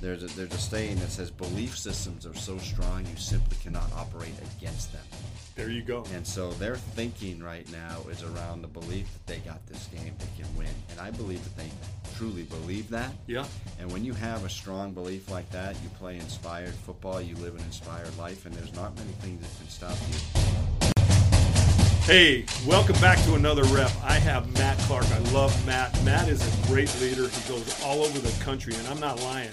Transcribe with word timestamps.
there's 0.00 0.22
a, 0.22 0.26
there's 0.36 0.52
a 0.52 0.58
saying 0.58 0.96
that 0.96 1.10
says 1.10 1.30
belief 1.30 1.76
systems 1.76 2.26
are 2.26 2.34
so 2.34 2.58
strong 2.58 3.06
you 3.06 3.16
simply 3.16 3.56
cannot 3.62 3.90
operate 3.94 4.34
against 4.58 4.92
them. 4.92 5.02
There 5.54 5.70
you 5.70 5.82
go. 5.82 6.04
And 6.14 6.26
so 6.26 6.50
their 6.52 6.76
thinking 6.76 7.42
right 7.42 7.66
now 7.72 8.02
is 8.10 8.22
around 8.22 8.60
the 8.60 8.68
belief 8.68 9.10
that 9.12 9.26
they 9.26 9.38
got 9.38 9.66
this 9.66 9.86
game, 9.86 10.14
they 10.18 10.42
can 10.42 10.54
win. 10.56 10.68
And 10.90 11.00
I 11.00 11.10
believe 11.10 11.42
that 11.44 11.56
they 11.56 11.70
truly 12.16 12.42
believe 12.42 12.90
that. 12.90 13.12
Yeah. 13.26 13.46
And 13.80 13.90
when 13.90 14.04
you 14.04 14.12
have 14.12 14.44
a 14.44 14.50
strong 14.50 14.92
belief 14.92 15.30
like 15.30 15.50
that, 15.52 15.74
you 15.82 15.88
play 15.98 16.16
inspired 16.16 16.74
football, 16.74 17.22
you 17.22 17.34
live 17.36 17.54
an 17.54 17.62
inspired 17.62 18.16
life, 18.18 18.44
and 18.44 18.54
there's 18.54 18.74
not 18.74 18.94
many 18.96 19.12
things 19.12 19.40
that 19.40 19.58
can 19.58 19.68
stop 19.68 19.96
you. 20.10 20.92
Hey, 22.06 22.44
welcome 22.66 22.94
back 23.00 23.18
to 23.24 23.34
another 23.34 23.64
rep. 23.64 23.90
I 24.04 24.14
have 24.14 24.52
Matt 24.54 24.78
Clark. 24.80 25.06
I 25.10 25.18
love 25.32 25.66
Matt. 25.66 26.00
Matt 26.04 26.28
is 26.28 26.40
a 26.40 26.66
great 26.68 26.94
leader. 27.00 27.26
He 27.26 27.48
goes 27.48 27.82
all 27.82 28.02
over 28.02 28.18
the 28.20 28.44
country, 28.44 28.74
and 28.74 28.86
I'm 28.86 29.00
not 29.00 29.20
lying, 29.22 29.50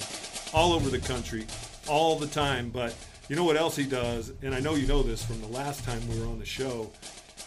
all 0.53 0.73
over 0.73 0.89
the 0.89 0.99
country, 0.99 1.45
all 1.87 2.17
the 2.17 2.27
time. 2.27 2.69
But 2.69 2.95
you 3.29 3.35
know 3.35 3.43
what 3.43 3.57
else 3.57 3.75
he 3.75 3.85
does? 3.85 4.31
And 4.41 4.53
I 4.53 4.59
know 4.59 4.75
you 4.75 4.87
know 4.87 5.03
this 5.03 5.23
from 5.23 5.41
the 5.41 5.47
last 5.47 5.83
time 5.83 6.01
we 6.09 6.19
were 6.19 6.27
on 6.27 6.39
the 6.39 6.45
show. 6.45 6.91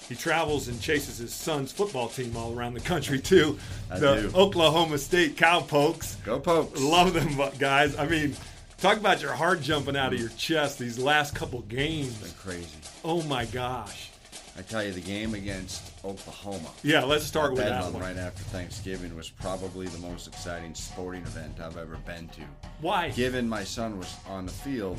He 0.09 0.15
travels 0.15 0.69
and 0.69 0.81
chases 0.81 1.19
his 1.19 1.35
son's 1.35 1.73
football 1.73 2.09
team 2.09 2.37
all 2.37 2.57
around 2.57 2.75
the 2.75 2.81
country 2.81 3.19
too. 3.19 3.59
I 3.91 3.99
the 3.99 4.15
do. 4.17 4.37
Oklahoma 4.37 4.99
State 4.99 5.37
Cowpokes. 5.37 6.23
Go 6.25 6.39
Pokes! 6.39 6.81
Love 6.81 7.13
them 7.13 7.37
guys. 7.59 7.97
I 7.97 8.07
mean, 8.07 8.37
talk 8.79 8.99
about 8.99 9.21
your 9.21 9.33
heart 9.33 9.63
jumping 9.63 9.97
out 9.97 10.13
of 10.13 10.21
your 10.21 10.29
chest 10.31 10.79
these 10.79 10.99
last 10.99 11.35
couple 11.35 11.61
games. 11.63 12.15
Been 12.19 12.31
crazy. 12.33 12.79
Oh 13.05 13.23
my 13.23 13.47
gosh. 13.47 14.11
I 14.59 14.63
tell 14.63 14.83
you, 14.83 14.93
the 14.93 15.01
game 15.01 15.35
against 15.35 15.96
Oklahoma. 16.07 16.71
Yeah, 16.83 17.03
let's 17.05 17.25
start 17.25 17.53
with 17.53 17.65
that 17.65 17.93
one. 17.93 18.01
right 18.01 18.17
after 18.17 18.43
Thanksgiving 18.45 19.15
was 19.17 19.29
probably 19.29 19.89
the 19.89 19.99
most 19.99 20.29
exciting 20.29 20.75
sporting 20.75 21.23
event 21.23 21.61
I've 21.61 21.77
ever 21.77 21.97
been 22.07 22.29
to. 22.29 22.43
Why? 22.81 23.11
Given 23.11 23.49
my 23.49 23.65
son 23.65 23.99
was 23.99 24.15
on 24.29 24.47
the 24.47 24.53
field 24.53 24.99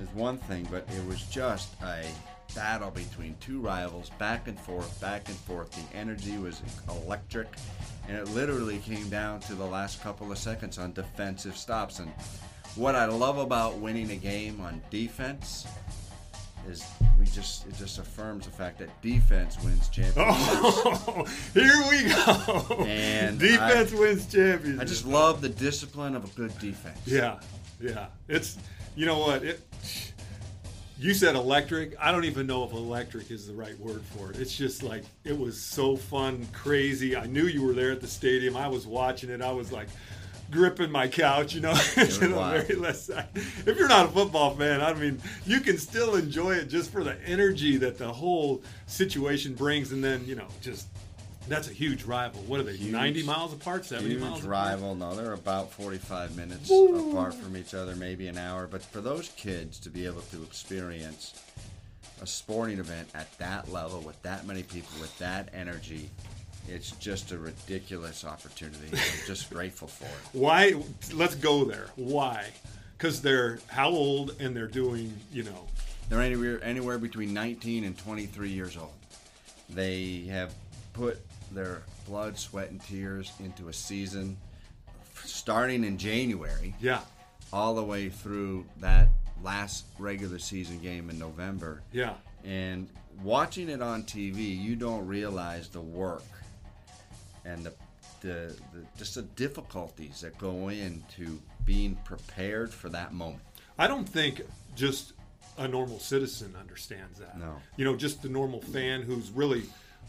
is 0.00 0.08
one 0.14 0.38
thing, 0.38 0.66
but 0.70 0.88
it 0.96 1.04
was 1.06 1.22
just 1.22 1.70
a 1.82 2.04
battle 2.54 2.90
between 2.90 3.36
two 3.40 3.60
rivals, 3.60 4.10
back 4.18 4.48
and 4.48 4.58
forth, 4.60 5.00
back 5.00 5.28
and 5.28 5.36
forth. 5.36 5.70
The 5.72 5.96
energy 5.96 6.38
was 6.38 6.62
electric, 6.88 7.48
and 8.08 8.16
it 8.16 8.28
literally 8.28 8.78
came 8.78 9.08
down 9.08 9.40
to 9.40 9.54
the 9.54 9.66
last 9.66 10.00
couple 10.02 10.30
of 10.30 10.38
seconds 10.38 10.78
on 10.78 10.92
defensive 10.92 11.56
stops. 11.56 11.98
And 11.98 12.10
what 12.76 12.94
I 12.94 13.06
love 13.06 13.38
about 13.38 13.78
winning 13.78 14.12
a 14.12 14.16
game 14.16 14.60
on 14.60 14.80
defense 14.90 15.66
is 16.68 16.84
we 17.18 17.24
just 17.26 17.66
it 17.66 17.76
just 17.76 17.98
affirms 17.98 18.44
the 18.46 18.52
fact 18.52 18.78
that 18.78 19.02
defense 19.02 19.56
wins 19.62 19.88
championships. 19.88 20.16
Oh, 20.50 21.24
here 21.54 21.72
we 21.90 22.08
go. 22.08 22.84
And 22.84 23.38
defense 23.38 23.92
I- 23.92 23.98
wins 23.98 24.26
championships. 24.32 24.80
I 24.80 24.84
just 24.84 25.06
love 25.06 25.40
the 25.40 25.48
discipline 25.48 26.14
of 26.14 26.24
a 26.24 26.28
good 26.36 26.56
defense. 26.58 26.98
Yeah, 27.06 27.40
yeah. 27.80 28.06
It's 28.28 28.56
you 28.96 29.06
know 29.06 29.18
what 29.18 29.42
it. 29.42 29.60
You 31.00 31.14
said 31.14 31.36
electric. 31.36 31.94
I 32.00 32.10
don't 32.10 32.24
even 32.24 32.46
know 32.48 32.64
if 32.64 32.72
electric 32.72 33.30
is 33.30 33.46
the 33.46 33.52
right 33.54 33.78
word 33.78 34.02
for 34.16 34.30
it. 34.30 34.38
It's 34.40 34.56
just 34.56 34.82
like 34.82 35.04
it 35.24 35.38
was 35.38 35.60
so 35.60 35.96
fun, 35.96 36.46
crazy. 36.52 37.16
I 37.16 37.26
knew 37.26 37.44
you 37.46 37.62
were 37.64 37.72
there 37.72 37.92
at 37.92 38.00
the 38.00 38.08
stadium. 38.08 38.56
I 38.56 38.66
was 38.66 38.84
watching 38.86 39.30
it. 39.30 39.40
I 39.40 39.52
was 39.52 39.70
like 39.70 39.86
gripping 40.50 40.90
my 40.90 41.08
couch, 41.08 41.54
you 41.54 41.60
know, 41.60 41.74
to 41.94 42.04
the 42.04 42.34
wild. 42.34 42.66
very 42.66 42.78
left 42.78 42.98
side. 43.00 43.26
If 43.34 43.76
you're 43.76 43.88
not 43.88 44.06
a 44.06 44.08
football 44.08 44.54
fan, 44.54 44.80
I 44.80 44.94
mean, 44.94 45.20
you 45.46 45.60
can 45.60 45.78
still 45.78 46.14
enjoy 46.16 46.54
it 46.54 46.68
just 46.68 46.90
for 46.90 47.04
the 47.04 47.16
energy 47.26 47.76
that 47.78 47.98
the 47.98 48.12
whole 48.12 48.62
situation 48.86 49.54
brings, 49.54 49.92
and 49.92 50.02
then 50.02 50.24
you 50.26 50.34
know, 50.34 50.48
just 50.60 50.86
that's 51.48 51.68
a 51.68 51.72
huge 51.72 52.04
rival. 52.04 52.42
What 52.42 52.60
are 52.60 52.62
they? 52.64 52.76
Huge. 52.76 52.92
90 52.92 53.22
miles 53.22 53.52
apart, 53.54 53.84
70 53.86 54.10
Huge 54.10 54.20
miles 54.20 54.38
apart? 54.40 54.50
rival. 54.50 54.94
No, 54.94 55.14
they're 55.14 55.32
about 55.32 55.72
45 55.72 56.36
minutes 56.36 56.70
apart 56.70 57.34
from 57.34 57.56
each 57.56 57.72
other, 57.74 57.96
maybe 57.96 58.28
an 58.28 58.36
hour. 58.36 58.66
But 58.66 58.82
for 58.82 59.00
those 59.00 59.30
kids 59.30 59.78
to 59.80 59.90
be 59.90 60.04
able 60.04 60.20
to 60.30 60.42
experience 60.42 61.32
a 62.20 62.26
sporting 62.26 62.78
event 62.78 63.08
at 63.14 63.36
that 63.38 63.72
level 63.72 64.00
with 64.00 64.20
that 64.22 64.46
many 64.46 64.62
people 64.62 64.90
with 65.00 65.16
that 65.18 65.48
energy, 65.54 66.10
it's 66.68 66.92
just 66.92 67.32
a 67.32 67.38
ridiculous 67.38 68.24
opportunity. 68.24 68.88
I'm 68.92 69.26
just 69.26 69.50
grateful 69.52 69.88
for 69.88 70.04
it. 70.04 70.38
Why? 70.38 70.74
Let's 71.12 71.34
go 71.34 71.64
there. 71.64 71.86
Why? 71.96 72.46
Because 72.96 73.22
they're 73.22 73.58
how 73.68 73.90
old 73.90 74.34
and 74.40 74.56
they're 74.56 74.66
doing, 74.66 75.12
you 75.32 75.44
know, 75.44 75.66
They're 76.08 76.22
anywhere 76.22 76.62
anywhere 76.64 76.98
between 76.98 77.32
19 77.34 77.84
and 77.84 77.96
23 77.98 78.48
years 78.50 78.76
old. 78.76 78.92
They 79.70 80.24
have 80.30 80.52
put 80.92 81.18
their 81.52 81.82
blood, 82.06 82.38
sweat, 82.38 82.70
and 82.70 82.80
tears 82.82 83.30
into 83.40 83.68
a 83.68 83.72
season 83.72 84.36
starting 85.24 85.84
in 85.84 85.98
January. 85.98 86.74
yeah, 86.80 87.00
all 87.52 87.74
the 87.74 87.82
way 87.84 88.08
through 88.08 88.64
that 88.80 89.08
last 89.42 89.84
regular 89.98 90.38
season 90.38 90.78
game 90.80 91.10
in 91.10 91.18
November. 91.18 91.82
yeah, 91.92 92.14
And 92.44 92.88
watching 93.22 93.68
it 93.68 93.80
on 93.82 94.02
TV, 94.04 94.58
you 94.60 94.74
don't 94.74 95.06
realize 95.06 95.68
the 95.68 95.80
work 95.80 96.22
and 97.48 97.64
the, 97.64 97.72
the, 98.20 98.56
the 98.72 98.84
just 98.96 99.14
the 99.14 99.22
difficulties 99.22 100.20
that 100.20 100.36
go 100.38 100.68
into 100.68 101.40
being 101.64 101.96
prepared 102.04 102.72
for 102.72 102.88
that 102.90 103.12
moment. 103.12 103.42
I 103.78 103.86
don't 103.86 104.08
think 104.08 104.42
just 104.74 105.12
a 105.56 105.66
normal 105.66 105.98
citizen 105.98 106.54
understands 106.58 107.18
that. 107.18 107.38
No. 107.38 107.56
You 107.76 107.84
know, 107.84 107.96
just 107.96 108.22
the 108.22 108.28
normal 108.28 108.60
fan 108.60 109.02
who's 109.02 109.30
really 109.30 109.64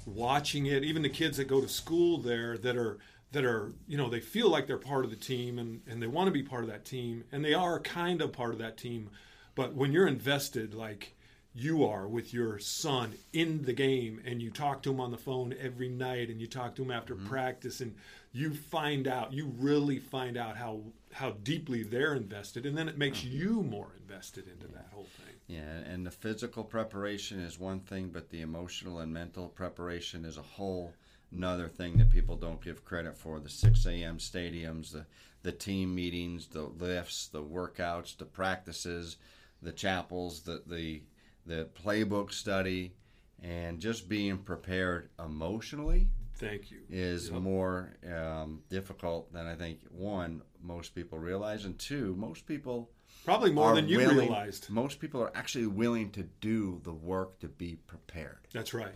watching 0.05 0.67
it, 0.67 0.83
even 0.83 1.01
the 1.01 1.09
kids 1.09 1.37
that 1.37 1.47
go 1.47 1.61
to 1.61 1.67
school 1.67 2.17
there 2.17 2.57
that 2.59 2.77
are 2.77 2.99
that 3.31 3.45
are, 3.45 3.71
you 3.87 3.95
know, 3.95 4.09
they 4.09 4.19
feel 4.19 4.49
like 4.49 4.65
they're 4.65 4.77
part 4.77 5.05
of 5.05 5.11
the 5.11 5.15
team 5.15 5.59
and, 5.59 5.81
and 5.87 6.01
they 6.01 6.07
want 6.07 6.25
to 6.27 6.31
be 6.31 6.41
part 6.41 6.63
of 6.63 6.69
that 6.69 6.83
team 6.83 7.23
and 7.31 7.45
they 7.45 7.53
are 7.53 7.79
kind 7.79 8.21
of 8.21 8.33
part 8.33 8.53
of 8.53 8.59
that 8.59 8.75
team. 8.75 9.09
But 9.53 9.75
when 9.75 9.91
you're 9.91 10.07
invested 10.07 10.73
like 10.73 11.13
you 11.53 11.83
are 11.83 12.07
with 12.07 12.33
your 12.33 12.59
son 12.59 13.13
in 13.33 13.63
the 13.63 13.73
game 13.73 14.21
and 14.25 14.41
you 14.41 14.51
talk 14.51 14.83
to 14.83 14.91
him 14.91 14.99
on 14.99 15.11
the 15.11 15.17
phone 15.17 15.53
every 15.59 15.89
night 15.89 16.29
and 16.29 16.39
you 16.39 16.47
talk 16.47 16.75
to 16.75 16.83
him 16.83 16.91
after 16.91 17.15
mm-hmm. 17.15 17.27
practice 17.27 17.81
and 17.81 17.95
you 18.31 18.53
find 18.53 19.07
out 19.07 19.33
you 19.33 19.51
really 19.57 19.97
find 19.97 20.37
out 20.37 20.55
how 20.55 20.79
how 21.11 21.31
deeply 21.43 21.81
they're 21.81 22.13
invested 22.13 22.65
and 22.65 22.77
then 22.77 22.87
it 22.87 22.97
makes 22.97 23.19
mm-hmm. 23.19 23.37
you 23.37 23.63
more 23.63 23.89
invested 23.99 24.47
into 24.47 24.67
that 24.67 24.87
whole 24.93 25.07
thing 25.17 25.29
Yeah, 25.49 25.79
and 25.91 26.05
the 26.05 26.11
physical 26.11 26.63
preparation 26.63 27.39
is 27.39 27.59
one 27.59 27.79
thing, 27.79 28.09
but 28.09 28.29
the 28.29 28.41
emotional 28.41 28.99
and 28.99 29.11
mental 29.11 29.47
preparation 29.47 30.23
is 30.23 30.37
a 30.37 30.43
whole 30.43 30.93
another 31.31 31.67
thing 31.67 31.97
that 31.97 32.11
people 32.11 32.35
don't 32.35 32.61
give 32.61 32.85
credit 32.85 33.17
for. 33.17 33.39
The 33.39 33.49
6 33.49 33.85
a.m. 33.87 34.19
stadiums, 34.19 34.91
the, 34.91 35.07
the 35.41 35.51
team 35.51 35.95
meetings, 35.95 36.47
the 36.47 36.63
lifts, 36.63 37.27
the 37.27 37.41
workouts, 37.41 38.15
the 38.15 38.25
practices, 38.25 39.17
the 39.63 39.71
chapels, 39.71 40.41
the, 40.41 40.61
the, 40.67 41.01
the 41.49 41.67
playbook 41.83 42.31
study, 42.31 42.93
and 43.41 43.79
just 43.79 44.07
being 44.07 44.37
prepared 44.37 45.09
emotionally 45.17 46.07
thank 46.35 46.69
you. 46.71 46.77
is 46.89 47.29
Yep. 47.29 47.41
more 47.41 47.97
um, 48.07 48.61
difficult 48.69 49.33
than 49.33 49.47
I 49.47 49.55
think, 49.55 49.79
one, 49.89 50.43
most 50.61 50.93
people 50.95 51.17
realize, 51.17 51.65
and 51.65 51.77
two, 51.77 52.15
most 52.15 52.45
people 52.45 52.91
probably 53.25 53.51
more 53.51 53.73
than 53.75 53.87
you 53.89 53.97
willing- 53.97 54.17
realized. 54.19 54.69
Most 54.69 54.99
people 54.99 55.21
are 55.21 55.35
actually 55.35 55.65
willing 55.67 56.11
to 56.11 56.23
do 56.39 56.79
the 56.83 56.93
work 56.93 57.39
to 57.39 57.47
be 57.47 57.75
prepared. 57.87 58.47
that's 58.53 58.73
right. 58.73 58.95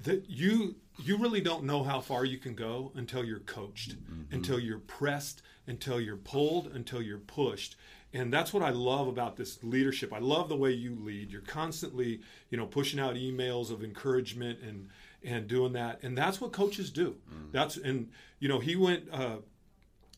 That 0.00 0.28
you 0.28 0.76
you 0.98 1.16
really 1.18 1.40
don't 1.40 1.64
know 1.64 1.82
how 1.84 2.00
far 2.00 2.24
you 2.24 2.38
can 2.38 2.54
go 2.54 2.92
until 2.94 3.24
you're 3.24 3.40
coached 3.40 3.96
until 4.32 4.58
you're 4.58 4.80
pressed 4.80 5.40
until 5.66 6.00
you're 6.00 6.16
pulled 6.16 6.66
until 6.68 7.00
you're 7.00 7.18
pushed 7.18 7.76
and 8.14 8.32
that's 8.32 8.52
what 8.54 8.62
i 8.62 8.70
love 8.70 9.06
about 9.08 9.36
this 9.36 9.62
leadership 9.62 10.12
i 10.12 10.18
love 10.18 10.48
the 10.48 10.56
way 10.56 10.70
you 10.70 10.96
lead 11.00 11.30
you're 11.30 11.42
constantly 11.42 12.20
you 12.50 12.56
know 12.56 12.64
pushing 12.66 12.98
out 12.98 13.14
emails 13.16 13.70
of 13.70 13.84
encouragement 13.84 14.58
and 14.62 14.88
and 15.22 15.46
doing 15.48 15.72
that 15.72 16.02
and 16.02 16.16
that's 16.16 16.40
what 16.40 16.52
coaches 16.52 16.90
do 16.90 17.16
that's 17.52 17.76
and 17.76 18.08
you 18.38 18.48
know 18.48 18.60
he 18.60 18.76
went 18.76 19.04
uh 19.12 19.36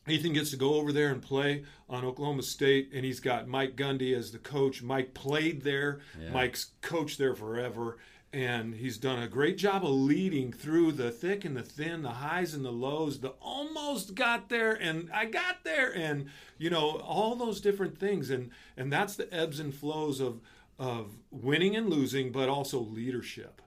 Ethan 0.09 0.31
gets 0.31 0.51
to 0.51 0.55
go 0.57 0.75
over 0.75 0.93
there 0.93 1.09
and 1.11 1.21
play 1.21 1.65
on 1.89 2.05
Oklahoma 2.05 2.41
State, 2.41 2.91
and 2.93 3.03
he's 3.03 3.19
got 3.19 3.45
Mike 3.49 3.75
Gundy 3.75 4.15
as 4.17 4.31
the 4.31 4.37
coach. 4.37 4.81
Mike 4.81 5.13
played 5.13 5.63
there. 5.63 5.99
Yeah. 6.17 6.29
Mike's 6.29 6.71
coached 6.81 7.17
there 7.17 7.35
forever, 7.35 7.97
and 8.33 8.75
he's 8.75 8.97
done 8.97 9.21
a 9.21 9.27
great 9.27 9.57
job 9.57 9.83
of 9.83 9.91
leading 9.91 10.51
through 10.51 10.91
the 10.91 11.11
thick 11.11 11.45
and 11.45 11.55
the 11.55 11.63
thin, 11.63 12.01
the 12.01 12.09
highs 12.09 12.53
and 12.53 12.65
the 12.65 12.71
lows, 12.71 13.19
the 13.19 13.29
almost 13.41 14.15
got 14.15 14.49
there, 14.49 14.73
and 14.73 15.09
I 15.13 15.25
got 15.25 15.63
there, 15.63 15.95
and 15.95 16.27
you 16.57 16.69
know 16.69 16.99
all 16.99 17.35
those 17.35 17.61
different 17.61 17.97
things, 17.97 18.29
and 18.29 18.51
and 18.75 18.91
that's 18.91 19.15
the 19.15 19.33
ebbs 19.33 19.59
and 19.59 19.73
flows 19.73 20.19
of 20.19 20.41
of 20.77 21.17
winning 21.31 21.75
and 21.75 21.89
losing, 21.89 22.31
but 22.31 22.49
also 22.49 22.79
leadership. 22.79 23.61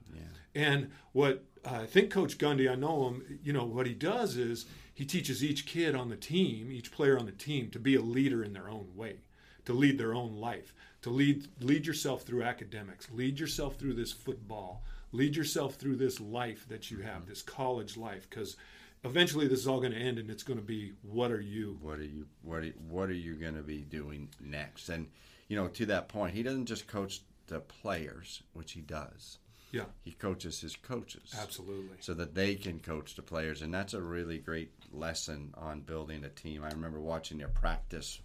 And 0.53 0.91
what 1.13 1.45
I 1.65 1.85
think 1.85 2.11
Coach 2.11 2.37
Gundy, 2.37 2.69
I 2.69 2.75
know 2.75 3.07
him, 3.07 3.39
you 3.43 3.53
know, 3.53 3.65
what 3.65 3.87
he 3.87 3.93
does 3.93 4.35
is 4.35 4.65
he 4.93 5.05
teaches 5.05 5.43
each 5.43 5.65
kid 5.65 5.95
on 5.95 6.09
the 6.09 6.15
team, 6.15 6.71
each 6.71 6.91
player 6.91 7.17
on 7.17 7.25
the 7.25 7.31
team, 7.31 7.69
to 7.71 7.79
be 7.79 7.95
a 7.95 8.01
leader 8.01 8.43
in 8.43 8.53
their 8.53 8.69
own 8.69 8.89
way, 8.95 9.17
to 9.65 9.73
lead 9.73 9.97
their 9.97 10.13
own 10.13 10.35
life, 10.35 10.73
to 11.01 11.09
lead 11.09 11.47
lead 11.59 11.85
yourself 11.85 12.23
through 12.23 12.43
academics, 12.43 13.09
lead 13.11 13.39
yourself 13.39 13.77
through 13.77 13.93
this 13.93 14.11
football, 14.11 14.83
lead 15.11 15.35
yourself 15.35 15.75
through 15.75 15.95
this 15.95 16.19
life 16.19 16.67
that 16.69 16.91
you 16.91 16.99
have, 16.99 17.21
mm-hmm. 17.21 17.29
this 17.29 17.41
college 17.41 17.97
life, 17.97 18.29
because 18.29 18.55
eventually 19.03 19.47
this 19.47 19.59
is 19.59 19.67
all 19.67 19.79
going 19.79 19.93
to 19.93 19.97
end 19.97 20.19
and 20.19 20.29
it's 20.29 20.43
going 20.43 20.59
to 20.59 20.65
be 20.65 20.93
what 21.01 21.31
are 21.31 21.41
you 21.41 21.77
What 21.81 21.99
are 21.99 22.03
you 22.03 22.27
what 22.43 22.63
are, 22.63 22.73
what 22.89 23.09
are 23.09 23.13
you 23.13 23.35
going 23.35 23.55
to 23.55 23.63
be 23.63 23.81
doing 23.81 24.29
next? 24.39 24.89
And 24.89 25.07
you 25.47 25.57
know, 25.57 25.67
to 25.69 25.85
that 25.87 26.07
point, 26.07 26.33
he 26.33 26.43
doesn't 26.43 26.67
just 26.67 26.87
coach 26.87 27.21
the 27.47 27.59
players, 27.59 28.41
which 28.53 28.71
he 28.71 28.81
does. 28.81 29.39
yeah 29.71 29.85
He 30.03 30.11
coaches 30.11 30.61
his 30.61 30.75
coaches. 30.75 31.35
absolutely 31.41 31.97
so 31.99 32.13
that 32.13 32.35
they 32.35 32.55
can 32.55 32.79
coach 32.79 33.15
the 33.15 33.21
players. 33.21 33.61
And 33.61 33.73
that's 33.73 33.93
a 33.93 34.01
really 34.01 34.37
great 34.37 34.71
lesson 34.93 35.53
on 35.57 35.81
building 35.81 36.23
a 36.23 36.29
team. 36.29 36.63
I 36.63 36.69
remember 36.69 36.99
watching 36.99 37.39
their 37.39 37.49
practice 37.49 38.19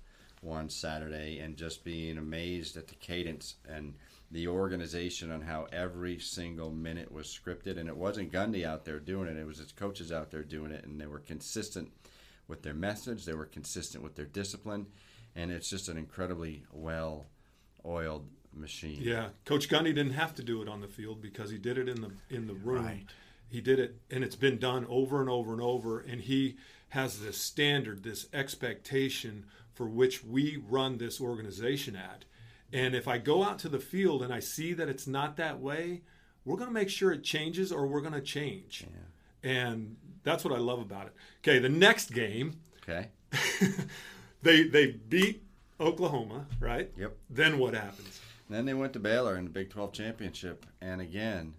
one 0.47 0.71
Saturday 0.71 1.41
and 1.41 1.57
just 1.57 1.85
being 1.85 2.17
amazed 2.17 2.77
at 2.77 2.89
the 2.89 2.95
cadence 2.95 3.57
and 3.69 3.95
the 4.31 4.49
organization 4.49 5.31
on 5.31 5.43
how 5.43 5.67
every 5.73 6.19
single 6.19 6.71
minute 6.71 7.13
was 7.13 7.27
scripted. 7.27 7.79
And 7.79 7.89
it 7.89 7.97
wasn't 7.97 8.33
Gundy 8.33 8.65
out 8.65 8.85
there 8.85 8.99
doing 8.99 9.29
it, 9.29 9.37
it 9.37 9.47
was 9.47 9.59
his 9.59 9.73
coaches 9.73 10.11
out 10.13 10.31
there 10.31 10.43
doing 10.43 10.73
it. 10.73 10.85
And 10.85 11.01
they 11.01 11.07
were 11.07 11.19
consistent 11.21 11.91
with 12.49 12.63
their 12.63 12.75
message, 12.75 13.25
they 13.25 13.35
were 13.35 13.45
consistent 13.47 14.03
with 14.05 14.15
their 14.15 14.25
discipline. 14.27 14.87
And 15.35 15.51
it's 15.51 15.69
just 15.69 15.89
an 15.89 15.99
incredibly 15.99 16.65
well 16.73 17.27
oiled 17.85 18.27
machine. 18.55 18.99
yeah 19.03 19.29
coach 19.45 19.69
gundy 19.69 19.95
didn't 19.95 20.13
have 20.13 20.35
to 20.35 20.43
do 20.43 20.63
it 20.63 20.69
on 20.69 20.81
the 20.81 20.89
field 20.89 21.21
because 21.21 21.51
he 21.51 21.59
did 21.59 21.77
it 21.77 21.91
in 21.91 22.01
the 22.01 22.11
in 22.31 22.47
the 22.47 22.55
room 22.55 22.87
Right. 22.87 23.05
he 23.51 23.61
did 23.61 23.79
it 23.79 23.97
and 24.11 24.25
it's 24.25 24.35
been 24.35 24.57
done 24.59 24.87
over 24.89 25.21
and 25.21 25.29
over 25.29 25.53
and 25.53 25.61
over 25.61 26.01
and 26.01 26.23
he 26.23 26.57
has 26.97 27.21
this 27.21 27.39
standard 27.39 28.03
this 28.03 28.27
expectation 28.33 29.45
for 29.73 29.87
which 29.87 30.25
we 30.25 30.57
run 30.69 30.97
this 30.99 31.21
organization 31.21 31.95
at 31.95 32.25
and 32.73 32.95
if 32.95 33.07
i 33.07 33.19
go 33.19 33.43
out 33.45 33.59
to 33.59 33.69
the 33.69 33.79
field 33.79 34.23
and 34.23 34.33
i 34.33 34.41
see 34.41 34.73
that 34.73 34.89
it's 34.89 35.07
not 35.07 35.37
that 35.37 35.61
way 35.61 36.03
we're 36.45 36.57
going 36.57 36.69
to 36.69 36.81
make 36.81 36.89
sure 36.91 37.13
it 37.13 37.23
changes 37.23 37.71
or 37.73 37.87
we're 37.87 38.01
going 38.01 38.13
to 38.13 38.21
change 38.39 38.85
and 39.43 39.97
that's 40.23 40.45
what 40.45 40.55
i 40.55 40.59
love 40.59 40.81
about 40.81 41.07
it 41.07 41.13
okay 41.43 41.59
the 41.59 41.69
next 41.69 42.13
game 42.13 42.49
Okay? 42.89 43.09
they 44.43 44.63
they 44.65 44.87
beat 45.09 45.43
oklahoma 45.81 46.47
right 46.61 46.91
Yep. 46.97 47.17
then 47.31 47.59
what 47.59 47.75
happens 47.75 48.21
Then 48.49 48.65
they 48.65 48.75
went 48.75 48.93
to 48.93 49.01
Baylor 49.01 49.37
in 49.37 49.45
the 49.45 49.51
Big 49.51 49.71
12 49.71 49.93
championship. 49.93 50.67
And 50.81 51.01
again, 51.01 51.55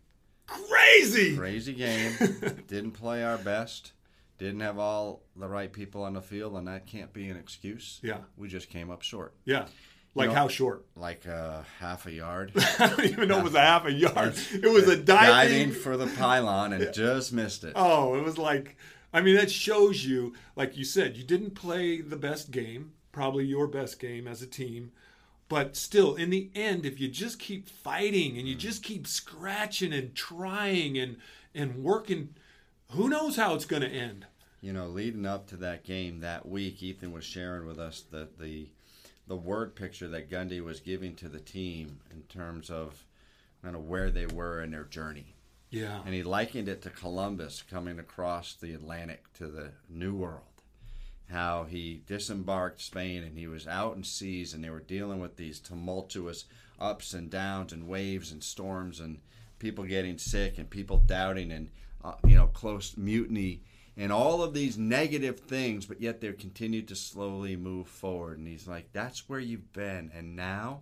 crazy 0.47 1.35
crazy 1.35 1.73
game. 1.73 2.13
Didn't 2.67 2.91
play 2.91 3.23
our 3.25 3.37
best. 3.37 3.91
Didn't 4.37 4.59
have 4.59 4.77
all 4.77 5.23
the 5.35 5.47
right 5.47 5.71
people 5.71 6.03
on 6.03 6.13
the 6.13 6.21
field, 6.21 6.53
and 6.55 6.67
that 6.67 6.85
can't 6.85 7.11
be 7.11 7.29
an 7.29 7.37
excuse. 7.37 7.99
Yeah. 8.03 8.19
We 8.37 8.47
just 8.47 8.69
came 8.69 8.91
up 8.91 9.01
short. 9.01 9.33
Yeah. 9.45 9.65
Like 10.13 10.29
know- 10.29 10.35
how 10.35 10.47
short? 10.47 10.85
Like 10.95 11.27
uh, 11.27 11.61
half 11.79 12.05
a 12.05 12.11
yard. 12.11 12.51
I 12.79 12.87
don't 12.87 13.05
even 13.05 13.27
know 13.29 13.39
it 13.39 13.43
was 13.43 13.55
a 13.55 13.61
half 13.61 13.85
a 13.85 13.91
yard. 13.91 14.35
It 14.53 14.71
was 14.71 14.87
a 14.87 14.97
Diving 14.97 15.69
diving. 15.69 15.71
for 15.71 15.97
the 15.97 16.07
pylon 16.07 16.73
and 16.73 16.93
just 16.93 17.33
missed 17.33 17.63
it. 17.63 17.73
Oh, 17.75 18.15
it 18.15 18.23
was 18.23 18.37
like, 18.37 18.77
I 19.13 19.21
mean, 19.21 19.35
that 19.35 19.51
shows 19.51 20.05
you, 20.05 20.33
like 20.55 20.77
you 20.77 20.85
said, 20.85 21.17
you 21.17 21.23
didn't 21.23 21.51
play 21.55 22.01
the 22.01 22.15
best 22.15 22.51
game, 22.51 22.93
probably 23.11 23.45
your 23.45 23.67
best 23.67 23.99
game 23.99 24.27
as 24.27 24.41
a 24.41 24.47
team. 24.47 24.91
But 25.49 25.75
still, 25.77 26.15
in 26.15 26.29
the 26.29 26.49
end, 26.55 26.85
if 26.85 26.99
you 26.99 27.07
just 27.07 27.39
keep 27.39 27.69
fighting 27.69 28.37
and 28.37 28.47
you 28.47 28.55
just 28.55 28.83
keep 28.83 29.07
scratching 29.07 29.93
and 29.93 30.13
trying 30.13 30.97
and 30.97 31.17
and 31.55 31.83
working, 31.83 32.29
who 32.91 33.09
knows 33.09 33.35
how 33.35 33.53
it's 33.55 33.65
going 33.65 33.81
to 33.81 33.89
end? 33.89 34.25
You 34.61 34.73
know, 34.73 34.87
leading 34.87 35.25
up 35.25 35.47
to 35.47 35.57
that 35.57 35.83
game 35.83 36.19
that 36.21 36.47
week, 36.47 36.81
Ethan 36.81 37.11
was 37.11 37.23
sharing 37.23 37.67
with 37.67 37.79
us 37.79 38.03
the 38.09 38.27
the 38.39 38.67
the 39.27 39.35
word 39.35 39.75
picture 39.75 40.07
that 40.07 40.29
Gundy 40.31 40.63
was 40.63 40.79
giving 40.79 41.13
to 41.15 41.27
the 41.27 41.39
team 41.39 41.99
in 42.11 42.23
terms 42.23 42.69
of 42.69 43.03
kind 43.61 43.75
of 43.75 43.87
where 43.87 44.09
they 44.09 44.25
were 44.25 44.61
in 44.61 44.71
their 44.71 44.85
journey. 44.85 45.35
Yeah. 45.69 45.99
and 46.05 46.13
he 46.13 46.23
likened 46.23 46.69
it 46.69 46.81
to 46.83 46.89
Columbus 46.89 47.61
coming 47.69 47.99
across 47.99 48.53
the 48.53 48.73
Atlantic 48.73 49.25
to 49.33 49.47
the 49.47 49.71
New 49.89 50.15
World. 50.15 50.43
How 51.29 51.65
he 51.65 52.03
disembarked 52.07 52.79
Spain 52.79 53.21
and 53.23 53.37
he 53.37 53.47
was 53.47 53.67
out 53.67 53.97
in 53.97 54.05
seas 54.05 54.53
and 54.53 54.63
they 54.63 54.69
were 54.69 54.79
dealing 54.79 55.19
with 55.19 55.35
these 55.35 55.59
tumultuous 55.59 56.45
ups 56.79 57.13
and 57.13 57.29
downs 57.29 57.73
and 57.73 57.89
waves 57.89 58.31
and 58.31 58.41
storms 58.41 59.01
and 59.01 59.19
people 59.59 59.83
getting 59.83 60.17
sick 60.17 60.57
and 60.57 60.69
people 60.69 61.03
doubting 61.05 61.51
and 61.51 61.69
uh, 62.03 62.13
you 62.25 62.35
know 62.35 62.47
close 62.47 62.97
mutiny 62.97 63.61
and 63.97 64.11
all 64.11 64.43
of 64.43 64.53
these 64.53 64.77
negative 64.77 65.39
things, 65.39 65.87
but 65.87 65.99
yet 65.99 66.21
they 66.21 66.31
continued 66.33 66.87
to 66.87 66.95
slowly 66.95 67.55
move 67.55 67.87
forward. 67.87 68.37
And 68.37 68.47
he's 68.47 68.67
like, 68.67 68.93
"That's 68.93 69.27
where 69.27 69.39
you've 69.39 69.73
been, 69.73 70.11
and 70.13 70.35
now 70.35 70.81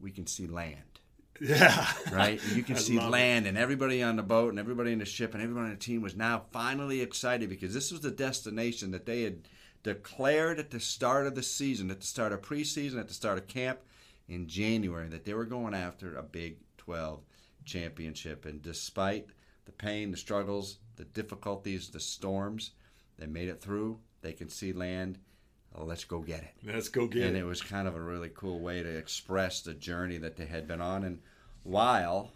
we 0.00 0.10
can 0.10 0.26
see 0.26 0.46
land." 0.46 1.00
Yeah. 1.40 1.86
right? 2.12 2.40
You 2.54 2.62
can 2.62 2.76
see 2.76 2.96
love 2.96 3.08
it. 3.08 3.10
land, 3.10 3.46
and 3.46 3.58
everybody 3.58 4.02
on 4.02 4.16
the 4.16 4.22
boat, 4.22 4.50
and 4.50 4.58
everybody 4.58 4.92
in 4.92 4.98
the 4.98 5.04
ship, 5.04 5.34
and 5.34 5.42
everybody 5.42 5.66
on 5.66 5.70
the 5.72 5.76
team 5.76 6.02
was 6.02 6.16
now 6.16 6.44
finally 6.52 7.00
excited 7.00 7.48
because 7.48 7.74
this 7.74 7.90
was 7.90 8.00
the 8.00 8.10
destination 8.10 8.92
that 8.92 9.06
they 9.06 9.22
had 9.22 9.48
declared 9.82 10.58
at 10.58 10.70
the 10.70 10.80
start 10.80 11.26
of 11.26 11.34
the 11.34 11.42
season, 11.42 11.90
at 11.90 12.00
the 12.00 12.06
start 12.06 12.32
of 12.32 12.40
preseason, 12.40 12.98
at 12.98 13.08
the 13.08 13.14
start 13.14 13.38
of 13.38 13.48
camp 13.48 13.80
in 14.28 14.46
January, 14.46 15.08
that 15.08 15.24
they 15.24 15.34
were 15.34 15.44
going 15.44 15.74
after 15.74 16.16
a 16.16 16.22
Big 16.22 16.58
12 16.78 17.20
championship. 17.64 18.44
And 18.44 18.62
despite 18.62 19.26
the 19.64 19.72
pain, 19.72 20.10
the 20.10 20.16
struggles, 20.16 20.78
the 20.96 21.04
difficulties, 21.04 21.88
the 21.90 22.00
storms, 22.00 22.72
they 23.18 23.26
made 23.26 23.48
it 23.48 23.60
through. 23.60 23.98
They 24.22 24.32
can 24.32 24.48
see 24.48 24.72
land. 24.72 25.18
Oh, 25.74 25.84
let's 25.84 26.04
go 26.04 26.20
get 26.20 26.42
it 26.42 26.52
Let's 26.66 26.90
go 26.90 27.06
get 27.06 27.22
and 27.22 27.24
it. 27.24 27.28
And 27.28 27.36
it 27.38 27.44
was 27.44 27.62
kind 27.62 27.88
of 27.88 27.96
a 27.96 28.00
really 28.00 28.30
cool 28.34 28.60
way 28.60 28.82
to 28.82 28.88
express 28.98 29.62
the 29.62 29.72
journey 29.72 30.18
that 30.18 30.36
they 30.36 30.44
had 30.44 30.68
been 30.68 30.82
on. 30.82 31.02
And 31.04 31.20
while 31.62 32.32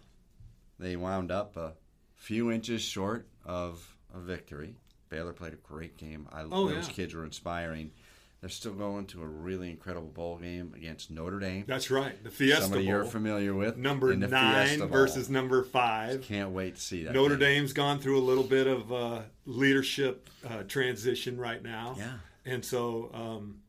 they 0.79 0.95
wound 0.95 1.31
up 1.31 1.55
a 1.55 1.73
few 2.15 2.51
inches 2.51 2.81
short 2.81 3.27
of 3.45 3.95
a 4.13 4.19
victory, 4.19 4.75
Baylor 5.09 5.33
played 5.33 5.53
a 5.53 5.57
great 5.57 5.97
game. 5.97 6.27
I, 6.31 6.41
Oh, 6.51 6.67
those 6.67 6.87
yeah. 6.87 6.93
kids 6.93 7.13
were 7.13 7.25
inspiring. 7.25 7.91
They're 8.39 8.49
still 8.49 8.73
going 8.73 9.07
to 9.07 9.23
a 9.23 9.25
really 9.25 9.71
incredible 9.71 10.09
bowl 10.09 10.37
game 10.37 10.71
against 10.75 11.09
Notre 11.09 11.39
Dame. 11.39 11.63
That's 11.67 11.89
right. 11.89 12.23
The 12.23 12.29
Fiesta 12.29 12.63
Somebody 12.63 12.85
you're 12.85 13.03
familiar 13.03 13.55
with. 13.55 13.77
Number 13.77 14.15
nine 14.15 14.79
Bowl. 14.79 14.87
versus 14.89 15.27
number 15.27 15.63
five. 15.63 16.21
Can't 16.21 16.51
wait 16.51 16.75
to 16.75 16.81
see 16.81 17.03
that. 17.03 17.13
Notre 17.13 17.35
game. 17.35 17.39
Dame's 17.39 17.73
gone 17.73 17.97
through 17.97 18.19
a 18.19 18.21
little 18.21 18.43
bit 18.43 18.67
of 18.67 18.93
uh, 18.93 19.21
leadership 19.45 20.29
uh, 20.47 20.63
transition 20.63 21.39
right 21.39 21.63
now. 21.63 21.95
Yeah. 21.97 22.13
And 22.45 22.63
so, 22.63 23.09
um, 23.13 23.61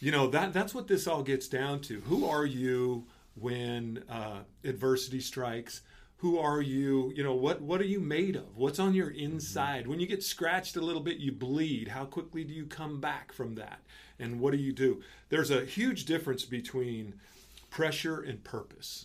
you 0.00 0.10
know, 0.10 0.28
that 0.28 0.54
that's 0.54 0.74
what 0.74 0.88
this 0.88 1.06
all 1.06 1.22
gets 1.22 1.46
down 1.46 1.80
to. 1.82 2.00
Who 2.00 2.26
are 2.26 2.46
you 2.46 3.04
when 3.34 4.02
uh, 4.08 4.40
adversity 4.64 5.20
strikes? 5.20 5.82
Who 6.18 6.38
are 6.38 6.62
you? 6.62 7.12
You 7.14 7.22
know, 7.22 7.34
what 7.34 7.60
what 7.60 7.80
are 7.80 7.86
you 7.86 8.00
made 8.00 8.36
of? 8.36 8.56
What's 8.56 8.78
on 8.78 8.94
your 8.94 9.10
inside? 9.10 9.86
When 9.86 10.00
you 10.00 10.06
get 10.06 10.22
scratched 10.22 10.76
a 10.76 10.80
little 10.80 11.02
bit, 11.02 11.18
you 11.18 11.32
bleed. 11.32 11.88
How 11.88 12.04
quickly 12.04 12.44
do 12.44 12.54
you 12.54 12.66
come 12.66 13.00
back 13.00 13.32
from 13.32 13.56
that? 13.56 13.80
And 14.18 14.40
what 14.40 14.52
do 14.52 14.58
you 14.58 14.72
do? 14.72 15.02
There's 15.28 15.50
a 15.50 15.64
huge 15.64 16.04
difference 16.04 16.44
between 16.44 17.14
pressure 17.70 18.20
and 18.20 18.42
purpose. 18.44 19.04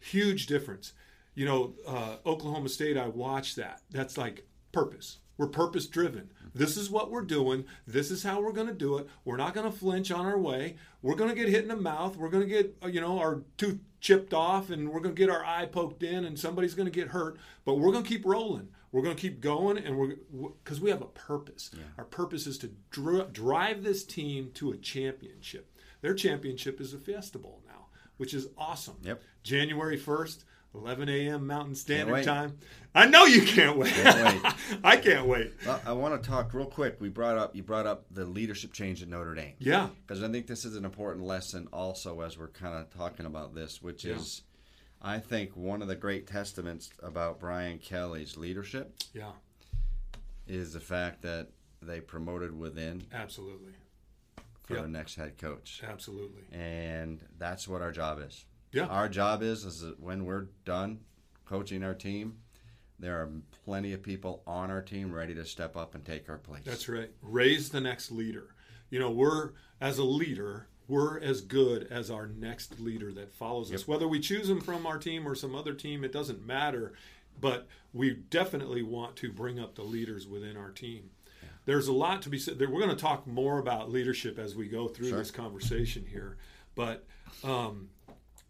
Huge 0.00 0.46
difference. 0.46 0.92
You 1.34 1.46
know, 1.46 1.74
uh, 1.86 2.16
Oklahoma 2.26 2.68
State, 2.68 2.96
I 2.96 3.08
watched 3.08 3.56
that. 3.56 3.82
That's 3.90 4.18
like 4.18 4.46
purpose. 4.72 5.18
We're 5.36 5.48
purpose 5.48 5.86
driven. 5.86 6.30
This 6.54 6.76
is 6.76 6.88
what 6.88 7.10
we're 7.10 7.22
doing. 7.22 7.64
This 7.86 8.10
is 8.10 8.22
how 8.22 8.40
we're 8.40 8.52
going 8.52 8.68
to 8.68 8.74
do 8.74 8.96
it. 8.98 9.08
We're 9.24 9.36
not 9.36 9.54
going 9.54 9.70
to 9.70 9.76
flinch 9.76 10.12
on 10.12 10.24
our 10.26 10.38
way. 10.38 10.76
We're 11.02 11.16
going 11.16 11.30
to 11.30 11.36
get 11.36 11.48
hit 11.48 11.62
in 11.62 11.68
the 11.68 11.76
mouth. 11.76 12.16
We're 12.16 12.28
going 12.28 12.48
to 12.48 12.48
get, 12.48 12.76
you 12.92 13.00
know, 13.00 13.18
our 13.18 13.42
tooth 13.56 13.80
chipped 14.00 14.32
off 14.32 14.70
and 14.70 14.90
we're 14.90 15.00
going 15.00 15.14
to 15.14 15.18
get 15.18 15.30
our 15.30 15.44
eye 15.44 15.66
poked 15.66 16.02
in 16.04 16.24
and 16.24 16.38
somebody's 16.38 16.74
going 16.74 16.86
to 16.86 16.92
get 16.92 17.08
hurt. 17.08 17.38
But 17.64 17.74
we're 17.74 17.90
going 17.90 18.04
to 18.04 18.08
keep 18.08 18.24
rolling. 18.24 18.68
We're 18.92 19.02
going 19.02 19.16
to 19.16 19.20
keep 19.20 19.40
going 19.40 19.78
and 19.78 19.98
we're, 19.98 20.14
because 20.62 20.80
we 20.80 20.90
have 20.90 21.02
a 21.02 21.06
purpose. 21.06 21.72
Our 21.98 22.04
purpose 22.04 22.46
is 22.46 22.58
to 22.58 22.70
dri- 22.90 23.26
drive 23.32 23.82
this 23.82 24.04
team 24.04 24.52
to 24.54 24.70
a 24.70 24.76
championship. 24.76 25.72
Their 26.00 26.14
championship 26.14 26.80
is 26.80 26.94
a 26.94 26.98
Fiesta 26.98 27.38
Bowl 27.38 27.60
now, 27.66 27.86
which 28.18 28.34
is 28.34 28.46
awesome. 28.56 28.98
Yep. 29.02 29.22
January 29.42 29.98
1st, 29.98 30.44
11 30.74 31.08
a.m. 31.08 31.46
Mountain 31.46 31.74
Standard. 31.76 32.24
Time. 32.24 32.58
I 32.94 33.06
know 33.06 33.24
you 33.26 33.42
can't 33.42 33.76
wait. 33.76 33.92
Can't 33.92 34.42
wait. 34.44 34.54
I 34.84 34.96
can't 34.96 35.26
wait. 35.26 35.52
Well, 35.66 35.80
I 35.86 35.92
want 35.92 36.20
to 36.20 36.28
talk 36.28 36.52
real 36.52 36.66
quick. 36.66 36.96
We 37.00 37.08
brought 37.08 37.38
up 37.38 37.54
you 37.54 37.62
brought 37.62 37.86
up 37.86 38.06
the 38.10 38.24
leadership 38.24 38.72
change 38.72 39.02
at 39.02 39.08
Notre 39.08 39.34
Dame. 39.34 39.54
Yeah. 39.58 39.88
because 40.06 40.22
I 40.22 40.28
think 40.28 40.46
this 40.46 40.64
is 40.64 40.76
an 40.76 40.84
important 40.84 41.24
lesson 41.26 41.68
also 41.72 42.20
as 42.20 42.36
we're 42.38 42.48
kind 42.48 42.74
of 42.76 42.90
talking 42.96 43.26
about 43.26 43.54
this, 43.54 43.80
which 43.82 44.04
Yeah. 44.04 44.14
is, 44.16 44.42
I 45.00 45.18
think, 45.18 45.56
one 45.56 45.80
of 45.82 45.88
the 45.88 45.96
great 45.96 46.26
testaments 46.26 46.90
about 47.02 47.38
Brian 47.40 47.78
Kelly's 47.78 48.36
leadership 48.36 48.94
Yeah, 49.12 49.32
is 50.46 50.72
the 50.72 50.80
fact 50.80 51.22
that 51.22 51.48
they 51.82 52.00
promoted 52.00 52.58
within 52.58 53.02
absolutely. 53.12 53.72
for 54.64 54.76
Yeah. 54.76 54.82
the 54.82 54.88
next 54.88 55.14
head 55.16 55.36
coach, 55.38 55.82
Absolutely. 55.86 56.42
and 56.52 57.20
that's 57.38 57.68
what 57.68 57.82
our 57.82 57.92
job 57.92 58.20
is. 58.26 58.44
Yeah. 58.74 58.86
Our 58.86 59.08
job 59.08 59.42
is 59.42 59.64
is 59.64 59.80
that 59.80 60.00
when 60.00 60.24
we're 60.24 60.46
done 60.64 61.00
coaching 61.46 61.82
our 61.84 61.94
team, 61.94 62.38
there 62.98 63.16
are 63.20 63.30
plenty 63.64 63.92
of 63.92 64.02
people 64.02 64.42
on 64.46 64.70
our 64.70 64.82
team 64.82 65.12
ready 65.12 65.34
to 65.34 65.44
step 65.44 65.76
up 65.76 65.94
and 65.94 66.04
take 66.04 66.28
our 66.28 66.38
place. 66.38 66.62
That's 66.64 66.88
right. 66.88 67.10
Raise 67.22 67.68
the 67.70 67.80
next 67.80 68.10
leader. 68.10 68.54
You 68.90 68.98
know, 68.98 69.10
we're, 69.10 69.50
as 69.80 69.98
a 69.98 70.04
leader, 70.04 70.68
we're 70.86 71.18
as 71.20 71.40
good 71.40 71.88
as 71.90 72.10
our 72.10 72.26
next 72.26 72.78
leader 72.78 73.12
that 73.12 73.34
follows 73.34 73.72
us. 73.72 73.88
Whether 73.88 74.06
we 74.06 74.20
choose 74.20 74.46
them 74.48 74.60
from 74.60 74.86
our 74.86 74.98
team 74.98 75.26
or 75.26 75.34
some 75.34 75.54
other 75.54 75.74
team, 75.74 76.04
it 76.04 76.12
doesn't 76.12 76.44
matter. 76.46 76.92
but 77.40 77.66
we 77.92 78.10
definitely 78.30 78.82
want 78.82 79.16
to 79.16 79.32
bring 79.32 79.58
up 79.58 79.74
the 79.74 79.82
leaders 79.82 80.26
within 80.28 80.56
our 80.56 80.70
team. 80.70 81.10
There's 81.64 81.88
a 81.88 81.92
lot 81.92 82.22
to 82.22 82.28
be 82.28 82.38
said. 82.38 82.60
We're 82.60 82.66
going 82.80 82.90
to 82.90 82.96
talk 82.96 83.26
more 83.26 83.58
about 83.58 83.90
leadership 83.90 84.38
as 84.38 84.54
we 84.54 84.68
go 84.68 84.86
through 84.88 85.08
Sure. 85.08 85.18
this 85.18 85.30
conversation 85.32 86.04
here, 86.06 86.36
but 86.76 87.04
um, 87.42 87.88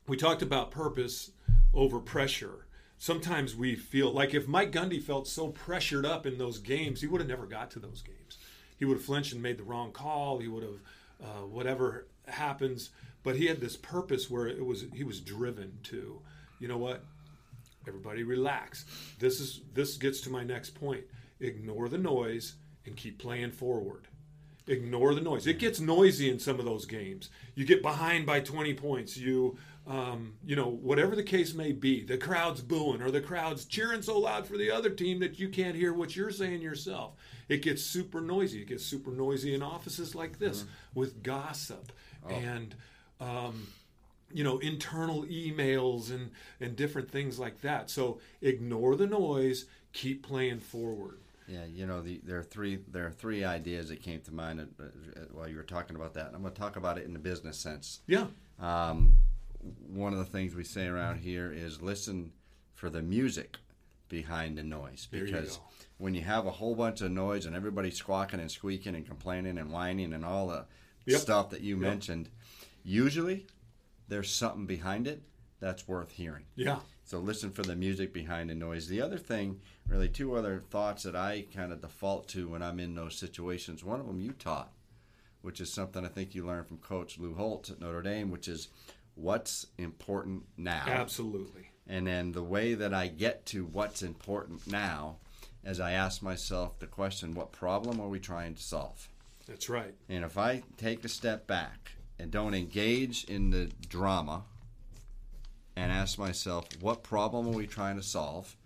we 0.06 0.16
talked 0.16 0.42
about 0.42 0.70
purpose 0.70 1.30
over 1.72 1.98
pressure. 1.98 2.66
Sometimes 2.98 3.56
we 3.56 3.74
feel 3.74 4.12
like 4.12 4.34
if 4.34 4.46
Mike 4.46 4.72
Gundy 4.72 5.02
felt 5.02 5.26
so 5.26 5.48
pressured 5.48 6.06
up 6.06 6.26
in 6.26 6.38
those 6.38 6.58
games, 6.58 7.00
he 7.00 7.06
would 7.06 7.20
have 7.20 7.28
never 7.28 7.46
got 7.46 7.70
to 7.72 7.78
those 7.78 8.02
games. 8.02 8.38
He 8.78 8.84
would 8.84 8.98
have 8.98 9.04
flinched 9.04 9.32
and 9.32 9.42
made 9.42 9.58
the 9.58 9.64
wrong 9.64 9.92
call. 9.92 10.38
He 10.38 10.48
would 10.48 10.62
have 10.62 10.80
uh, 11.22 11.46
whatever 11.46 12.06
happens. 12.26 12.90
But 13.22 13.36
he 13.36 13.46
had 13.46 13.60
this 13.60 13.76
purpose 13.76 14.30
where 14.30 14.46
it 14.46 14.64
was 14.64 14.84
he 14.92 15.04
was 15.04 15.20
driven 15.20 15.78
to, 15.84 16.20
you 16.58 16.68
know 16.68 16.78
what? 16.78 17.04
Everybody 17.86 18.22
relax. 18.22 18.84
This 19.18 19.40
is 19.40 19.62
this 19.72 19.96
gets 19.96 20.20
to 20.22 20.30
my 20.30 20.44
next 20.44 20.70
point. 20.70 21.04
Ignore 21.40 21.88
the 21.88 21.98
noise 21.98 22.54
and 22.86 22.96
keep 22.96 23.18
playing 23.18 23.52
forward. 23.52 24.08
Ignore 24.66 25.14
the 25.14 25.20
noise. 25.20 25.46
It 25.46 25.58
gets 25.58 25.78
noisy 25.78 26.30
in 26.30 26.38
some 26.38 26.58
of 26.58 26.64
those 26.64 26.86
games. 26.86 27.28
You 27.54 27.66
get 27.66 27.82
behind 27.82 28.24
by 28.24 28.40
20 28.40 28.72
points. 28.74 29.16
You, 29.16 29.58
um, 29.86 30.34
you 30.44 30.56
know, 30.56 30.68
whatever 30.68 31.14
the 31.14 31.22
case 31.22 31.52
may 31.52 31.72
be, 31.72 32.02
the 32.02 32.16
crowd's 32.16 32.62
booing 32.62 33.02
or 33.02 33.10
the 33.10 33.20
crowd's 33.20 33.66
cheering 33.66 34.00
so 34.00 34.18
loud 34.18 34.46
for 34.46 34.56
the 34.56 34.70
other 34.70 34.90
team 34.90 35.20
that 35.20 35.38
you 35.38 35.48
can't 35.48 35.76
hear 35.76 35.92
what 35.92 36.16
you're 36.16 36.30
saying 36.30 36.62
yourself. 36.62 37.14
It 37.48 37.62
gets 37.62 37.82
super 37.82 38.20
noisy. 38.22 38.62
It 38.62 38.68
gets 38.68 38.84
super 38.84 39.10
noisy 39.10 39.54
in 39.54 39.62
offices 39.62 40.14
like 40.14 40.38
this 40.38 40.64
with 40.94 41.22
gossip 41.22 41.92
and, 42.28 42.74
um, 43.20 43.68
you 44.32 44.42
know, 44.42 44.58
internal 44.58 45.24
emails 45.24 46.10
and 46.10 46.30
and 46.60 46.74
different 46.74 47.10
things 47.10 47.38
like 47.38 47.60
that. 47.60 47.90
So 47.90 48.20
ignore 48.40 48.96
the 48.96 49.06
noise. 49.06 49.66
Keep 49.92 50.26
playing 50.26 50.60
forward. 50.60 51.18
Yeah, 51.46 51.66
you 51.66 51.86
know, 51.86 52.00
the, 52.00 52.20
there 52.24 52.38
are 52.38 52.42
three 52.42 52.78
there 52.88 53.06
are 53.06 53.10
three 53.10 53.44
ideas 53.44 53.90
that 53.90 54.02
came 54.02 54.20
to 54.22 54.32
mind 54.32 54.60
uh, 54.60 54.84
uh, 54.84 55.24
while 55.32 55.46
you 55.46 55.56
were 55.56 55.62
talking 55.62 55.94
about 55.94 56.14
that. 56.14 56.28
And 56.28 56.36
I'm 56.36 56.42
going 56.42 56.54
to 56.54 56.60
talk 56.60 56.76
about 56.76 56.98
it 56.98 57.04
in 57.04 57.12
the 57.12 57.18
business 57.18 57.58
sense. 57.58 58.00
Yeah. 58.06 58.26
Um, 58.58 59.14
one 59.88 60.12
of 60.12 60.18
the 60.18 60.24
things 60.24 60.54
we 60.54 60.64
say 60.64 60.86
around 60.86 61.18
here 61.18 61.52
is 61.52 61.80
listen 61.82 62.32
for 62.74 62.90
the 62.90 63.02
music 63.02 63.56
behind 64.08 64.58
the 64.58 64.62
noise 64.62 65.08
There 65.10 65.20
you 65.20 65.26
because 65.26 65.58
when 65.98 66.14
you 66.14 66.20
have 66.22 66.46
a 66.46 66.50
whole 66.50 66.74
bunch 66.74 67.00
of 67.00 67.10
noise 67.10 67.46
and 67.46 67.56
everybody 67.56 67.90
squawking 67.90 68.40
and 68.40 68.50
squeaking 68.50 68.94
and 68.94 69.06
complaining 69.06 69.58
and 69.58 69.70
whining 69.70 70.12
and 70.12 70.24
all 70.24 70.48
the 70.48 70.66
Yep. 71.06 71.20
stuff 71.20 71.50
that 71.50 71.60
you 71.60 71.76
mentioned, 71.76 72.30
usually 72.82 73.46
there's 74.08 74.30
something 74.30 74.66
behind 74.66 75.06
it 75.06 75.22
that's 75.60 75.86
worth 75.88 76.12
hearing. 76.12 76.44
Yeah. 76.56 76.80
So 77.04 77.18
listen 77.18 77.50
for 77.50 77.62
the 77.62 77.76
music 77.76 78.12
behind 78.12 78.48
the 78.50 78.54
noise. 78.54 78.88
The 78.88 79.02
other 79.02 79.18
thing, 79.18 79.60
really, 79.86 80.08
two 80.08 80.34
other 80.34 80.62
thoughts 80.70 81.02
that 81.02 81.14
I 81.14 81.44
kind 81.54 81.72
of 81.72 81.82
default 81.82 82.28
to 82.28 82.48
when 82.48 82.62
I'm 82.62 82.80
in 82.80 82.94
those 82.94 83.16
situations. 83.18 83.84
One 83.84 84.00
of 84.00 84.06
them 84.06 84.20
you 84.20 84.32
taught, 84.32 84.72
which 85.42 85.60
is 85.60 85.70
something 85.70 86.04
I 86.04 86.08
think 86.08 86.34
you 86.34 86.46
learned 86.46 86.68
from 86.68 86.78
Coach 86.78 87.18
Lou 87.18 87.34
Holtz 87.34 87.70
at 87.70 87.80
Notre 87.80 88.00
Dame, 88.02 88.30
which 88.30 88.48
is 88.48 88.68
what's 89.14 89.66
important 89.78 90.44
now. 90.56 90.84
Absolutely. 90.86 91.70
And 91.86 92.06
then 92.06 92.32
the 92.32 92.42
way 92.42 92.74
that 92.74 92.94
I 92.94 93.08
get 93.08 93.46
to 93.46 93.64
what's 93.64 94.02
important 94.02 94.66
now 94.66 95.16
is 95.64 95.80
I 95.80 95.92
ask 95.92 96.22
myself 96.22 96.78
the 96.78 96.86
question, 96.86 97.34
what 97.34 97.52
problem 97.52 98.00
are 98.00 98.08
we 98.08 98.20
trying 98.20 98.54
to 98.54 98.62
solve? 98.62 99.08
That's 99.46 99.68
right. 99.68 99.94
And 100.08 100.24
if 100.24 100.38
I 100.38 100.62
take 100.78 101.04
a 101.04 101.08
step 101.08 101.46
back 101.46 101.92
and 102.18 102.30
don't 102.30 102.54
engage 102.54 103.24
in 103.24 103.50
the 103.50 103.70
drama 103.88 104.44
and 105.76 105.92
ask 105.92 106.18
myself, 106.18 106.66
what 106.80 107.02
problem 107.02 107.48
are 107.48 107.56
we 107.56 107.66
trying 107.66 107.96
to 107.96 108.02
solve? 108.02 108.56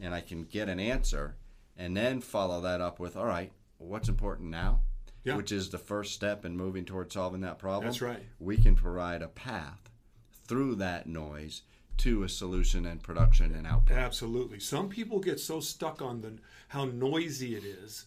And 0.00 0.14
I 0.14 0.20
can 0.20 0.44
get 0.44 0.68
an 0.68 0.78
answer 0.78 1.36
and 1.76 1.96
then 1.96 2.20
follow 2.20 2.60
that 2.60 2.80
up 2.80 3.00
with, 3.00 3.16
all 3.16 3.26
right, 3.26 3.52
what's 3.78 4.08
important 4.08 4.50
now? 4.50 4.80
Yeah. 5.24 5.36
Which 5.36 5.50
is 5.50 5.70
the 5.70 5.78
first 5.78 6.14
step 6.14 6.44
in 6.44 6.56
moving 6.56 6.84
towards 6.84 7.14
solving 7.14 7.40
that 7.40 7.58
problem. 7.58 7.84
That's 7.84 8.00
right. 8.00 8.22
We 8.38 8.56
can 8.56 8.76
provide 8.76 9.22
a 9.22 9.28
path 9.28 9.90
through 10.48 10.74
that 10.76 11.06
noise 11.06 11.62
to 11.98 12.22
a 12.22 12.28
solution 12.28 12.86
and 12.86 13.02
production 13.02 13.54
and 13.54 13.66
output. 13.66 13.96
Absolutely. 13.96 14.60
Some 14.60 14.88
people 14.88 15.20
get 15.20 15.38
so 15.38 15.60
stuck 15.60 16.00
on 16.00 16.20
the 16.20 16.38
how 16.68 16.84
noisy 16.84 17.54
it 17.54 17.64
is, 17.64 18.06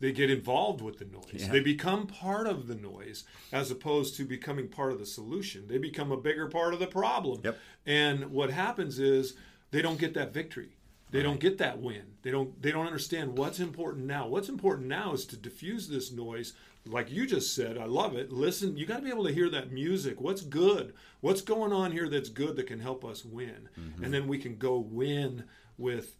they 0.00 0.12
get 0.12 0.30
involved 0.30 0.80
with 0.80 0.98
the 0.98 1.04
noise. 1.04 1.44
Yeah. 1.44 1.48
They 1.48 1.60
become 1.60 2.06
part 2.06 2.46
of 2.46 2.66
the 2.66 2.74
noise 2.74 3.24
as 3.52 3.70
opposed 3.70 4.16
to 4.16 4.24
becoming 4.24 4.68
part 4.68 4.92
of 4.92 4.98
the 4.98 5.06
solution. 5.06 5.68
They 5.68 5.78
become 5.78 6.10
a 6.10 6.16
bigger 6.16 6.48
part 6.48 6.74
of 6.74 6.80
the 6.80 6.88
problem. 6.88 7.40
Yep. 7.44 7.58
And 7.86 8.30
what 8.32 8.50
happens 8.50 8.98
is 8.98 9.34
they 9.70 9.80
don't 9.80 10.00
get 10.00 10.14
that 10.14 10.34
victory. 10.34 10.70
They 11.12 11.22
don't 11.22 11.40
get 11.40 11.58
that 11.58 11.78
win. 11.80 12.14
They 12.22 12.30
don't 12.30 12.60
they 12.60 12.72
don't 12.72 12.86
understand 12.86 13.36
what's 13.38 13.60
important 13.60 14.06
now. 14.06 14.26
What's 14.26 14.48
important 14.48 14.88
now 14.88 15.12
is 15.12 15.26
to 15.26 15.36
diffuse 15.36 15.86
this 15.86 16.10
noise 16.10 16.54
like 16.86 17.10
you 17.10 17.26
just 17.26 17.54
said. 17.54 17.78
I 17.78 17.84
love 17.84 18.16
it. 18.16 18.32
Listen, 18.32 18.76
you 18.76 18.86
got 18.86 18.96
to 18.96 19.02
be 19.02 19.10
able 19.10 19.26
to 19.26 19.32
hear 19.32 19.48
that 19.50 19.72
music. 19.72 20.20
What's 20.20 20.42
good? 20.42 20.94
What's 21.20 21.40
going 21.40 21.72
on 21.72 21.92
here 21.92 22.08
that's 22.08 22.28
good 22.28 22.56
that 22.56 22.66
can 22.66 22.80
help 22.80 23.04
us 23.04 23.24
win? 23.24 23.68
Mm-hmm. 23.78 24.04
And 24.04 24.12
then 24.12 24.26
we 24.26 24.38
can 24.38 24.56
go 24.56 24.78
win 24.78 25.44
with 25.78 26.16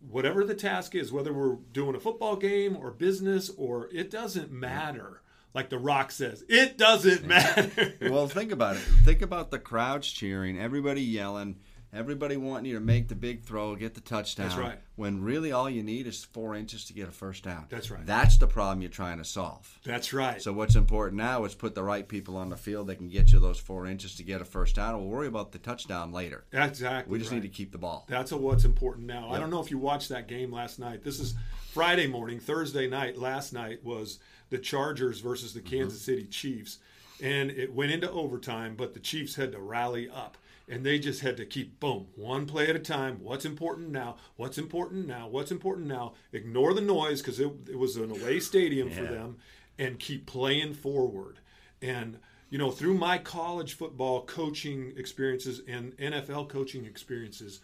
whatever 0.00 0.44
the 0.44 0.54
task 0.54 0.94
is, 0.94 1.12
whether 1.12 1.32
we're 1.32 1.56
doing 1.72 1.94
a 1.96 2.00
football 2.00 2.36
game 2.36 2.76
or 2.76 2.90
business 2.90 3.50
or 3.56 3.88
it 3.92 4.10
doesn't 4.10 4.50
matter. 4.50 5.22
Like 5.54 5.70
The 5.70 5.78
Rock 5.78 6.10
says, 6.10 6.44
it 6.48 6.76
doesn't 6.76 7.24
matter. 7.26 7.94
well, 8.02 8.28
think 8.28 8.52
about 8.52 8.76
it. 8.76 8.82
Think 9.04 9.22
about 9.22 9.50
the 9.50 9.58
crowds 9.58 10.10
cheering, 10.10 10.58
everybody 10.58 11.00
yelling, 11.02 11.56
everybody 11.96 12.36
wanting 12.36 12.66
you 12.66 12.74
to 12.74 12.80
make 12.80 13.08
the 13.08 13.14
big 13.14 13.42
throw, 13.42 13.74
get 13.74 13.94
the 13.94 14.00
touchdown. 14.00 14.48
That's 14.48 14.58
right. 14.58 14.78
When 14.96 15.22
really 15.22 15.52
all 15.52 15.68
you 15.68 15.82
need 15.82 16.06
is 16.06 16.24
four 16.24 16.54
inches 16.54 16.84
to 16.86 16.92
get 16.92 17.08
a 17.08 17.12
first 17.12 17.44
down. 17.44 17.66
That's 17.68 17.90
right. 17.90 18.04
That's 18.04 18.38
the 18.38 18.46
problem 18.46 18.82
you're 18.82 18.90
trying 18.90 19.18
to 19.18 19.24
solve. 19.24 19.78
That's 19.84 20.12
right. 20.12 20.40
So 20.40 20.52
what's 20.52 20.76
important 20.76 21.18
now 21.18 21.44
is 21.44 21.54
put 21.54 21.74
the 21.74 21.82
right 21.82 22.06
people 22.06 22.36
on 22.36 22.48
the 22.48 22.56
field 22.56 22.86
that 22.86 22.96
can 22.96 23.08
get 23.08 23.32
you 23.32 23.38
those 23.38 23.58
four 23.58 23.86
inches 23.86 24.14
to 24.16 24.22
get 24.22 24.40
a 24.40 24.44
first 24.44 24.76
down. 24.76 24.96
We'll 24.96 25.08
worry 25.08 25.26
about 25.26 25.52
the 25.52 25.58
touchdown 25.58 26.12
later. 26.12 26.44
Exactly. 26.52 27.10
We 27.10 27.18
just 27.18 27.30
right. 27.30 27.42
need 27.42 27.48
to 27.48 27.54
keep 27.54 27.72
the 27.72 27.78
ball. 27.78 28.06
That's 28.08 28.32
what's 28.32 28.64
important 28.64 29.06
now. 29.06 29.30
I 29.30 29.38
don't 29.38 29.50
know 29.50 29.60
if 29.60 29.70
you 29.70 29.78
watched 29.78 30.08
that 30.10 30.28
game 30.28 30.52
last 30.52 30.78
night. 30.78 31.02
This 31.02 31.20
is 31.20 31.34
Friday 31.72 32.06
morning, 32.06 32.40
Thursday 32.40 32.88
night. 32.88 33.18
Last 33.18 33.52
night 33.52 33.84
was 33.84 34.18
the 34.50 34.58
Chargers 34.58 35.20
versus 35.20 35.52
the 35.52 35.60
mm-hmm. 35.60 35.76
Kansas 35.76 36.00
City 36.00 36.24
Chiefs, 36.24 36.78
and 37.22 37.50
it 37.50 37.74
went 37.74 37.92
into 37.92 38.10
overtime. 38.10 38.76
But 38.76 38.94
the 38.94 39.00
Chiefs 39.00 39.34
had 39.34 39.52
to 39.52 39.60
rally 39.60 40.08
up, 40.08 40.38
and 40.68 40.84
they 40.84 40.98
just 40.98 41.20
had 41.20 41.36
to 41.36 41.46
keep 41.46 41.78
boom, 41.78 42.08
one 42.16 42.46
play 42.46 42.68
at 42.68 42.76
a 42.76 42.80
time. 42.80 43.18
What's 43.22 43.44
important 43.44 43.90
now? 43.90 44.16
What's 44.36 44.58
important 44.58 45.06
now? 45.06 45.28
What's 45.28 45.50
important 45.50 45.86
now? 45.86 46.14
Ignore 46.32 46.74
the 46.74 46.80
noise 46.80 47.22
because 47.22 47.38
it, 47.38 47.52
it 47.70 47.78
was 47.78 47.96
an 47.96 48.10
away 48.10 48.40
stadium 48.40 48.90
for 48.90 49.04
them, 49.04 49.36
and 49.78 49.98
keep 49.98 50.26
playing 50.26 50.74
forward. 50.74 51.38
And 51.80 52.18
you 52.50 52.58
know, 52.58 52.70
through 52.70 52.94
my 52.94 53.18
college 53.18 53.74
football 53.74 54.24
coaching 54.24 54.92
experiences 54.96 55.62
and 55.68 55.96
NFL 55.98 56.48
coaching 56.48 56.84
experiences, 56.84 57.60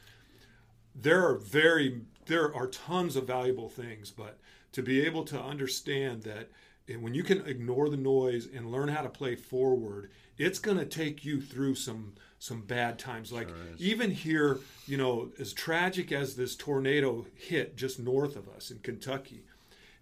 there 0.94 1.26
are 1.26 1.36
very 1.36 2.02
there 2.26 2.54
are 2.54 2.66
tons 2.66 3.16
of 3.16 3.26
valuable 3.26 3.68
things 3.68 4.10
but 4.10 4.38
to 4.72 4.82
be 4.82 5.04
able 5.04 5.24
to 5.24 5.40
understand 5.40 6.22
that 6.22 6.50
when 7.00 7.14
you 7.14 7.22
can 7.22 7.46
ignore 7.46 7.88
the 7.88 7.96
noise 7.96 8.46
and 8.46 8.70
learn 8.70 8.88
how 8.88 9.02
to 9.02 9.08
play 9.08 9.34
forward 9.34 10.10
it's 10.38 10.58
going 10.58 10.76
to 10.76 10.84
take 10.84 11.24
you 11.24 11.40
through 11.40 11.74
some 11.74 12.12
some 12.42 12.60
bad 12.60 12.98
times. 12.98 13.30
Like 13.30 13.48
even 13.78 14.10
here 14.10 14.58
you 14.88 14.96
know 14.96 15.30
as 15.38 15.52
tragic 15.52 16.10
as 16.10 16.34
this 16.34 16.56
tornado 16.56 17.24
hit 17.36 17.76
just 17.76 18.00
north 18.00 18.34
of 18.34 18.48
us 18.48 18.72
in 18.72 18.80
Kentucky 18.80 19.44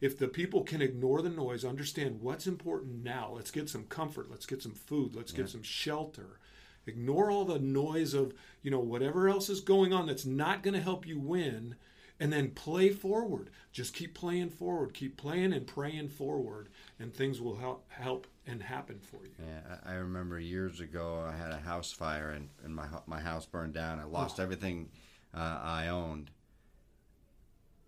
if 0.00 0.18
the 0.18 0.26
people 0.26 0.62
can 0.62 0.80
ignore 0.80 1.20
the 1.20 1.28
noise 1.28 1.66
understand 1.66 2.22
what's 2.22 2.46
important 2.46 3.04
now 3.04 3.30
let's 3.34 3.50
get 3.50 3.68
some 3.68 3.84
comfort 3.84 4.30
let's 4.30 4.46
get 4.46 4.62
some 4.62 4.72
food 4.72 5.14
let's 5.14 5.32
get 5.32 5.50
some 5.50 5.62
shelter. 5.62 6.38
Ignore 6.86 7.30
all 7.30 7.44
the 7.44 7.58
noise 7.58 8.14
of 8.14 8.32
you 8.62 8.70
know 8.70 8.80
whatever 8.80 9.28
else 9.28 9.50
is 9.50 9.60
going 9.60 9.92
on 9.92 10.06
that's 10.06 10.24
not 10.24 10.62
going 10.62 10.72
to 10.72 10.80
help 10.80 11.06
you 11.06 11.18
win 11.18 11.74
and 12.18 12.32
then 12.32 12.50
play 12.52 12.88
forward. 12.88 13.50
Just 13.70 13.92
keep 13.92 14.14
playing 14.14 14.48
forward 14.48 14.94
keep 14.94 15.18
playing 15.18 15.52
and 15.52 15.66
praying 15.66 16.08
forward 16.08 16.70
and 16.98 17.12
things 17.12 17.38
will 17.38 17.56
help 17.56 17.84
help 17.90 18.26
and 18.50 18.62
happen 18.62 18.98
for 19.00 19.24
you 19.24 19.30
Yeah, 19.38 19.76
I 19.84 19.94
remember 19.94 20.38
years 20.40 20.80
ago 20.80 21.24
I 21.26 21.36
had 21.36 21.50
a 21.52 21.58
house 21.58 21.92
fire 21.92 22.30
and, 22.30 22.48
and 22.64 22.74
my 22.74 22.86
my 23.06 23.20
house 23.20 23.46
burned 23.46 23.74
down. 23.74 24.00
I 24.00 24.04
lost 24.04 24.38
Oh. 24.38 24.42
everything 24.42 24.90
uh, 25.34 25.58
I 25.62 25.88
owned, 25.88 26.30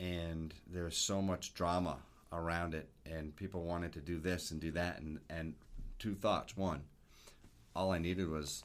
and 0.00 0.54
there 0.66 0.84
was 0.84 0.96
so 0.96 1.20
much 1.22 1.54
drama 1.54 1.96
around 2.32 2.74
it, 2.74 2.88
and 3.06 3.34
people 3.36 3.62
wanted 3.62 3.92
to 3.92 4.00
do 4.00 4.18
this 4.18 4.50
and 4.50 4.60
do 4.60 4.70
that, 4.72 5.00
and 5.00 5.18
and 5.30 5.54
two 5.98 6.14
thoughts. 6.14 6.56
One, 6.56 6.82
all 7.74 7.90
I 7.92 7.98
needed 7.98 8.28
was 8.28 8.64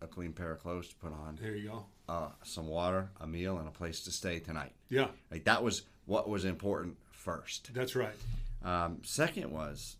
a 0.00 0.06
clean 0.06 0.32
pair 0.32 0.50
of 0.52 0.60
clothes 0.60 0.88
to 0.88 0.96
put 0.96 1.12
on, 1.12 1.38
there 1.40 1.54
you 1.54 1.68
go 1.68 1.84
uh, 2.08 2.28
some 2.42 2.66
water, 2.66 3.08
a 3.20 3.26
meal, 3.26 3.58
and 3.58 3.68
a 3.68 3.70
place 3.70 4.00
to 4.02 4.10
stay 4.10 4.40
tonight. 4.40 4.72
yeah 4.88 5.06
Like 5.30 5.44
that 5.44 5.62
was 5.62 5.82
what 6.06 6.28
was 6.28 6.44
important 6.44 6.96
first. 7.12 7.70
that's 7.72 7.94
right 7.94 8.16
Um, 8.64 8.98
second 9.04 9.52
was 9.52 9.96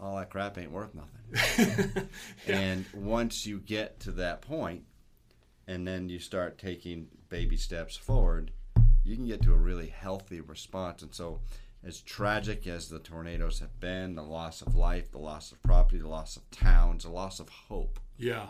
all 0.00 0.16
that 0.16 0.30
crap 0.30 0.58
ain't 0.58 0.70
worth 0.72 0.94
nothing. 0.94 2.08
And 2.46 2.86
once 2.94 3.44
you 3.46 3.58
get 3.60 4.00
to 4.00 4.12
that 4.12 4.40
point, 4.40 4.84
and 5.66 5.86
then 5.86 6.08
you 6.08 6.18
start 6.18 6.58
taking 6.58 7.08
baby 7.28 7.56
steps 7.56 7.96
forward, 7.96 8.52
you 9.04 9.16
can 9.16 9.26
get 9.26 9.42
to 9.42 9.52
a 9.52 9.56
really 9.58 9.88
healthy 9.88 10.40
response. 10.40 11.02
And 11.02 11.14
so, 11.14 11.40
as 11.84 12.00
tragic 12.00 12.66
as 12.66 12.88
the 12.88 12.98
tornadoes 12.98 13.60
have 13.60 13.78
been, 13.78 14.14
the 14.14 14.22
loss 14.22 14.62
of 14.62 14.74
life, 14.74 15.10
the 15.12 15.18
loss 15.18 15.52
of 15.52 15.62
property, 15.62 15.98
the 15.98 16.08
loss 16.08 16.36
of 16.36 16.50
towns, 16.50 17.04
the 17.04 17.10
loss 17.10 17.38
of 17.40 17.48
hope. 17.48 18.00
Yeah. 18.16 18.46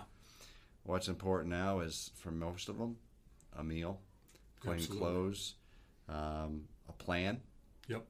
What's 0.84 1.08
important 1.08 1.50
now 1.50 1.80
is 1.80 2.10
for 2.14 2.30
most 2.30 2.68
of 2.68 2.78
them, 2.78 2.96
a 3.58 3.62
meal, 3.64 4.00
clean 4.60 4.76
Absolutely. 4.76 4.98
clothes, 4.98 5.54
um, 6.08 6.64
a 6.88 6.92
plan, 6.92 7.40
Yep. 7.88 8.04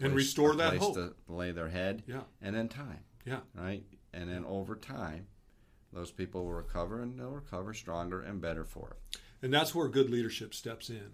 And 0.00 0.14
restore 0.14 0.54
that 0.56 0.70
place 0.70 0.80
hope. 0.82 0.94
to 0.94 1.14
lay 1.28 1.52
their 1.52 1.68
head, 1.68 2.02
Yeah. 2.06 2.22
and 2.40 2.54
then 2.56 2.68
time, 2.68 3.04
Yeah. 3.24 3.40
right? 3.54 3.84
And 4.12 4.30
then 4.30 4.44
over 4.44 4.74
time, 4.76 5.26
those 5.92 6.10
people 6.10 6.44
will 6.44 6.54
recover, 6.54 7.00
and 7.02 7.18
they'll 7.18 7.30
recover 7.30 7.74
stronger 7.74 8.20
and 8.22 8.40
better 8.40 8.64
for 8.64 8.90
it. 8.90 9.20
And 9.42 9.52
that's 9.52 9.74
where 9.74 9.88
good 9.88 10.10
leadership 10.10 10.54
steps 10.54 10.90
in. 10.90 11.12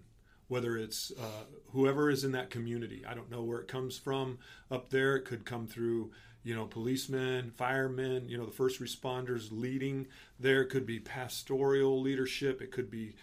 Whether 0.48 0.76
it's 0.76 1.10
uh, 1.18 1.44
whoever 1.72 2.08
is 2.10 2.22
in 2.22 2.30
that 2.32 2.50
community, 2.50 3.04
I 3.04 3.14
don't 3.14 3.30
know 3.30 3.42
where 3.42 3.58
it 3.58 3.66
comes 3.66 3.98
from 3.98 4.38
up 4.70 4.90
there. 4.90 5.16
It 5.16 5.24
could 5.24 5.44
come 5.44 5.66
through, 5.66 6.12
you 6.44 6.54
know, 6.54 6.66
policemen, 6.66 7.50
firemen, 7.50 8.28
you 8.28 8.38
know, 8.38 8.46
the 8.46 8.52
first 8.52 8.80
responders 8.80 9.48
leading 9.50 10.06
there. 10.38 10.62
It 10.62 10.68
could 10.70 10.86
be 10.86 11.00
pastoral 11.00 12.00
leadership. 12.00 12.62
It 12.62 12.70
could 12.70 12.90
be, 12.90 13.16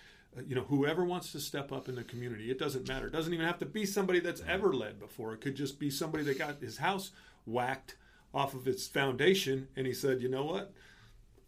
you 0.47 0.55
know, 0.55 0.63
whoever 0.63 1.03
wants 1.05 1.31
to 1.33 1.39
step 1.39 1.71
up 1.71 1.87
in 1.89 1.95
the 1.95 2.03
community. 2.03 2.49
It 2.49 2.59
doesn't 2.59 2.87
matter. 2.87 3.07
It 3.07 3.13
doesn't 3.13 3.33
even 3.33 3.45
have 3.45 3.59
to 3.59 3.65
be 3.65 3.85
somebody 3.85 4.19
that's 4.19 4.41
ever 4.47 4.73
led 4.73 4.99
before. 4.99 5.33
It 5.33 5.41
could 5.41 5.55
just 5.55 5.79
be 5.79 5.89
somebody 5.89 6.23
that 6.25 6.37
got 6.39 6.61
his 6.61 6.77
house 6.77 7.11
whacked 7.45 7.95
off 8.33 8.53
of 8.53 8.67
its 8.67 8.87
foundation 8.87 9.67
and 9.75 9.85
he 9.85 9.93
said, 9.93 10.21
you 10.21 10.29
know 10.29 10.43
what? 10.45 10.73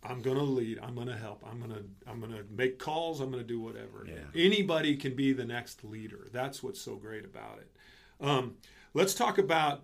I'm 0.04 0.22
going 0.22 0.38
to 0.38 0.44
lead. 0.44 0.80
I'm 0.84 0.94
going 0.94 1.08
to 1.08 1.18
help. 1.18 1.44
I'm 1.50 1.58
going 1.60 1.72
to 1.72 1.84
I'm 2.08 2.20
going 2.20 2.32
to 2.34 2.44
make 2.51 2.77
calls. 2.77 3.22
I'm 3.22 3.32
going 3.32 3.42
to 3.42 3.48
do 3.48 3.60
whatever. 3.60 4.06
Yeah. 4.08 4.20
Anybody 4.39 4.96
can 4.98 5.15
be 5.15 5.34
the 5.34 5.46
next 5.46 5.84
leader. 5.84 6.27
That's 6.32 6.62
what's 6.62 6.80
so 6.80 6.96
great 6.96 7.25
about 7.25 7.58
it. 7.60 7.72
Um, 8.25 8.56
let's 8.94 9.15
talk 9.15 9.39
about. 9.39 9.82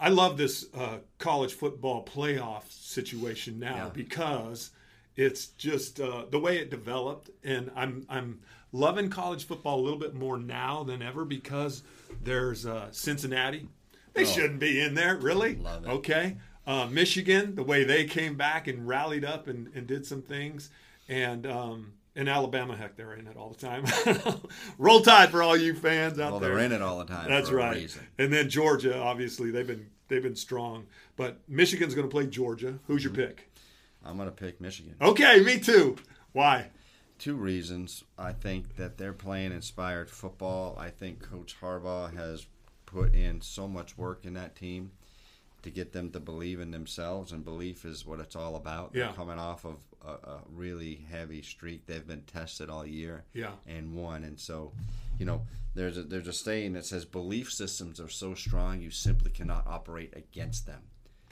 I 0.00 0.08
love 0.08 0.36
this 0.36 0.66
uh, 0.74 0.98
college 1.18 1.52
football 1.54 2.04
playoff 2.04 2.64
situation 2.68 3.60
now 3.60 3.76
Yeah. 3.76 3.90
because 3.94 4.70
it's 5.16 5.46
just 5.46 6.00
uh, 6.00 6.24
the 6.30 6.38
way 6.38 6.58
it 6.58 6.70
developed, 6.70 7.30
and 7.42 7.70
I'm 7.76 8.06
I'm 8.08 8.40
loving 8.72 9.08
college 9.10 9.46
football 9.46 9.78
a 9.80 9.82
little 9.82 9.98
bit 9.98 10.14
more 10.14 10.38
now 10.38 10.82
than 10.84 11.00
ever 11.02 11.24
because 11.24 11.82
there's 12.22 12.66
uh, 12.66 12.88
Cincinnati. 12.90 13.68
They 14.14 14.22
Oh. 14.22 14.26
shouldn't 14.26 14.60
be 14.60 14.80
in 14.80 14.94
there, 14.94 15.16
really. 15.16 15.56
Love 15.56 15.84
it. 15.84 15.88
Okay, 15.88 16.36
uh, 16.66 16.86
Michigan, 16.86 17.54
the 17.54 17.62
way 17.62 17.84
they 17.84 18.04
came 18.04 18.36
back 18.36 18.66
and 18.68 18.86
rallied 18.86 19.24
up 19.24 19.48
and, 19.48 19.70
and 19.74 19.86
did 19.86 20.06
some 20.06 20.22
things, 20.22 20.70
and 21.08 21.46
um, 21.46 21.92
and 22.16 22.28
Alabama, 22.28 22.76
heck, 22.76 22.96
they're 22.96 23.14
in 23.14 23.26
it 23.26 23.36
all 23.36 23.50
the 23.50 23.66
time. 23.66 23.84
Roll 24.78 25.00
Tide 25.00 25.30
for 25.30 25.42
all 25.42 25.56
you 25.56 25.74
fans 25.74 26.18
out 26.20 26.30
Well, 26.32 26.40
there. 26.40 26.50
they're 26.56 26.64
in 26.64 26.70
it 26.72 26.80
all 26.82 26.98
the 26.98 27.04
time. 27.06 27.28
That's 27.28 27.50
right. 27.50 27.92
And 28.18 28.32
then 28.32 28.48
Georgia, 28.48 28.96
obviously, 28.98 29.50
they've 29.50 29.66
been 29.66 29.88
they've 30.08 30.22
been 30.22 30.36
strong. 30.36 30.86
But 31.16 31.38
Michigan's 31.48 31.94
going 31.94 32.08
to 32.08 32.12
play 32.12 32.26
Georgia. 32.26 32.78
Who's 32.86 33.02
your 33.04 33.12
pick? 33.12 33.50
I'm 34.04 34.16
going 34.16 34.28
to 34.28 34.34
pick 34.34 34.60
Michigan. 34.60 34.94
Okay, 35.00 35.40
me 35.40 35.58
too. 35.58 35.96
Why? 36.32 36.68
Two 37.18 37.34
reasons. 37.36 38.04
I 38.18 38.32
think 38.32 38.76
that 38.76 38.98
they're 38.98 39.12
playing 39.12 39.52
inspired 39.52 40.10
football. 40.10 40.76
I 40.78 40.90
think 40.90 41.22
Coach 41.22 41.56
Harbaugh 41.60 42.14
has 42.14 42.46
put 42.86 43.14
in 43.14 43.40
so 43.40 43.66
much 43.68 43.96
work 43.96 44.24
in 44.24 44.34
that 44.34 44.56
team 44.56 44.90
to 45.62 45.70
get 45.70 45.92
them 45.92 46.10
to 46.10 46.20
believe 46.20 46.60
in 46.60 46.70
themselves, 46.70 47.32
and 47.32 47.42
belief 47.44 47.84
is 47.86 48.04
what 48.04 48.20
it's 48.20 48.36
all 48.36 48.56
about. 48.56 48.90
Yeah. 48.92 49.04
They're 49.06 49.12
coming 49.14 49.38
off 49.38 49.64
of 49.64 49.78
a, 50.04 50.10
a 50.28 50.40
really 50.52 51.06
heavy 51.10 51.40
streak. 51.40 51.86
They've 51.86 52.06
been 52.06 52.22
tested 52.22 52.68
all 52.68 52.84
year 52.86 53.24
Yeah. 53.32 53.52
and 53.66 53.94
won, 53.94 54.24
and 54.24 54.38
so 54.38 54.72
you 55.18 55.24
know 55.24 55.42
there's 55.74 55.96
a, 55.96 56.02
there's 56.02 56.28
a 56.28 56.32
saying 56.34 56.74
that 56.74 56.84
says 56.84 57.04
belief 57.06 57.50
systems 57.50 57.98
are 57.98 58.10
so 58.10 58.34
strong 58.34 58.80
you 58.82 58.90
simply 58.90 59.30
cannot 59.30 59.66
operate 59.66 60.12
against 60.14 60.66
them. 60.66 60.82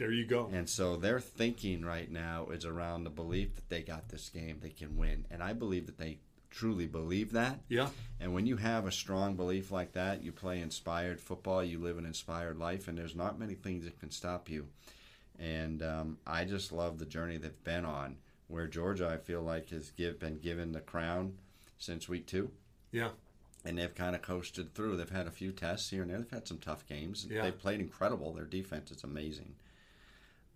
There 0.02 0.10
you 0.10 0.26
go. 0.26 0.50
And 0.52 0.68
so 0.68 0.96
their 0.96 1.20
thinking 1.20 1.84
right 1.84 2.10
now 2.10 2.48
is 2.50 2.64
around 2.64 3.04
the 3.04 3.10
belief 3.10 3.54
that 3.54 3.68
they 3.68 3.82
got 3.82 4.08
this 4.08 4.30
game, 4.30 4.58
they 4.60 4.70
can 4.70 4.96
win. 4.96 5.26
And 5.30 5.40
I 5.40 5.52
believe 5.52 5.86
that 5.86 5.96
they 5.96 6.18
truly 6.50 6.88
believe 6.88 7.30
that. 7.34 7.60
Yeah. 7.68 7.88
And 8.18 8.34
when 8.34 8.44
you 8.44 8.56
have 8.56 8.84
a 8.84 8.90
strong 8.90 9.36
belief 9.36 9.70
like 9.70 9.92
that, 9.92 10.24
you 10.24 10.32
play 10.32 10.60
inspired 10.60 11.20
football, 11.20 11.62
you 11.62 11.78
live 11.78 11.98
an 11.98 12.04
inspired 12.04 12.58
life, 12.58 12.88
and 12.88 12.98
there's 12.98 13.14
not 13.14 13.38
many 13.38 13.54
things 13.54 13.84
that 13.84 14.00
can 14.00 14.10
stop 14.10 14.50
you. 14.50 14.66
And 15.38 15.84
um, 15.84 16.18
I 16.26 16.46
just 16.46 16.72
love 16.72 16.98
the 16.98 17.06
journey 17.06 17.36
they've 17.36 17.62
been 17.62 17.84
on, 17.84 18.16
where 18.48 18.66
Georgia, 18.66 19.08
I 19.08 19.18
feel 19.18 19.42
like, 19.42 19.70
has 19.70 19.92
give, 19.92 20.18
been 20.18 20.38
given 20.38 20.72
the 20.72 20.80
crown 20.80 21.34
since 21.78 22.08
week 22.08 22.26
two. 22.26 22.50
Yeah. 22.90 23.10
And 23.64 23.78
they've 23.78 23.94
kind 23.94 24.16
of 24.16 24.22
coasted 24.22 24.74
through. 24.74 24.96
They've 24.96 25.08
had 25.08 25.28
a 25.28 25.30
few 25.30 25.52
tests 25.52 25.90
here 25.90 26.02
and 26.02 26.10
there. 26.10 26.18
They've 26.18 26.28
had 26.28 26.48
some 26.48 26.58
tough 26.58 26.88
games. 26.88 27.24
Yeah. 27.30 27.42
They've 27.42 27.56
played 27.56 27.78
incredible. 27.78 28.32
Their 28.32 28.46
defense 28.46 28.90
is 28.90 29.04
amazing. 29.04 29.54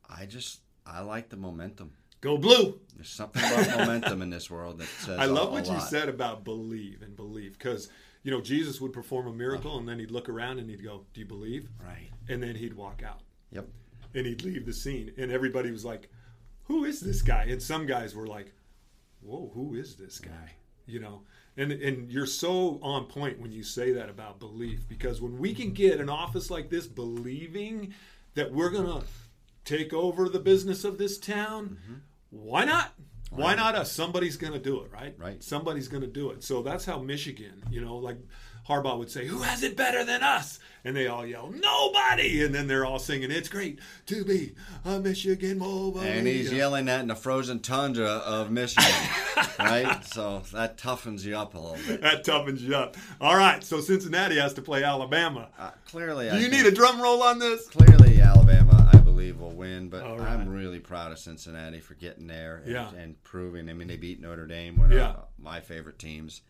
I 0.08 0.26
just 0.26 0.60
I 0.86 1.00
like 1.00 1.28
the 1.28 1.36
momentum. 1.36 1.92
Go 2.20 2.38
blue. 2.38 2.80
There's 2.94 3.08
something 3.08 3.42
about 3.42 3.78
momentum 3.78 4.22
in 4.22 4.30
this 4.30 4.50
world 4.50 4.78
that 4.78 4.88
says 4.88 5.18
I 5.18 5.26
love 5.26 5.48
a- 5.48 5.50
a 5.50 5.52
what 5.52 5.66
you 5.68 5.80
said 5.80 6.08
about 6.08 6.44
believe 6.44 7.02
and 7.02 7.14
believe 7.14 7.52
because 7.58 7.88
you 8.22 8.30
know 8.30 8.40
Jesus 8.40 8.80
would 8.80 8.92
perform 8.92 9.26
a 9.26 9.30
uh-huh. 9.30 9.38
miracle 9.38 9.78
and 9.78 9.88
then 9.88 9.98
he'd 9.98 10.10
look 10.10 10.28
around 10.28 10.58
and 10.58 10.68
he'd 10.70 10.82
go, 10.82 11.04
"Do 11.12 11.20
you 11.20 11.26
believe?" 11.26 11.68
Right. 11.84 12.10
And 12.28 12.42
then 12.42 12.56
he'd 12.56 12.74
walk 12.74 13.02
out 13.04 13.20
Yep. 13.52 13.68
and 14.14 14.26
he'd 14.26 14.42
leave 14.42 14.66
the 14.66 14.72
scene 14.72 15.12
and 15.16 15.30
everybody 15.30 15.70
was 15.70 15.84
like, 15.84 16.08
"Who 16.64 16.84
is 16.84 17.00
this 17.00 17.22
guy?" 17.22 17.44
And 17.44 17.62
some 17.62 17.86
guys 17.86 18.14
were 18.14 18.26
like, 18.26 18.52
"Whoa, 19.20 19.50
who 19.54 19.74
is 19.74 19.96
this 19.96 20.18
guy?" 20.18 20.54
You 20.86 21.00
know. 21.00 21.22
And 21.58 21.72
and 21.72 22.10
you're 22.10 22.26
so 22.26 22.78
on 22.82 23.06
point 23.06 23.40
when 23.40 23.52
you 23.52 23.62
say 23.62 23.92
that 23.92 24.08
about 24.08 24.38
belief 24.38 24.86
because 24.88 25.20
when 25.20 25.38
we 25.38 25.54
can 25.54 25.72
get 25.72 26.00
an 26.00 26.10
office 26.10 26.50
like 26.50 26.68
this 26.70 26.86
believing 26.86 27.94
that 28.34 28.52
we're 28.52 28.70
going 28.70 29.00
to 29.00 29.06
take 29.66 29.92
over 29.92 30.28
the 30.30 30.38
business 30.38 30.84
of 30.84 30.96
this 30.96 31.18
town, 31.18 31.76
why 32.30 32.64
not? 32.64 32.92
Why 33.30 33.54
not 33.54 33.74
us? 33.74 33.92
Somebody's 33.92 34.36
going 34.36 34.54
to 34.54 34.58
do 34.58 34.80
it, 34.80 34.90
right? 34.90 35.14
Right. 35.18 35.42
Somebody's 35.42 35.88
going 35.88 36.00
to 36.02 36.06
do 36.08 36.30
it. 36.30 36.42
So 36.42 36.62
that's 36.62 36.84
how 36.86 36.98
Michigan, 37.00 37.62
you 37.70 37.82
know, 37.82 37.96
like 37.96 38.16
Harbaugh 38.68 38.98
would 38.98 39.10
say, 39.10 39.26
"Who 39.26 39.42
has 39.42 39.62
it 39.62 39.76
better 39.76 40.04
than 40.04 40.22
us?" 40.22 40.58
And 40.84 40.96
they 40.96 41.06
all 41.06 41.26
yell, 41.26 41.50
"Nobody!" 41.54 42.42
And 42.44 42.54
then 42.54 42.66
they're 42.66 42.84
all 42.86 42.98
singing, 42.98 43.30
"It's 43.30 43.48
great 43.48 43.78
to 44.06 44.24
be 44.24 44.54
a 44.84 44.98
Michigan 44.98 45.58
Mobile." 45.58 46.00
And 46.00 46.26
he's 46.26 46.52
yelling 46.52 46.86
that 46.86 47.00
in 47.00 47.08
the 47.08 47.14
frozen 47.14 47.60
tundra 47.60 48.06
of 48.08 48.50
Michigan, 48.50 48.90
right? 49.58 50.04
So 50.04 50.42
that 50.52 50.78
toughens 50.78 51.22
you 51.24 51.36
up 51.36 51.54
a 51.54 51.58
little 51.58 51.78
bit. 51.86 52.00
That 52.00 52.24
toughens 52.24 52.60
you 52.60 52.74
up. 52.74 52.96
All 53.20 53.36
right, 53.36 53.62
so 53.62 53.80
Cincinnati 53.80 54.36
has 54.38 54.54
to 54.54 54.62
play 54.62 54.82
Alabama. 54.82 55.48
Uh, 55.58 55.70
clearly, 55.88 56.28
Do 56.28 56.36
I 56.36 56.38
you 56.38 56.48
need 56.48 56.66
a 56.66 56.72
drum 56.72 57.00
roll 57.00 57.22
on 57.22 57.38
this? 57.38 57.66
Clearly, 57.68 58.20
Alabama, 58.20 58.90
believe, 59.16 59.40
will 59.40 59.50
win, 59.50 59.88
but 59.88 60.02
right. 60.02 60.20
I'm 60.32 60.48
really 60.48 60.78
proud 60.78 61.10
of 61.10 61.18
Cincinnati 61.18 61.80
for 61.80 61.94
getting 61.94 62.26
there 62.26 62.56
and, 62.58 62.70
Yeah. 62.72 62.90
and 62.94 63.22
proving. 63.24 63.68
I 63.70 63.72
mean, 63.72 63.88
they 63.88 63.96
beat 63.96 64.20
Notre 64.20 64.46
Dame, 64.46 64.76
one 64.76 64.90
Yeah. 64.90 65.10
of 65.10 65.28
my 65.38 65.60
favorite 65.60 65.98
teams, 65.98 66.42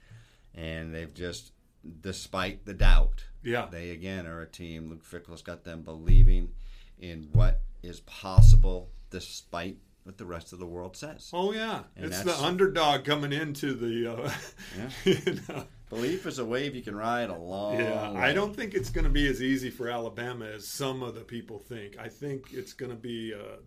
and 0.54 0.92
they've 0.92 1.12
just, 1.14 1.52
despite 2.00 2.64
the 2.66 2.74
doubt, 2.74 3.24
Yeah. 3.44 3.68
they 3.70 3.90
again 3.90 4.26
are 4.26 4.40
a 4.42 4.46
team. 4.46 4.90
Luke 4.90 5.04
Fickell's 5.04 5.42
got 5.42 5.62
them 5.64 5.82
believing 5.82 6.54
in 6.98 7.28
what 7.32 7.60
is 7.82 8.00
possible, 8.00 8.90
despite 9.10 9.78
what 10.02 10.18
the 10.18 10.26
rest 10.26 10.52
of 10.52 10.58
the 10.58 10.66
world 10.66 10.96
says. 10.96 11.30
Oh 11.32 11.52
yeah, 11.52 11.84
And 11.96 12.06
it's 12.06 12.22
the 12.22 12.36
underdog 12.36 13.04
coming 13.04 13.32
into 13.32 13.74
the. 13.74 14.12
Uh, 14.12 14.32
you 15.04 15.38
know. 15.48 15.66
Belief 15.88 16.26
is 16.26 16.40
a 16.40 16.44
wave 16.44 16.74
you 16.74 16.82
can 16.82 16.96
ride 16.96 17.30
a 17.30 17.36
long. 17.36 17.78
Yeah, 17.78 18.10
way. 18.10 18.20
I 18.20 18.32
don't 18.32 18.54
think 18.54 18.74
it's 18.74 18.90
going 18.90 19.04
to 19.04 19.10
be 19.10 19.28
as 19.28 19.40
easy 19.40 19.70
for 19.70 19.88
Alabama 19.88 20.46
as 20.46 20.66
some 20.66 21.02
of 21.02 21.14
the 21.14 21.20
people 21.20 21.58
think. 21.60 21.96
I 21.98 22.08
think 22.08 22.52
it's 22.52 22.72
going 22.72 22.90
to 22.90 22.96
be 22.96 23.32
uh, 23.32 23.58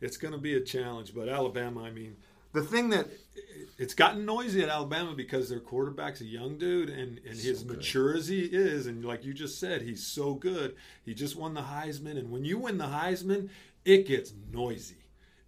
it's 0.00 0.16
going 0.16 0.32
to 0.32 0.40
be 0.40 0.54
a 0.54 0.60
challenge. 0.60 1.14
But 1.14 1.28
Alabama, 1.28 1.82
I 1.82 1.90
mean, 1.90 2.16
the 2.52 2.62
thing 2.62 2.88
that 2.90 3.08
it's 3.78 3.92
gotten 3.92 4.24
noisy 4.24 4.62
at 4.62 4.70
Alabama 4.70 5.14
because 5.14 5.50
their 5.50 5.60
quarterback's 5.60 6.22
a 6.22 6.26
young 6.26 6.56
dude, 6.56 6.88
and 6.88 7.18
and 7.18 7.38
his 7.38 7.62
good. 7.62 7.76
mature 7.76 8.16
as 8.16 8.28
he 8.28 8.40
is, 8.40 8.86
and 8.86 9.04
like 9.04 9.22
you 9.22 9.34
just 9.34 9.60
said, 9.60 9.82
he's 9.82 10.06
so 10.06 10.32
good. 10.32 10.74
He 11.04 11.12
just 11.12 11.36
won 11.36 11.52
the 11.52 11.62
Heisman, 11.62 12.18
and 12.18 12.30
when 12.30 12.46
you 12.46 12.56
win 12.56 12.78
the 12.78 12.84
Heisman, 12.84 13.50
it 13.84 14.06
gets 14.06 14.32
noisy. 14.50 14.96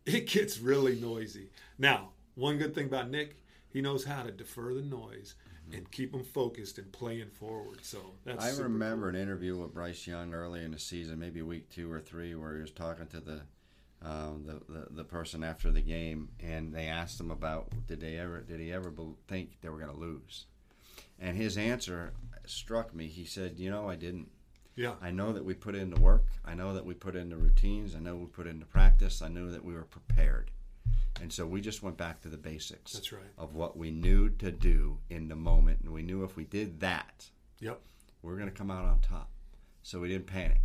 It 0.05 0.27
gets 0.29 0.59
really 0.59 1.01
noisy. 1.01 1.49
Now, 1.79 2.11
one 2.35 2.59
good 2.59 2.75
thing 2.75 2.89
about 2.89 3.11
Nick, 3.11 3.37
he 3.71 3.81
knows 3.81 4.05
how 4.05 4.23
to 4.23 4.31
defer 4.31 4.75
the 4.75 4.83
noise 4.83 5.35
and 5.75 5.91
keep 5.91 6.13
them 6.13 6.25
focused 6.25 6.79
and 6.79 6.91
playing 6.93 7.31
forward. 7.31 7.79
So 7.83 7.99
that's 8.25 8.59
I 8.59 8.63
remember 8.63 9.09
an 9.09 9.17
interview 9.17 9.57
with 9.57 9.75
Bryce 9.75 10.07
Young 10.07 10.33
early 10.33 10.65
in 10.65 10.71
the 10.71 10.79
season, 10.79 11.19
maybe 11.19 11.43
week 11.43 11.69
two 11.71 11.91
or 11.91 12.01
three, 12.01 12.35
where 12.35 12.55
he 12.55 12.61
was 12.61 12.71
talking 12.71 13.07
to 13.09 13.21
the 13.21 13.41
um, 14.03 14.45
the, 14.47 14.73
the 14.73 14.87
the 14.91 15.05
person 15.05 15.43
after 15.43 15.71
the 15.71 15.81
game, 15.81 16.29
and 16.41 16.73
they 16.73 16.87
asked 16.87 17.19
him 17.19 17.31
about 17.31 17.73
did 17.87 18.01
they 18.01 18.17
ever 18.17 18.41
did 18.41 18.61
he 18.61 18.73
ever 18.73 18.93
think 19.29 19.61
they 19.61 19.69
were 19.69 19.79
going 19.79 19.93
to 19.93 19.99
lose, 19.99 20.47
and 21.19 21.37
his 21.37 21.57
answer 21.57 22.13
struck 22.47 22.95
me. 22.95 23.07
He 23.07 23.25
said, 23.25 23.59
"You 23.59 23.71
know, 23.71 23.89
I 23.89 23.97
didn't. 23.97 24.29
Yeah. 24.77 24.95
I 25.01 25.13
know 25.13 25.33
that 25.33 25.45
we 25.45 25.55
put 25.55 25.77
in 25.77 25.91
the 25.91 26.01
work. 26.01 26.25
I 26.45 26.55
know 26.55 26.75
that 26.75 26.85
we 26.85 26.95
put 26.95 27.15
in 27.15 27.31
the 27.31 27.37
routines. 27.37 27.95
I 27.95 28.01
know 28.01 28.17
we 28.17 28.27
put 28.27 28.49
in 28.49 28.59
the 28.59 28.67
practice. 28.67 29.23
I 29.23 29.29
knew 29.29 29.51
that 29.51 29.65
we 29.65 29.75
were 29.75 29.85
prepared." 29.85 30.51
And 31.21 31.33
so 31.33 31.47
we 31.47 31.61
just 31.61 31.83
went 31.83 31.97
back 31.97 32.21
to 32.23 32.29
the 32.29 32.37
basics 32.37 32.93
That's 32.93 33.13
right. 33.13 33.23
of 33.39 33.55
what 33.55 33.77
we 33.77 33.91
knew 33.91 34.29
to 34.31 34.51
do 34.51 34.99
in 35.11 35.29
the 35.29 35.37
moment. 35.37 35.81
And 35.83 35.93
we 35.93 36.03
knew 36.03 36.25
if 36.25 36.37
we 36.37 36.45
did 36.45 36.81
that, 36.81 37.31
Yep. 37.61 37.81
we 38.23 38.33
are 38.33 38.37
going 38.37 38.51
to 38.51 38.55
come 38.55 38.71
out 38.71 38.85
on 38.85 38.99
top. 39.01 39.31
So 39.83 40.01
we 40.01 40.09
didn't 40.09 40.27
panic. 40.27 40.61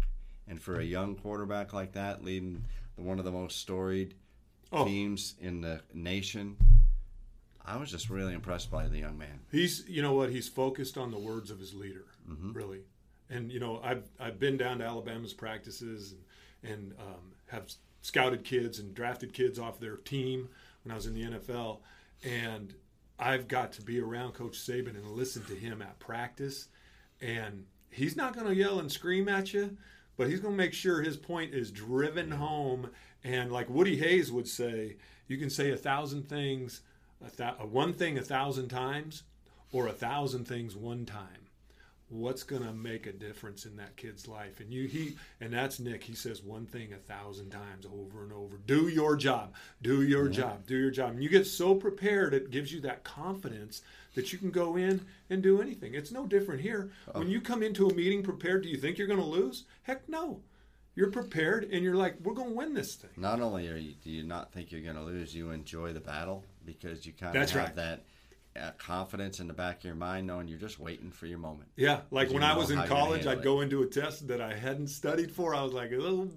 And 0.47 0.59
for 0.61 0.79
a 0.79 0.83
young 0.83 1.15
quarterback 1.15 1.71
like 1.73 1.91
that, 1.93 2.23
leading 2.23 2.65
one 2.95 3.19
of 3.19 3.25
the 3.25 3.31
most 3.31 3.57
storied 3.59 4.15
Oh. 4.71 4.85
teams 4.85 5.35
in 5.39 5.61
the 5.61 5.81
nation, 5.93 6.55
I 7.65 7.77
was 7.77 7.91
just 7.91 8.09
really 8.09 8.33
impressed 8.33 8.69
by 8.71 8.87
the 8.87 8.97
young 8.99 9.17
man. 9.17 9.39
He's, 9.51 9.87
you 9.87 10.01
know 10.01 10.13
what? 10.13 10.29
He's 10.31 10.47
focused 10.47 10.97
on 10.97 11.11
the 11.11 11.19
words 11.19 11.51
of 11.51 11.59
his 11.59 11.73
leader, 11.73 12.05
really. 12.25 12.81
And 13.29 13.51
you 13.51 13.59
know, 13.59 13.79
I've 13.83 14.09
I've 14.19 14.39
been 14.39 14.57
down 14.57 14.79
to 14.79 14.85
Alabama's 14.85 15.33
practices 15.33 16.13
and 16.63 16.71
and 16.73 16.93
um, 16.99 17.31
have 17.47 17.71
scouted 18.01 18.43
kids 18.43 18.79
and 18.79 18.93
drafted 18.93 19.33
kids 19.33 19.59
off 19.59 19.79
their 19.79 19.97
team 19.97 20.49
when 20.83 20.91
I 20.91 20.95
was 20.95 21.05
in 21.05 21.13
the 21.13 21.37
NFL, 21.37 21.79
and 22.23 22.73
I've 23.17 23.47
got 23.47 23.73
to 23.73 23.81
be 23.81 23.99
around 23.99 24.33
Coach 24.33 24.57
Saban 24.57 24.95
and 24.95 25.11
listen 25.11 25.43
to 25.45 25.55
him 25.55 25.81
at 25.81 25.99
practice, 25.99 26.67
and 27.21 27.65
he's 27.91 28.15
not 28.15 28.33
going 28.33 28.47
to 28.47 28.55
yell 28.55 28.79
and 28.79 28.91
scream 28.91 29.27
at 29.27 29.53
you, 29.53 29.77
but 30.17 30.29
he's 30.29 30.39
going 30.39 30.53
to 30.53 30.57
make 30.57 30.73
sure 30.73 31.01
his 31.01 31.17
point 31.17 31.53
is 31.53 31.71
driven 31.71 32.31
home. 32.31 32.89
And 33.23 33.51
like 33.51 33.69
Woody 33.69 33.97
Hayes 33.97 34.31
would 34.31 34.47
say, 34.47 34.95
you 35.27 35.37
can 35.37 35.49
say 35.49 35.71
a 35.71 35.77
thousand 35.77 36.29
things, 36.29 36.81
a 37.25 37.29
th- 37.29 37.59
one 37.69 37.93
thing 37.93 38.17
a 38.17 38.21
thousand 38.21 38.69
times, 38.69 39.23
or 39.71 39.87
a 39.87 39.93
thousand 39.93 40.45
things 40.45 40.75
one 40.75 41.05
time. 41.05 41.48
What's 42.09 42.41
going 42.41 42.63
to 42.63 42.73
make 42.73 43.05
a 43.05 43.13
difference 43.13 43.65
in 43.65 43.75
that 43.77 43.95
kid's 43.95 44.27
life? 44.27 44.59
And 44.59 44.73
you, 44.73 44.87
he, 44.87 45.15
and 45.39 45.53
that's 45.53 45.79
Nick. 45.79 46.03
He 46.03 46.15
says 46.15 46.41
one 46.41 46.65
thing 46.65 46.91
a 46.91 46.97
thousand 46.97 47.51
times 47.51 47.85
over 47.85 48.23
and 48.23 48.33
over. 48.33 48.57
Do 48.65 48.87
your 48.87 49.15
job. 49.15 49.53
Do 49.81 50.01
your 50.01 50.27
job. 50.27 50.65
Do 50.65 50.75
your 50.75 50.89
job. 50.89 51.11
And 51.11 51.23
you 51.23 51.29
get 51.29 51.45
so 51.45 51.75
prepared, 51.75 52.33
it 52.33 52.49
gives 52.49 52.73
you 52.73 52.81
that 52.81 53.03
confidence 53.03 53.83
that 54.15 54.33
you 54.33 54.39
can 54.39 54.49
go 54.49 54.75
in 54.75 55.05
and 55.29 55.43
do 55.43 55.61
anything. 55.61 55.93
It's 55.93 56.11
no 56.11 56.25
different 56.25 56.61
here. 56.61 56.91
Oh. 57.13 57.19
When 57.19 57.29
you 57.29 57.41
come 57.41 57.61
into 57.61 57.87
a 57.87 57.93
meeting 57.93 58.23
prepared, 58.23 58.63
do 58.63 58.69
you 58.69 58.77
think 58.77 58.97
you're 58.97 59.07
going 59.07 59.19
to 59.19 59.25
lose? 59.25 59.65
Heck 59.83 60.09
no. 60.09 60.41
You're 60.95 61.11
prepared 61.11 61.69
and 61.71 61.83
you're 61.83 61.95
like, 61.95 62.15
we're 62.23 62.33
going 62.33 62.49
to 62.49 62.55
win 62.55 62.73
this 62.73 62.95
thing. 62.95 63.11
Not 63.15 63.39
only 63.39 63.69
are 63.69 63.77
you, 63.77 63.93
do 64.03 64.09
you 64.09 64.23
not 64.23 64.51
think 64.51 64.71
you're 64.71 64.81
going 64.81 64.95
to 64.95 65.03
lose, 65.03 65.33
you 65.33 65.51
enjoy 65.51 65.93
the 65.93 66.01
battle 66.01 66.43
because 66.65 67.05
you 67.05 67.13
kind 67.13 67.35
of 67.37 67.49
have 67.49 67.55
right. 67.55 67.75
that 67.75 68.03
confidence 68.77 69.39
in 69.39 69.47
the 69.47 69.53
back 69.53 69.79
of 69.79 69.85
your 69.85 69.95
mind, 69.95 70.27
knowing 70.27 70.47
you're 70.47 70.59
just 70.59 70.79
waiting 70.79 71.11
for 71.11 71.25
your 71.25 71.37
moment. 71.37 71.69
Yeah, 71.75 72.01
like 72.11 72.31
when 72.31 72.43
I 72.43 72.57
was 72.57 72.71
in 72.71 72.77
how 72.77 72.83
you're 72.83 72.89
gonna 72.89 73.01
college, 73.01 73.27
I'd 73.27 73.37
it. 73.39 73.43
go 73.43 73.61
into 73.61 73.81
a 73.81 73.85
test 73.85 74.27
that 74.27 74.41
I 74.41 74.53
hadn't 74.53 74.87
studied 74.87 75.31
for. 75.31 75.55
I 75.55 75.63
was 75.63 75.73
like, 75.73 75.91
a 75.91 75.97
little 75.97 76.29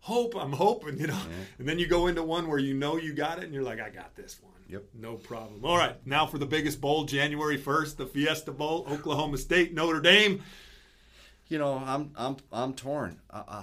hope, 0.00 0.34
I'm 0.34 0.52
hoping, 0.52 0.98
you 0.98 1.06
know. 1.08 1.20
And 1.58 1.68
then 1.68 1.78
you 1.78 1.86
go 1.86 2.06
into 2.06 2.22
one 2.22 2.48
where 2.48 2.58
you 2.58 2.74
know 2.74 2.96
you 2.96 3.12
got 3.12 3.38
it, 3.38 3.44
and 3.44 3.54
you're 3.54 3.62
like, 3.62 3.80
I 3.80 3.90
got 3.90 4.16
this 4.16 4.38
one. 4.42 4.52
Yep. 4.68 4.84
No 4.94 5.14
problem. 5.14 5.64
All 5.64 5.76
right, 5.76 5.96
now 6.06 6.26
for 6.26 6.38
the 6.38 6.46
biggest 6.46 6.80
bowl, 6.80 7.04
January 7.04 7.58
1st, 7.58 7.96
the 7.96 8.06
Fiesta 8.06 8.52
Bowl, 8.52 8.86
Oklahoma 8.90 9.38
State, 9.38 9.72
Notre 9.72 10.00
Dame. 10.00 10.42
You 11.48 11.58
know, 11.58 11.82
I'm 11.84 12.10
I'm 12.16 12.36
I'm 12.52 12.74
torn. 12.74 13.20
Uh, 13.30 13.42
uh, 13.48 13.62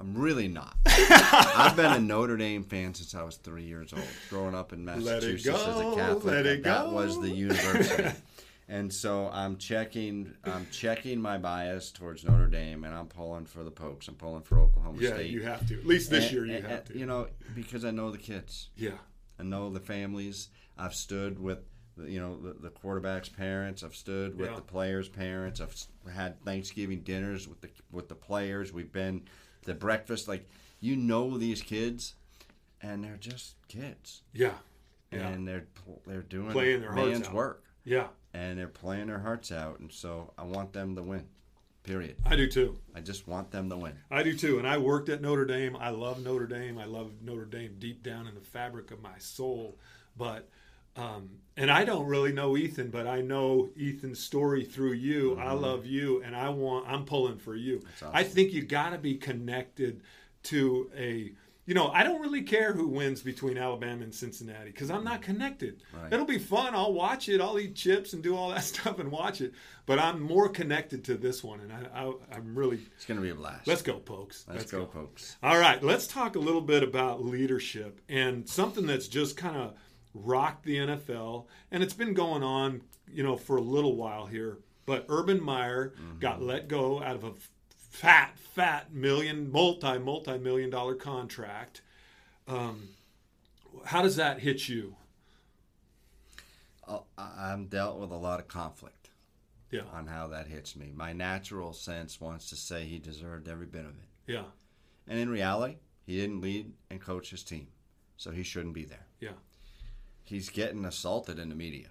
I'm 0.00 0.14
really 0.16 0.48
not. 0.48 0.76
I've 0.86 1.76
been 1.76 1.92
a 1.92 2.00
Notre 2.00 2.36
Dame 2.36 2.64
fan 2.64 2.94
since 2.94 3.14
I 3.14 3.22
was 3.22 3.36
three 3.36 3.62
years 3.64 3.92
old. 3.92 4.04
Growing 4.28 4.54
up 4.54 4.72
in 4.72 4.84
Massachusetts 4.84 5.46
as 5.66 5.80
a 5.80 5.94
Catholic, 5.94 6.62
that 6.64 6.90
was 6.90 7.20
the 7.20 7.30
university. 7.30 8.10
and 8.68 8.92
so 8.92 9.30
I'm 9.32 9.56
checking 9.56 10.34
I'm 10.44 10.66
checking 10.72 11.20
my 11.20 11.38
bias 11.38 11.90
towards 11.92 12.24
Notre 12.24 12.48
Dame, 12.48 12.84
and 12.84 12.92
I'm 12.94 13.06
pulling 13.06 13.46
for 13.46 13.62
the 13.62 13.70
Pokes. 13.70 14.08
I'm 14.08 14.16
pulling 14.16 14.42
for 14.42 14.58
Oklahoma 14.58 14.98
Yeah, 15.00 15.14
State. 15.14 15.30
you 15.30 15.42
have 15.42 15.66
to. 15.68 15.78
At 15.78 15.86
least 15.86 16.10
this 16.10 16.24
And- 16.24 16.32
year, 16.32 16.46
you 16.46 16.54
and- 16.56 16.66
have 16.66 16.84
to. 16.86 16.98
You 16.98 17.06
know, 17.06 17.28
because 17.54 17.84
I 17.84 17.90
know 17.92 18.10
the 18.10 18.18
kids. 18.18 18.70
yeah. 18.76 18.92
I 19.38 19.42
know 19.42 19.68
the 19.70 19.80
families. 19.80 20.48
I've 20.78 20.94
stood 20.94 21.40
with, 21.40 21.58
the, 21.96 22.08
you 22.08 22.20
know, 22.20 22.36
the, 22.40 22.52
the 22.54 22.70
quarterback's 22.70 23.28
parents. 23.28 23.82
I've 23.82 23.96
stood 23.96 24.38
with 24.38 24.48
Yeah. 24.48 24.54
the 24.56 24.62
players' 24.62 25.08
parents. 25.08 25.60
I've 25.60 25.74
had 26.12 26.40
Thanksgiving 26.44 27.00
dinners 27.00 27.48
with 27.48 27.60
the 27.60 27.68
with 27.90 28.08
the 28.08 28.14
players. 28.14 28.72
We've 28.72 28.92
been 28.92 29.22
to 29.66 29.74
breakfast. 29.74 30.28
Like 30.28 30.48
you 30.80 30.96
know 30.96 31.38
these 31.38 31.62
kids, 31.62 32.14
and 32.82 33.02
they're 33.04 33.16
just 33.18 33.54
kids, 33.68 34.22
Yeah. 34.32 34.52
Yeah. 35.12 35.28
and 35.28 35.46
they're 35.46 35.66
they're 36.06 36.22
doing 36.22 36.50
Playing 36.50 36.80
their 36.80 36.92
hearts 36.92 37.10
man's 37.10 37.28
out. 37.28 37.34
work, 37.34 37.64
yeah. 37.84 38.08
and 38.32 38.58
they're 38.58 38.66
playing 38.68 39.06
their 39.06 39.20
hearts 39.20 39.52
out. 39.52 39.78
And 39.80 39.92
so 39.92 40.32
I 40.36 40.42
want 40.44 40.72
them 40.72 40.96
to 40.96 41.02
win. 41.02 41.26
Period. 41.84 42.16
I 42.24 42.34
do 42.34 42.46
too. 42.48 42.78
I 42.94 43.00
just 43.00 43.28
want 43.28 43.50
them 43.50 43.68
to 43.68 43.76
win. 43.76 43.92
I 44.10 44.22
do 44.22 44.34
too. 44.34 44.56
And 44.58 44.66
I 44.66 44.78
worked 44.78 45.10
at 45.10 45.20
Notre 45.20 45.44
Dame. 45.44 45.76
I 45.76 45.90
love 45.90 46.22
Notre 46.24 46.46
Dame. 46.46 46.78
I 46.78 46.86
love 46.86 47.10
Notre 47.20 47.44
Dame 47.44 47.76
deep 47.78 48.02
down 48.02 48.26
in 48.26 48.34
the 48.34 48.40
fabric 48.40 48.90
of 48.90 49.02
my 49.02 49.18
soul. 49.18 49.78
But, 50.16 50.48
um, 50.96 51.30
and 51.56 51.70
I 51.70 51.84
don't 51.84 52.06
really 52.06 52.32
know 52.32 52.56
Ethan, 52.56 52.90
but 52.90 53.06
I 53.06 53.20
know 53.20 53.70
Ethan's 53.80 54.18
story 54.18 54.64
through 54.64 54.94
you. 54.94 55.38
I 55.38 55.52
love 55.52 55.86
you, 55.86 56.22
and 56.22 56.34
I 56.34 56.48
want. 56.48 56.88
I'm 56.88 57.04
pulling 57.04 57.38
for 57.38 57.54
you. 57.54 57.82
awesome. 57.96 58.10
I 58.12 58.24
think 58.24 58.52
you 58.52 58.62
got 58.62 58.90
to 58.90 58.98
be 58.98 59.14
connected 59.14 60.02
to 60.44 60.90
a. 60.96 61.32
You 61.66 61.72
know, 61.72 61.88
I 61.88 62.02
don't 62.02 62.20
really 62.20 62.42
care 62.42 62.74
who 62.74 62.88
wins 62.88 63.22
between 63.22 63.56
Alabama 63.56 64.02
and 64.02 64.14
Cincinnati 64.14 64.66
because 64.66 64.90
I'm 64.90 65.02
not 65.02 65.22
connected. 65.22 65.82
Right. 65.94 66.12
It'll 66.12 66.26
be 66.26 66.38
fun. 66.38 66.74
I'll 66.74 66.92
watch 66.92 67.30
it. 67.30 67.40
I'll 67.40 67.58
eat 67.58 67.74
chips 67.74 68.12
and 68.12 68.22
do 68.22 68.36
all 68.36 68.50
that 68.50 68.64
stuff 68.64 68.98
and 68.98 69.10
watch 69.10 69.40
it. 69.40 69.54
But 69.86 69.98
I'm 69.98 70.20
more 70.20 70.50
connected 70.50 71.04
to 71.04 71.14
this 71.14 71.42
one, 71.42 71.60
and 71.60 71.72
I, 71.72 72.02
I, 72.02 72.12
I'm 72.32 72.54
really. 72.54 72.80
It's 72.96 73.06
going 73.06 73.16
to 73.16 73.22
be 73.22 73.30
a 73.30 73.34
blast. 73.34 73.66
Let's 73.66 73.80
go, 73.80 73.94
Pokes. 73.94 74.44
Let's, 74.46 74.70
go, 74.70 74.84
Pokes. 74.84 75.36
All 75.42 75.58
right, 75.58 75.82
let's 75.82 76.06
talk 76.06 76.36
a 76.36 76.40
little 76.40 76.60
bit 76.60 76.82
about 76.82 77.24
leadership 77.24 78.00
and 78.08 78.46
something 78.46 78.86
that's 78.86 79.08
just 79.08 79.36
kind 79.36 79.56
of 79.56 79.74
rocked 80.14 80.64
the 80.64 80.76
NFL, 80.76 81.46
and 81.70 81.82
it's 81.82 81.92
been 81.94 82.14
going 82.14 82.42
on, 82.42 82.82
you 83.12 83.22
know, 83.22 83.36
for 83.36 83.56
a 83.56 83.60
little 83.62 83.96
while 83.96 84.26
here. 84.26 84.58
But 84.86 85.06
Urban 85.08 85.42
Meyer 85.42 85.92
got 86.20 86.40
let 86.42 86.68
go 86.68 87.02
out 87.02 87.16
of 87.16 87.24
a 87.24 87.32
fat, 87.76 88.38
fat 88.38 88.92
million, 88.92 89.50
multi, 89.50 89.98
multi 89.98 90.38
million 90.38 90.70
dollar 90.70 90.94
contract. 90.94 91.80
Um, 92.46 92.88
how 93.86 94.02
does 94.02 94.16
that 94.16 94.40
hit 94.40 94.68
you? 94.68 94.96
I- 96.86 97.00
I'm 97.16 97.66
dealt 97.66 97.98
with 97.98 98.10
a 98.10 98.16
lot 98.16 98.40
of 98.40 98.48
conflict. 98.48 99.08
Yeah, 99.70 99.82
on 99.92 100.06
how 100.06 100.28
that 100.28 100.46
hits 100.46 100.76
me. 100.76 100.92
My 100.94 101.12
natural 101.12 101.72
sense 101.72 102.20
wants 102.20 102.48
to 102.50 102.56
say 102.56 102.84
he 102.84 102.98
deserved 103.00 103.48
every 103.48 103.66
bit 103.66 103.84
of 103.84 103.90
it. 103.98 104.08
yeah, 104.32 104.44
And 105.08 105.18
in 105.18 105.28
reality, 105.28 105.78
he 106.06 106.16
didn't 106.16 106.40
lead 106.42 106.72
and 106.90 107.00
coach 107.00 107.30
his 107.30 107.42
team. 107.42 107.66
So 108.16 108.30
he 108.30 108.44
shouldn't 108.44 108.74
be 108.74 108.84
there. 108.84 109.06
yeah, 109.18 109.32
He's 110.24 110.48
getting 110.48 110.84
assaulted 110.84 111.38
in 111.38 111.50
the 111.50 111.54
media 111.54 111.88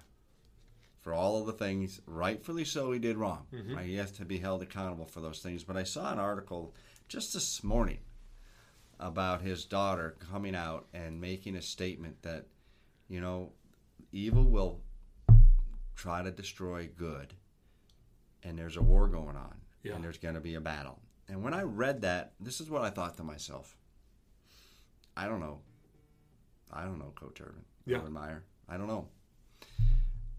for 1.03 1.13
all 1.13 1.37
of 1.37 1.45
the 1.45 1.53
things, 1.53 1.99
rightfully 2.07 2.63
so, 2.63 2.91
he 2.91 2.99
did 2.99 3.17
wrong. 3.17 3.45
Mm-hmm. 3.53 3.75
Right? 3.75 3.85
He 3.85 3.95
has 3.95 4.11
to 4.13 4.25
be 4.25 4.39
held 4.39 4.61
accountable 4.63 5.05
for 5.05 5.19
those 5.19 5.39
things. 5.39 5.63
But 5.63 5.77
I 5.77 5.83
saw 5.83 6.11
an 6.11 6.19
article 6.19 6.73
just 7.09 7.33
this 7.33 7.63
morning 7.63 7.99
about 8.99 9.41
his 9.41 9.65
daughter 9.65 10.15
coming 10.31 10.55
out 10.55 10.87
and 10.93 11.19
making 11.19 11.57
a 11.57 11.61
statement 11.61 12.21
that, 12.21 12.45
you 13.09 13.19
know, 13.19 13.51
evil 14.13 14.45
will 14.45 14.79
try 15.95 16.23
to 16.23 16.31
destroy 16.31 16.89
good, 16.97 17.33
and 18.41 18.57
there's 18.57 18.77
a 18.77 18.81
war 18.81 19.07
going 19.07 19.35
on, 19.35 19.55
Yeah. 19.83 19.95
and 19.95 20.03
there's 20.03 20.17
going 20.17 20.35
to 20.35 20.41
be 20.41 20.55
a 20.55 20.61
battle. 20.61 20.99
And 21.27 21.43
when 21.43 21.53
I 21.53 21.63
read 21.63 22.01
that, 22.01 22.33
this 22.39 22.61
is 22.61 22.69
what 22.69 22.83
I 22.83 22.89
thought 22.89 23.17
to 23.17 23.23
myself. 23.23 23.75
I 25.17 25.27
don't 25.27 25.39
know. 25.39 25.59
I 26.71 26.83
don't 26.83 26.97
know 26.97 27.11
Coach 27.15 27.41
Urban. 27.41 27.65
Yeah. 27.85 27.97
Urban 27.97 28.13
Meyer. 28.13 28.43
I 28.69 28.77
don't 28.77 28.87
know. 28.87 29.07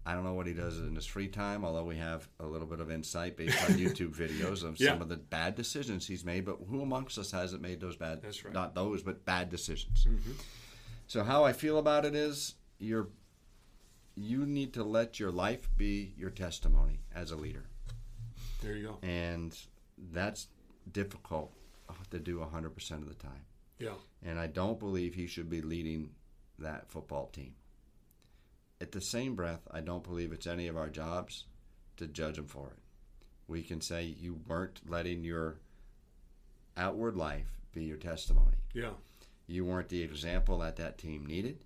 I 0.07 0.13
don't 0.13 0.23
know 0.23 0.33
what 0.33 0.45
he 0.45 0.53
does 0.53 0.77
in 0.79 0.93
his 0.93 1.05
free 1.07 1.27
time, 1.27 1.65
although 1.65 1.83
we 1.83 1.97
have 1.97 2.27
a 2.39 2.45
little 2.45 2.67
bit 2.67 2.79
of 2.79 2.91
insight 2.91 3.35
based 3.37 3.57
on 3.63 3.75
YouTube 3.77 4.15
videos 4.15 4.63
of 4.63 4.79
Yeah. 4.79 4.89
some 4.91 5.01
of 5.01 5.09
the 5.09 5.17
bad 5.17 5.55
decisions 5.55 6.05
he's 6.05 6.23
made. 6.23 6.45
But 6.45 6.57
who 6.69 6.81
amongst 6.81 7.17
us 7.17 7.31
hasn't 7.31 7.61
made 7.61 7.79
those 7.79 7.95
bad? 7.95 8.21
That's 8.21 8.43
right. 8.45 8.53
Not 8.53 8.75
those, 8.75 9.01
but 9.01 9.25
bad 9.25 9.49
decisions. 9.49 10.05
Mm-hmm. 10.07 10.33
So 11.07 11.23
how 11.23 11.43
I 11.43 11.53
feel 11.53 11.79
about 11.79 12.05
it 12.05 12.13
is, 12.15 12.55
you're 12.77 13.07
you 14.17 14.45
need 14.45 14.73
to 14.73 14.83
let 14.83 15.19
your 15.19 15.31
life 15.31 15.69
be 15.75 16.13
your 16.17 16.29
testimony 16.29 16.99
as 17.13 17.31
a 17.31 17.35
leader, 17.35 17.65
there 18.61 18.73
you 18.75 18.87
go. 18.87 18.97
and 19.03 19.57
that's 20.13 20.47
difficult 20.91 21.51
to 22.11 22.19
do 22.19 22.37
100% 22.39 22.91
of 22.93 23.07
the 23.09 23.13
time. 23.15 23.43
Yeah, 23.77 23.89
And 24.23 24.39
I 24.39 24.47
don't 24.47 24.79
believe 24.79 25.15
he 25.15 25.27
should 25.27 25.49
be 25.49 25.61
leading 25.61 26.11
that 26.59 26.89
football 26.89 27.27
team. 27.27 27.53
At 28.81 28.91
the 28.91 29.01
same 29.01 29.35
breath, 29.35 29.61
I 29.71 29.81
don't 29.81 30.03
believe 30.03 30.31
it's 30.31 30.47
any 30.47 30.67
of 30.67 30.77
our 30.77 30.89
jobs 30.89 31.45
to 31.97 32.07
judge 32.07 32.35
them 32.35 32.47
for 32.47 32.67
it. 32.67 32.77
We 33.47 33.61
can 33.63 33.79
say 33.81 34.03
you 34.03 34.39
weren't 34.47 34.81
letting 34.87 35.23
your 35.23 35.59
outward 36.77 37.15
life 37.15 37.47
be 37.73 37.83
your 37.83 37.97
testimony. 37.97 38.55
yeah, 38.73 38.91
You 39.47 39.65
weren't 39.65 39.89
the 39.89 40.01
example 40.01 40.59
that 40.59 40.75
that 40.77 40.97
team 40.97 41.25
needed, 41.25 41.63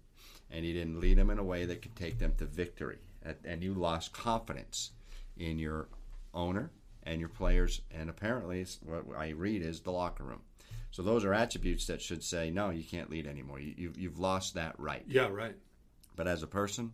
and 0.52 0.66
you 0.66 0.74
didn't 0.74 1.00
lead 1.00 1.18
them 1.18 1.30
in 1.30 1.40
a 1.40 1.44
way 1.44 1.66
that 1.66 1.82
could 1.82 1.96
take 1.96 2.20
them 2.20 2.36
to 2.38 2.46
victory. 2.46 3.00
And- 3.24 3.38
And 3.44 3.64
you 3.64 3.74
lost 3.74 4.12
confidence 4.14 4.92
in 5.38 5.58
your 5.60 5.88
owner 6.34 6.72
and 7.04 7.20
your 7.20 7.30
players, 7.30 7.82
and 7.92 8.10
apparently, 8.10 8.66
what 8.84 9.06
I 9.16 9.30
read 9.30 9.62
is 9.62 9.82
the 9.82 9.92
locker 9.92 10.24
room. 10.24 10.44
So 10.92 11.04
those 11.04 11.24
are 11.24 11.34
attributes 11.34 11.86
that 11.88 12.02
should 12.02 12.24
say, 12.24 12.50
no, 12.50 12.70
you 12.72 12.84
can't 12.84 13.10
lead 13.10 13.28
anymore. 13.28 13.60
You, 13.60 13.74
you've, 13.78 13.98
you've 13.98 14.20
lost 14.20 14.56
that 14.56 14.76
right. 14.80 15.04
Yeah, 15.08 15.28
right. 15.28 15.56
But 16.16 16.28
as 16.28 16.42
a 16.44 16.48
person, 16.48 16.94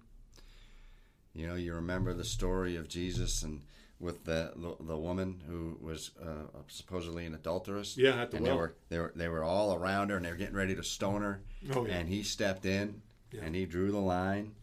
you 1.34 1.47
know, 1.47 1.55
you 1.55 1.73
remember 1.75 2.13
the 2.13 2.23
story 2.25 2.75
of 2.75 2.88
Jesus 2.88 3.43
and 3.43 3.62
with 3.99 4.25
the 4.25 4.51
the, 4.84 4.97
woman 4.97 5.41
who 5.47 5.77
was 5.81 6.12
uh, 6.21 6.60
supposedly 6.67 7.25
an 7.25 7.34
adulteress. 7.34 7.95
Yeah, 7.97 8.21
at 8.21 8.31
the 8.31 8.38
and 8.38 8.45
well. 8.45 8.55
they 8.55 8.60
were 8.60 8.75
they 8.89 8.99
were 8.99 9.13
they 9.15 9.27
were 9.29 9.43
all 9.43 9.73
around 9.73 10.10
her 10.10 10.17
and 10.17 10.25
they 10.25 10.29
were 10.31 10.36
getting 10.38 10.55
ready 10.55 10.75
to 10.75 10.84
stone 10.84 11.21
her. 11.21 11.41
Oh, 11.73 11.86
yeah. 11.86 11.93
And 11.95 12.10
he 12.10 12.21
stepped 12.23 12.65
in 12.65 13.01
Yeah. 13.31 13.41
and 13.45 13.55
he 13.55 13.65
drew 13.65 13.91
the 13.91 13.97
line 13.99 14.53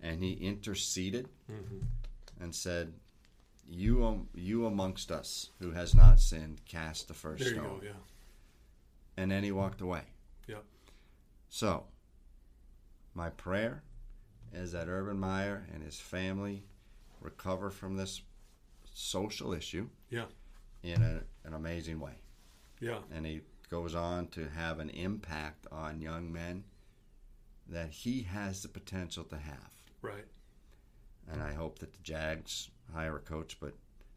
and 0.00 0.22
he 0.22 0.32
interceded 0.34 1.28
Mhm. 1.50 1.82
and 2.40 2.54
said, 2.54 2.92
"You 3.68 4.06
am- 4.06 4.28
you 4.32 4.66
amongst 4.66 5.10
us 5.10 5.50
who 5.58 5.72
has 5.72 5.92
not 5.94 6.20
sinned, 6.20 6.64
cast 6.64 7.08
the 7.08 7.14
first 7.14 7.42
There 7.42 7.54
you 7.54 7.60
stone." 7.60 7.80
go. 7.80 7.84
Yeah. 7.86 7.92
And 9.18 9.32
then 9.32 9.42
he 9.42 9.50
walked 9.50 9.80
away. 9.80 10.02
Yep. 10.46 10.62
So, 11.48 11.86
my 13.14 13.30
prayer 13.30 13.82
is 14.54 14.70
that 14.72 14.86
Urban 14.88 15.18
Meyer 15.18 15.66
and 15.74 15.82
his 15.82 15.98
family 15.98 16.62
recover 17.20 17.68
from 17.70 17.96
this 17.96 18.22
social 18.94 19.52
issue 19.52 19.88
Yeah. 20.08 20.26
in 20.84 21.02
a, 21.02 21.22
an 21.44 21.54
amazing 21.54 21.98
way. 21.98 22.14
Yeah. 22.80 22.98
And 23.12 23.26
he 23.26 23.40
goes 23.68 23.96
on 23.96 24.28
to 24.28 24.48
have 24.50 24.78
an 24.78 24.90
impact 24.90 25.66
on 25.72 26.00
young 26.00 26.32
men 26.32 26.62
that 27.68 27.90
he 27.90 28.22
has 28.22 28.62
the 28.62 28.68
potential 28.68 29.24
to 29.24 29.36
have. 29.36 29.72
Right. 30.00 30.26
And 31.30 31.42
I 31.42 31.54
hope 31.54 31.80
that 31.80 31.92
the 31.92 32.02
Jags 32.04 32.70
hire 32.94 33.16
a 33.16 33.20
coach, 33.20 33.58
but 33.60 33.74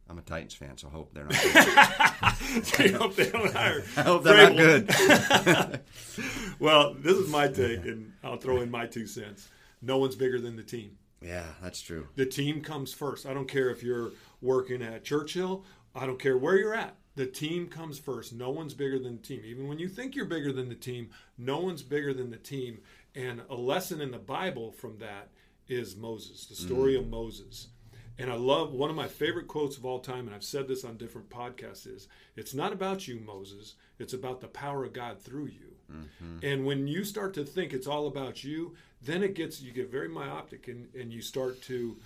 I'm 0.10 0.18
a 0.18 0.22
Titans 0.22 0.54
fan, 0.54 0.78
so 0.78 0.88
I 0.88 0.92
hope 0.92 1.14
they're 1.14 1.24
not 1.24 1.32
good. 1.42 1.54
I 1.56 2.98
hope 2.98 3.16
they 3.16 3.30
don't 3.30 3.54
hire. 3.54 3.84
I 3.98 4.02
hope 4.02 4.24
they're 4.24 4.50
not 4.50 4.58
good. 4.58 5.82
well, 6.60 6.94
this 6.96 7.16
is 7.16 7.30
my 7.30 7.48
take, 7.48 7.86
and 7.86 8.12
I'll 8.24 8.38
throw 8.38 8.62
in 8.62 8.70
my 8.70 8.88
two 8.88 9.08
cents. 9.08 9.48
No 9.82 9.98
one's 9.98 10.16
bigger 10.16 10.40
than 10.40 10.58
the 10.58 10.64
team. 10.64 10.98
yeah, 11.22 11.46
that's 11.62 11.82
true. 11.82 12.08
The 12.16 12.26
team 12.26 12.62
comes 12.62 12.94
first. 12.94 13.26
I 13.26 13.34
don't 13.34 13.48
care 13.48 13.70
if 13.70 13.84
you're 13.84 14.12
working 14.42 14.82
at 14.82 15.04
Churchill. 15.04 15.64
I 15.96 16.06
don't 16.06 16.20
care 16.20 16.38
where 16.38 16.58
you're 16.58 16.76
at. 16.76 16.96
The 17.16 17.26
team 17.26 17.68
comes 17.68 18.00
first. 18.00 18.34
No 18.34 18.50
one's 18.50 18.74
bigger 18.74 18.98
than 18.98 19.18
the 19.18 19.22
team. 19.22 19.42
Even 19.46 19.68
when 19.68 19.80
you 19.80 19.90
think 19.90 20.16
you're 20.16 20.26
bigger 20.26 20.54
than 20.54 20.70
the 20.70 20.76
team, 20.76 21.10
no 21.38 21.60
one's 21.60 21.84
bigger 21.84 22.14
than 22.14 22.32
the 22.32 22.38
team. 22.38 22.80
And 23.16 23.42
a 23.50 23.56
lesson 23.56 24.02
in 24.02 24.12
the 24.12 24.18
Bible 24.20 24.72
from 24.72 24.98
that 25.00 25.30
is 25.68 25.96
Moses, 25.96 26.46
the 26.46 26.56
story 26.56 26.96
mm. 26.96 27.00
of 27.00 27.10
Moses. 27.10 27.68
And 28.18 28.30
I 28.30 28.36
love 28.36 28.74
one 28.74 28.90
of 28.90 28.96
my 28.96 29.08
favorite 29.08 29.48
quotes 29.48 29.78
of 29.78 29.86
all 29.86 30.00
time, 30.00 30.28
and 30.28 30.36
I've 30.36 30.44
said 30.44 30.68
this 30.68 30.84
on 30.84 30.98
different 30.98 31.30
podcasts 31.30 31.88
is 31.88 32.08
it's 32.36 32.54
not 32.54 32.74
about 32.74 33.08
you, 33.08 33.20
Moses. 33.20 33.76
It's 34.00 34.14
about 34.14 34.42
the 34.42 34.48
power 34.48 34.84
of 34.84 34.94
God 34.94 35.20
through 35.20 35.48
you. 35.48 35.76
Mm-hmm. 35.92 36.38
And 36.44 36.66
when 36.66 36.88
you 36.88 37.04
start 37.04 37.34
to 37.36 37.44
think 37.44 37.74
it's 37.74 37.88
all 37.88 38.08
about 38.08 38.44
you, 38.44 38.76
then 39.02 39.24
it 39.24 39.34
gets 39.34 39.62
you 39.62 39.72
get 39.72 39.92
very 39.92 40.08
myopic 40.08 40.68
and, 40.68 40.88
and 40.96 41.12
you 41.12 41.22
start 41.22 41.62
to 41.64 41.98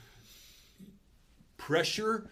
pressure 1.57 2.29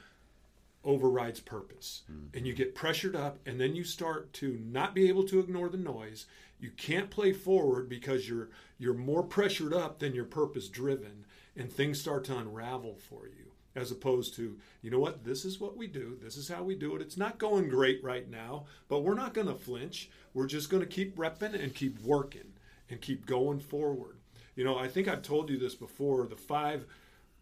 overrides 0.83 1.39
purpose. 1.39 2.03
Mm-hmm. 2.11 2.37
And 2.37 2.47
you 2.47 2.53
get 2.53 2.75
pressured 2.75 3.15
up 3.15 3.39
and 3.45 3.59
then 3.59 3.75
you 3.75 3.83
start 3.83 4.33
to 4.33 4.59
not 4.63 4.95
be 4.95 5.07
able 5.07 5.23
to 5.27 5.39
ignore 5.39 5.69
the 5.69 5.77
noise. 5.77 6.25
You 6.59 6.71
can't 6.71 7.09
play 7.09 7.33
forward 7.33 7.89
because 7.89 8.27
you're 8.29 8.49
you're 8.79 8.93
more 8.93 9.23
pressured 9.23 9.73
up 9.73 9.99
than 9.99 10.13
you're 10.13 10.25
purpose 10.25 10.67
driven 10.67 11.25
and 11.55 11.71
things 11.71 11.99
start 11.99 12.23
to 12.25 12.37
unravel 12.37 12.97
for 13.09 13.27
you 13.27 13.52
as 13.75 13.91
opposed 13.91 14.35
to 14.35 14.57
you 14.81 14.91
know 14.91 14.99
what 14.99 15.23
this 15.23 15.45
is 15.45 15.59
what 15.59 15.75
we 15.75 15.87
do 15.87 16.17
this 16.21 16.37
is 16.37 16.47
how 16.47 16.61
we 16.61 16.75
do 16.75 16.95
it 16.95 17.01
it's 17.01 17.17
not 17.17 17.37
going 17.37 17.67
great 17.67 18.03
right 18.03 18.29
now 18.29 18.65
but 18.87 19.01
we're 19.01 19.13
not 19.13 19.33
going 19.33 19.47
to 19.47 19.55
flinch 19.55 20.09
we're 20.33 20.45
just 20.45 20.69
going 20.69 20.81
to 20.81 20.89
keep 20.89 21.17
repping 21.17 21.59
and 21.61 21.73
keep 21.73 21.99
working 22.01 22.53
and 22.89 23.01
keep 23.01 23.25
going 23.25 23.59
forward 23.59 24.17
you 24.55 24.63
know 24.63 24.77
i 24.77 24.87
think 24.87 25.07
i've 25.07 25.23
told 25.23 25.49
you 25.49 25.57
this 25.57 25.75
before 25.75 26.27
the 26.27 26.35
five 26.35 26.85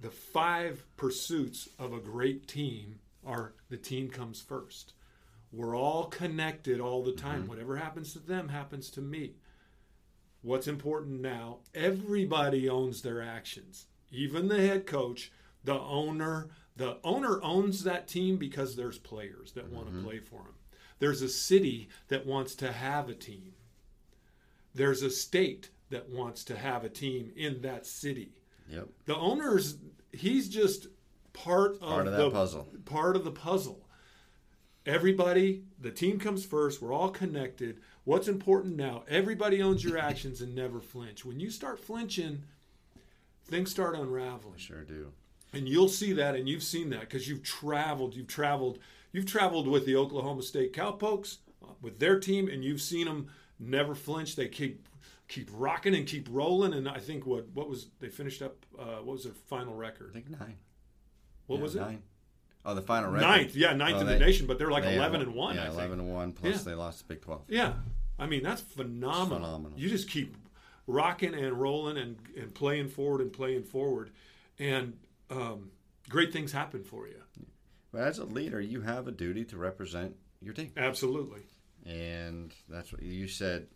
the 0.01 0.09
five 0.09 0.83
pursuits 0.97 1.69
of 1.77 1.93
a 1.93 1.99
great 1.99 2.47
team 2.47 2.99
are 3.25 3.53
the 3.69 3.77
team 3.77 4.09
comes 4.09 4.41
first. 4.41 4.93
We're 5.51 5.75
all 5.75 6.05
connected 6.05 6.79
all 6.79 7.03
the 7.03 7.11
time. 7.11 7.41
Mm-hmm. 7.41 7.49
Whatever 7.49 7.77
happens 7.77 8.13
to 8.13 8.19
them 8.19 8.49
happens 8.49 8.89
to 8.91 9.01
me. 9.01 9.35
What's 10.41 10.67
important 10.67 11.21
now, 11.21 11.59
everybody 11.75 12.67
owns 12.67 13.01
their 13.01 13.21
actions. 13.21 13.85
Even 14.11 14.47
the 14.47 14.65
head 14.65 14.87
coach, 14.87 15.31
the 15.63 15.79
owner, 15.79 16.49
the 16.75 16.97
owner 17.03 17.39
owns 17.43 17.83
that 17.83 18.07
team 18.07 18.37
because 18.37 18.75
there's 18.75 18.97
players 18.97 19.51
that 19.53 19.69
want 19.71 19.87
to 19.87 19.93
mm-hmm. 19.93 20.05
play 20.05 20.19
for 20.19 20.41
him. 20.41 20.55
There's 20.99 21.21
a 21.21 21.29
city 21.29 21.89
that 22.09 22.25
wants 22.25 22.55
to 22.55 22.71
have 22.71 23.09
a 23.09 23.13
team. 23.13 23.53
There's 24.73 25.01
a 25.01 25.09
state 25.09 25.69
that 25.89 26.09
wants 26.09 26.43
to 26.45 26.57
have 26.57 26.83
a 26.83 26.89
team 26.89 27.31
in 27.35 27.61
that 27.61 27.85
city 27.85 28.31
Yep. 28.69 28.87
the 29.05 29.17
owner's 29.17 29.77
he's 30.13 30.47
just 30.47 30.87
part 31.33 31.73
of, 31.73 31.79
Part 31.81 32.07
of 32.07 32.13
that 32.13 32.19
the 32.19 32.29
puzzle. 32.31 32.67
part 32.85 33.15
of 33.17 33.25
the 33.25 33.31
puzzle 33.31 33.85
everybody 34.85 35.63
the 35.79 35.91
team 35.91 36.17
comes 36.17 36.45
first 36.45 36.81
we're 36.81 36.93
all 36.93 37.09
connected 37.09 37.79
what's 38.05 38.27
important 38.27 38.75
now 38.77 39.03
everybody 39.09 39.61
owns 39.61 39.83
your 39.83 39.97
actions 39.97 40.41
and 40.41 40.55
never 40.55 40.79
flinch 40.79 41.25
when 41.25 41.39
you 41.39 41.49
start 41.51 41.79
flinching 41.79 42.43
things 43.45 43.69
start 43.69 43.95
unraveling 43.95 44.57
Sure 44.57 44.83
do. 44.83 45.11
And 45.53 45.67
you'll 45.67 45.89
see 45.89 46.13
that 46.13 46.35
and 46.35 46.47
you've 46.47 46.63
seen 46.63 46.89
that 46.91 47.01
because 47.01 47.27
you've 47.27 47.43
traveled 47.43 48.15
you've 48.15 48.27
traveled 48.27 48.79
you've 49.11 49.25
traveled 49.25 49.67
with 49.67 49.85
the 49.85 49.95
oklahoma 49.95 50.41
state 50.41 50.73
cowpokes 50.73 51.39
uh, 51.63 51.67
with 51.81 51.99
their 51.99 52.19
team 52.19 52.47
and 52.47 52.63
you've 52.63 52.81
seen 52.81 53.05
them 53.05 53.27
never 53.59 53.93
flinch 53.95 54.35
they 54.35 54.47
keep 54.47 54.87
keep 55.27 55.49
rocking 55.53 55.95
and 55.95 56.07
keep 56.07 56.27
rolling 56.31 56.73
and 56.73 56.87
i 56.89 56.97
think 56.97 57.25
what 57.25 57.47
what 57.53 57.69
was 57.69 57.87
they 57.99 58.09
finished 58.09 58.41
up 58.41 58.65
uh, 58.79 58.97
what 59.03 59.13
was 59.13 59.23
their 59.23 59.33
final 59.33 59.73
record? 59.75 60.09
I 60.09 60.13
think 60.13 60.29
nine. 60.29 60.57
what 61.47 61.57
Yeah, 61.57 61.63
was 61.63 61.75
it 61.75 61.79
Nine. 61.81 62.01
Oh, 62.63 62.75
the 62.75 62.81
final 62.81 63.11
record. 63.11 63.25
ninth 63.27 63.55
yeah 63.55 63.73
ninth 63.73 63.97
Oh, 63.97 64.01
in 64.01 64.07
they- 64.07 64.13
the 64.19 64.25
nation 64.25 64.47
but 64.47 64.57
they're 64.57 64.71
like 64.71 64.83
they 64.83 64.95
11 64.95 65.19
had- 65.19 65.27
and 65.27 65.35
1 65.35 65.55
Yeah, 65.55 65.61
I 65.61 65.65
think. 65.65 65.75
eleven 65.75 65.99
and 65.99 66.13
one. 66.13 66.31
Plus 66.33 66.57
Yeah. 66.57 66.61
they 66.71 66.75
lost 66.75 66.99
the 66.99 67.13
Big 67.13 67.21
Twelve. 67.23 67.43
Yeah, 67.47 67.73
I 68.19 68.25
mean 68.27 68.43
that's 68.43 68.61
phenomenal. 68.61 69.37
phenomenal. 69.39 69.77
You 69.79 69.89
just 69.89 70.09
keep 70.09 70.35
rocking 70.87 71.33
and 71.33 71.53
rolling 71.59 71.97
and, 71.97 72.17
and 72.37 72.53
playing 72.53 72.89
forward 72.89 73.21
and 73.21 73.31
playing 73.31 73.63
forward, 73.63 74.11
and 74.59 74.97
um, 75.31 75.71
great 76.09 76.31
things 76.33 76.51
happen 76.51 76.83
for 76.83 77.07
you. 77.07 77.21
But 77.91 78.01
as 78.03 78.19
a 78.19 78.25
leader, 78.25 78.61
you 78.61 78.81
have 78.81 79.07
a 79.07 79.11
duty 79.11 79.43
to 79.45 79.57
represent 79.57 80.15
your 80.41 80.53
team, 80.53 80.71
Absolutely. 80.77 81.41
and 81.85 82.53
that's 82.69 82.91
what 82.93 83.01
you 83.03 83.27
said. 83.27 83.67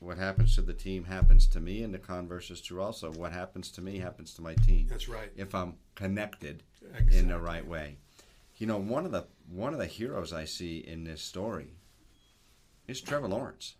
What 0.00 0.18
happens 0.18 0.56
to 0.56 0.62
the 0.62 0.72
team 0.74 1.04
happens 1.04 1.46
to 1.48 1.60
me, 1.60 1.84
and 1.84 1.94
the 1.94 1.98
converse 1.98 2.50
is 2.50 2.60
true 2.60 2.82
also. 2.82 3.12
What 3.12 3.32
happens 3.32 3.70
to 3.72 3.80
me 3.82 3.98
happens 3.98 4.34
to 4.34 4.42
my 4.42 4.54
team 4.56 4.88
That's 4.90 5.08
right. 5.08 5.30
if 5.36 5.54
I'm 5.54 5.74
connected 5.94 6.64
Exactly. 6.82 7.18
in 7.18 7.28
the 7.28 7.38
right 7.38 7.64
way. 7.64 7.98
You 8.56 8.66
know, 8.66 8.78
one 8.78 9.04
of 9.06 9.12
the 9.12 9.26
one 9.48 9.72
of 9.72 9.78
the 9.78 9.86
heroes 9.86 10.32
I 10.32 10.44
see 10.44 10.78
in 10.78 11.04
this 11.04 11.22
story 11.22 11.74
is 12.88 13.00
Trevor 13.00 13.28
Lawrence. 13.28 13.76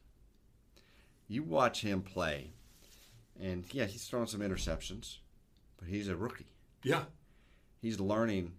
You 1.27 1.43
watch 1.43 1.83
him 1.83 2.03
play, 2.03 2.53
and 3.41 3.65
yeah, 3.73 3.87
he's 3.87 4.05
throwing 4.07 4.27
some 4.29 4.41
interceptions, 4.43 5.17
but 5.79 5.89
he's 5.89 6.09
a 6.09 6.15
rookie. 6.17 6.47
Yeah. 6.83 7.05
He's 7.81 8.01
learning 8.01 8.53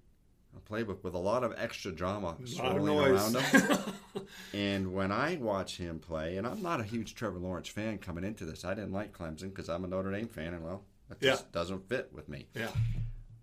a 0.55 0.71
playbook 0.71 1.03
with 1.03 1.13
a 1.13 1.19
lot 1.19 1.43
of 1.43 1.53
extra 1.57 1.91
drama 1.91 2.27
A 2.27 2.29
lot 2.29 2.41
of 2.41 2.49
swirling 2.49 2.99
around 2.99 3.35
him. 3.37 3.79
and 4.53 4.93
when 4.93 5.11
I 5.11 5.37
watch 5.37 5.77
him 5.77 5.99
play, 5.99 6.37
and 6.37 6.45
I'm 6.45 6.61
not 6.61 6.79
a 6.79 6.83
huge 6.83 7.15
Trevor 7.15 7.39
Lawrence 7.39 7.67
fan 7.67 7.97
coming 7.97 8.23
into 8.23 8.45
this, 8.45 8.65
I 8.65 8.73
didn't 8.73 8.91
like 8.91 9.17
Clemson 9.17 9.49
because 9.49 9.69
I'm 9.69 9.83
a 9.83 9.87
Notre 9.87 10.11
Dame 10.11 10.27
fan, 10.27 10.53
and 10.53 10.63
well, 10.63 10.83
that 11.09 11.19
just 11.19 11.51
doesn't 11.51 11.87
fit 11.89 12.09
with 12.13 12.29
me. 12.29 12.47
yeah. 12.55 12.69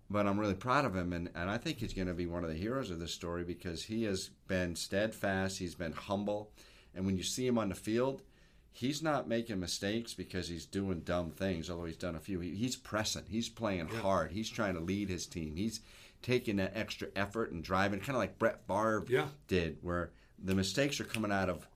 But 0.09 0.27
I'm 0.27 0.37
really 0.37 0.55
proud 0.55 0.83
of 0.83 0.93
him, 0.93 1.13
and, 1.13 1.29
and 1.35 1.49
I 1.49 1.57
think 1.57 1.77
he's 1.77 1.93
going 1.93 2.09
to 2.09 2.13
be 2.13 2.25
one 2.25 2.43
of 2.43 2.49
the 2.49 2.55
heroes 2.57 2.91
of 2.91 2.99
this 2.99 3.13
story 3.13 3.45
because 3.45 3.83
he 3.83 4.03
has 4.03 4.29
been 4.47 4.75
steadfast, 4.75 5.57
he's 5.57 5.75
been 5.75 5.93
humble, 5.93 6.51
and 6.93 7.05
when 7.05 7.15
you 7.15 7.23
see 7.23 7.47
him 7.47 7.57
on 7.57 7.69
the 7.69 7.75
field, 7.75 8.21
he's 8.71 9.01
not 9.03 9.27
making 9.27 9.59
mistakes 9.59 10.13
because 10.13 10.47
he's 10.47 10.65
doing 10.65 11.01
dumb 11.01 11.31
things, 11.31 11.69
although 11.69 11.85
he's 11.85 11.97
done 11.97 12.15
a 12.15 12.19
few. 12.19 12.39
He, 12.39 12.55
he's 12.55 12.75
pressing, 12.75 13.23
he's 13.29 13.49
playing 13.49 13.87
hard, 13.87 14.31
he's 14.31 14.49
trying 14.49 14.73
to 14.75 14.79
lead 14.79 15.09
his 15.09 15.25
team, 15.25 15.55
he's 15.55 15.81
taking 16.21 16.57
that 16.57 16.73
extra 16.75 17.07
effort 17.15 17.51
and 17.51 17.63
driving, 17.63 17.99
kind 17.99 18.11
of 18.11 18.15
like 18.17 18.37
Brett 18.39 18.61
Favre 18.67 19.05
Yeah. 19.07 19.27
did, 19.47 19.77
where 19.81 20.11
the 20.43 20.55
mistakes 20.55 20.99
are 20.99 21.03
coming 21.05 21.31
out 21.31 21.49
of 21.49 21.67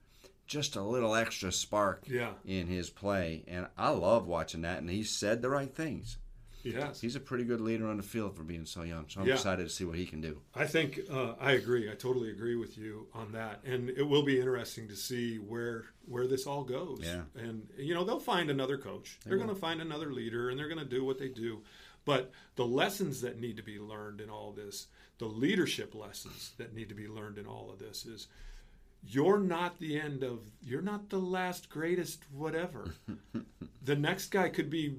just 0.47 0.75
a 0.75 0.81
little 0.83 1.15
extra 1.15 1.51
spark 1.51 2.03
Yeah. 2.07 2.33
in 2.45 2.67
his 2.67 2.89
play, 2.91 3.43
and 3.47 3.67
I 3.77 3.89
love 3.89 4.27
watching 4.27 4.61
that. 4.61 4.77
And 4.79 4.89
he 4.89 5.03
said 5.03 5.41
the 5.41 5.49
right 5.49 5.73
things. 5.73 6.17
Yes. 6.73 6.99
He's 7.01 7.15
a 7.15 7.19
pretty 7.19 7.43
good 7.43 7.61
leader 7.61 7.87
on 7.87 7.97
the 7.97 8.03
field 8.03 8.35
for 8.35 8.43
being 8.43 8.65
so 8.65 8.83
young. 8.83 9.05
So 9.07 9.21
I'm 9.21 9.27
Yeah. 9.27 9.33
excited 9.35 9.63
to 9.63 9.69
see 9.69 9.85
what 9.85 9.97
he 9.97 10.05
can 10.05 10.21
do. 10.21 10.41
I 10.53 10.65
think 10.65 10.99
uh, 11.09 11.35
I 11.39 11.51
agree. 11.53 11.89
I 11.91 11.95
totally 11.95 12.29
agree 12.31 12.55
with 12.55 12.77
you 12.77 13.07
on 13.13 13.31
that, 13.33 13.63
and 13.63 13.89
it 13.89 14.03
will 14.03 14.23
be 14.23 14.39
interesting 14.39 14.87
to 14.89 14.95
see 14.95 15.37
where 15.37 15.85
where 16.05 16.27
this 16.27 16.45
all 16.47 16.63
goes. 16.63 16.99
Yeah. 17.03 17.23
And 17.35 17.67
you 17.77 17.93
know 17.93 18.03
they'll 18.03 18.19
find 18.19 18.49
another 18.49 18.77
coach. 18.77 19.19
They're 19.25 19.37
going 19.37 19.49
to 19.49 19.55
find 19.55 19.81
another 19.81 20.11
leader, 20.11 20.49
and 20.49 20.59
they're 20.59 20.69
going 20.69 20.79
to 20.79 20.85
do 20.85 21.03
what 21.05 21.17
they 21.19 21.29
do. 21.29 21.63
But 22.05 22.31
the 22.55 22.65
lessons 22.65 23.21
that 23.21 23.39
need 23.39 23.57
to 23.57 23.63
be 23.63 23.79
learned 23.79 24.21
in 24.21 24.29
all 24.29 24.51
this, 24.51 24.87
the 25.17 25.25
leadership 25.25 25.95
lessons 25.95 26.51
that 26.57 26.73
need 26.75 26.89
to 26.89 26.95
be 26.95 27.07
learned 27.07 27.39
in 27.39 27.47
all 27.47 27.71
of 27.71 27.79
this, 27.79 28.05
is 28.05 28.27
you're 29.07 29.39
not 29.39 29.79
the 29.79 29.99
end 29.99 30.23
of 30.23 30.39
you're 30.63 30.81
not 30.81 31.09
the 31.09 31.19
last 31.19 31.69
greatest 31.69 32.23
whatever 32.31 32.93
the 33.83 33.95
next 33.95 34.29
guy 34.31 34.49
could 34.49 34.69
be 34.69 34.97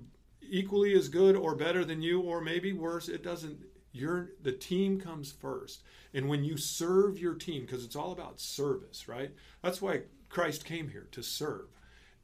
equally 0.51 0.95
as 0.95 1.09
good 1.09 1.37
or 1.37 1.55
better 1.55 1.85
than 1.85 2.03
you 2.03 2.21
or 2.21 2.41
maybe 2.41 2.73
worse 2.73 3.09
it 3.09 3.23
doesn't 3.23 3.59
you're 3.93 4.33
the 4.43 4.53
team 4.53 5.01
comes 5.01 5.33
first. 5.33 5.83
And 6.13 6.29
when 6.29 6.45
you 6.45 6.59
serve 6.59 7.19
your 7.19 7.35
team 7.35 7.63
because 7.63 7.85
it's 7.85 7.97
all 7.97 8.13
about 8.13 8.41
service 8.41 9.09
right? 9.09 9.31
That's 9.63 9.81
why 9.81 10.03
christ 10.29 10.65
came 10.65 10.89
here 10.89 11.09
to 11.13 11.23
serve 11.23 11.69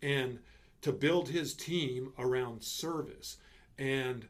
and 0.02 0.38
to 0.82 0.92
build 0.92 1.28
his 1.28 1.54
team 1.54 2.12
around 2.18 2.62
service. 2.62 3.38
And 3.78 4.26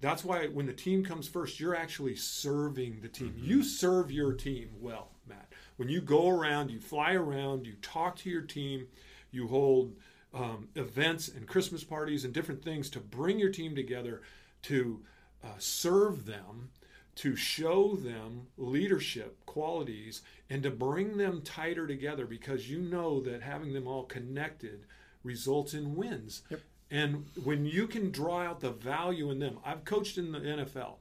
that's 0.00 0.24
why 0.24 0.48
when 0.48 0.66
the 0.66 0.72
team 0.72 1.04
comes 1.04 1.28
first 1.28 1.60
you're 1.60 1.76
actually 1.76 2.16
serving 2.16 3.00
the 3.00 3.08
team. 3.08 3.30
Mm-hmm. 3.30 3.44
You 3.44 3.62
serve 3.62 4.10
your 4.10 4.32
team 4.32 4.70
well 4.80 5.12
matt. 5.26 5.52
When 5.76 5.88
you 5.88 6.00
go 6.00 6.28
around, 6.28 6.70
you 6.70 6.80
fly 6.80 7.14
around, 7.14 7.66
you 7.66 7.74
talk 7.82 8.16
to 8.16 8.30
your 8.30 8.42
team, 8.42 8.86
you 9.30 9.46
hold 9.48 9.94
um, 10.34 10.68
events 10.74 11.28
and 11.28 11.46
Christmas 11.46 11.84
parties 11.84 12.24
and 12.24 12.32
different 12.32 12.64
things 12.64 12.88
to 12.90 13.00
bring 13.00 13.38
your 13.38 13.50
team 13.50 13.74
together 13.74 14.22
to 14.62 15.00
uh, 15.44 15.48
serve 15.58 16.26
them, 16.26 16.70
to 17.16 17.36
show 17.36 17.94
them 17.94 18.46
leadership 18.56 19.44
qualities, 19.44 20.22
and 20.48 20.62
to 20.62 20.70
bring 20.70 21.16
them 21.16 21.42
tighter 21.42 21.86
together 21.86 22.26
because 22.26 22.70
you 22.70 22.80
know 22.80 23.20
that 23.20 23.42
having 23.42 23.72
them 23.72 23.86
all 23.86 24.04
connected 24.04 24.86
results 25.22 25.74
in 25.74 25.94
wins. 25.94 26.42
Yep. 26.50 26.60
And 26.90 27.26
when 27.42 27.64
you 27.64 27.86
can 27.86 28.10
draw 28.10 28.40
out 28.40 28.60
the 28.60 28.70
value 28.70 29.30
in 29.30 29.38
them, 29.38 29.58
I've 29.64 29.84
coached 29.84 30.18
in 30.18 30.32
the 30.32 30.40
NFL. 30.40 30.96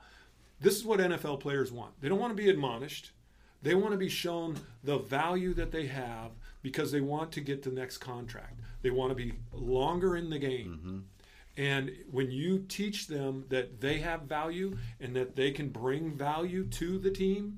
This 0.59 0.77
is 0.77 0.85
what 0.85 0.99
NFL 0.99 1.39
players 1.39 1.71
want. 1.71 1.99
They 1.99 2.07
don't 2.07 2.19
want 2.19 2.35
to 2.35 2.41
be 2.41 2.49
admonished. 2.49 3.11
They 3.61 3.75
want 3.75 3.91
to 3.91 3.97
be 3.97 4.09
shown 4.09 4.57
the 4.83 4.97
value 4.97 5.53
that 5.55 5.71
they 5.71 5.87
have 5.87 6.31
because 6.61 6.91
they 6.91 7.01
want 7.01 7.31
to 7.33 7.41
get 7.41 7.63
the 7.63 7.71
next 7.71 7.97
contract. 7.97 8.59
They 8.81 8.89
want 8.89 9.11
to 9.11 9.15
be 9.15 9.33
longer 9.53 10.15
in 10.15 10.29
the 10.29 10.39
game. 10.39 10.79
Mm-hmm. 10.79 10.97
And 11.57 11.91
when 12.09 12.31
you 12.31 12.59
teach 12.59 13.07
them 13.07 13.45
that 13.49 13.81
they 13.81 13.99
have 13.99 14.21
value 14.21 14.77
and 14.99 15.15
that 15.15 15.35
they 15.35 15.51
can 15.51 15.69
bring 15.69 16.17
value 16.17 16.65
to 16.65 16.97
the 16.97 17.11
team, 17.11 17.57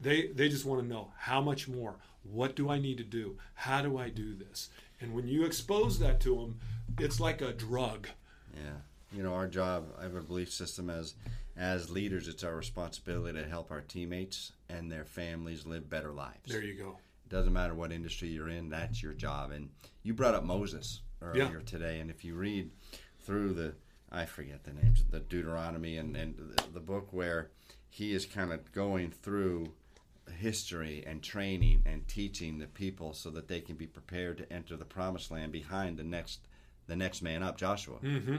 they 0.00 0.28
they 0.28 0.48
just 0.48 0.64
want 0.64 0.80
to 0.82 0.86
know 0.86 1.12
how 1.16 1.40
much 1.40 1.68
more. 1.68 1.96
What 2.22 2.54
do 2.54 2.70
I 2.70 2.78
need 2.78 2.98
to 2.98 3.04
do? 3.04 3.36
How 3.54 3.82
do 3.82 3.98
I 3.98 4.08
do 4.08 4.34
this? 4.34 4.70
And 5.00 5.14
when 5.14 5.26
you 5.26 5.44
expose 5.44 5.98
that 5.98 6.20
to 6.20 6.34
them, 6.36 6.60
it's 6.98 7.20
like 7.20 7.40
a 7.40 7.52
drug. 7.52 8.08
Yeah. 8.54 9.16
You 9.16 9.22
know, 9.22 9.34
our 9.34 9.46
job, 9.46 9.86
I 9.98 10.02
have 10.02 10.14
a 10.14 10.20
belief 10.20 10.52
system 10.52 10.90
as 10.90 11.14
as 11.56 11.90
leaders, 11.90 12.28
it's 12.28 12.44
our 12.44 12.54
responsibility 12.54 13.36
to 13.42 13.48
help 13.48 13.72
our 13.72 13.80
teammates 13.80 14.52
and 14.68 14.90
their 14.90 15.04
families 15.04 15.66
live 15.66 15.90
better 15.90 16.12
lives. 16.12 16.46
There 16.46 16.62
you 16.62 16.74
go. 16.74 16.98
Doesn't 17.28 17.52
matter 17.52 17.74
what 17.74 17.92
industry 17.92 18.28
you're 18.28 18.48
in, 18.48 18.70
that's 18.70 19.02
your 19.02 19.12
job. 19.12 19.50
And 19.50 19.70
you 20.02 20.14
brought 20.14 20.34
up 20.34 20.44
Moses 20.44 21.02
earlier 21.20 21.44
Yeah. 21.58 21.64
today, 21.66 22.00
and 22.00 22.10
if 22.10 22.24
you 22.24 22.34
read 22.34 22.70
through 23.20 23.52
the, 23.54 23.74
I 24.10 24.24
forget 24.24 24.64
the 24.64 24.72
names, 24.72 25.00
of 25.00 25.10
the 25.10 25.20
Deuteronomy 25.20 25.98
and, 25.98 26.16
and 26.16 26.34
the, 26.36 26.62
the 26.74 26.80
book 26.80 27.12
where 27.12 27.50
he 27.90 28.12
is 28.14 28.24
kind 28.24 28.52
of 28.52 28.72
going 28.72 29.10
through 29.10 29.72
history 30.38 31.02
and 31.06 31.22
training 31.22 31.82
and 31.86 32.06
teaching 32.08 32.58
the 32.58 32.66
people 32.66 33.12
so 33.12 33.30
that 33.30 33.48
they 33.48 33.60
can 33.60 33.76
be 33.76 33.86
prepared 33.86 34.38
to 34.38 34.52
enter 34.52 34.76
the 34.76 34.84
promised 34.84 35.30
land 35.30 35.50
behind 35.52 35.96
the 35.98 36.04
next 36.04 36.40
the 36.86 36.96
next 36.96 37.20
man 37.22 37.42
up, 37.42 37.58
Joshua 37.58 37.96
Mm-hmm. 38.02 38.36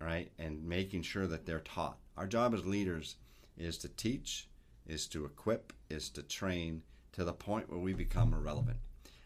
right? 0.00 0.30
And 0.38 0.64
making 0.64 1.02
sure 1.02 1.26
that 1.26 1.44
they're 1.46 1.60
taught. 1.60 1.98
Our 2.16 2.26
job 2.26 2.54
as 2.54 2.64
leaders 2.66 3.16
is 3.58 3.76
to 3.78 3.88
teach, 3.88 4.48
is 4.86 5.06
to 5.08 5.24
equip, 5.26 5.72
is 5.90 6.08
to 6.10 6.22
train 6.22 6.82
to 7.16 7.24
the 7.24 7.32
point 7.32 7.68
where 7.68 7.78
we 7.80 7.92
become 7.92 8.32
irrelevant. 8.32 8.78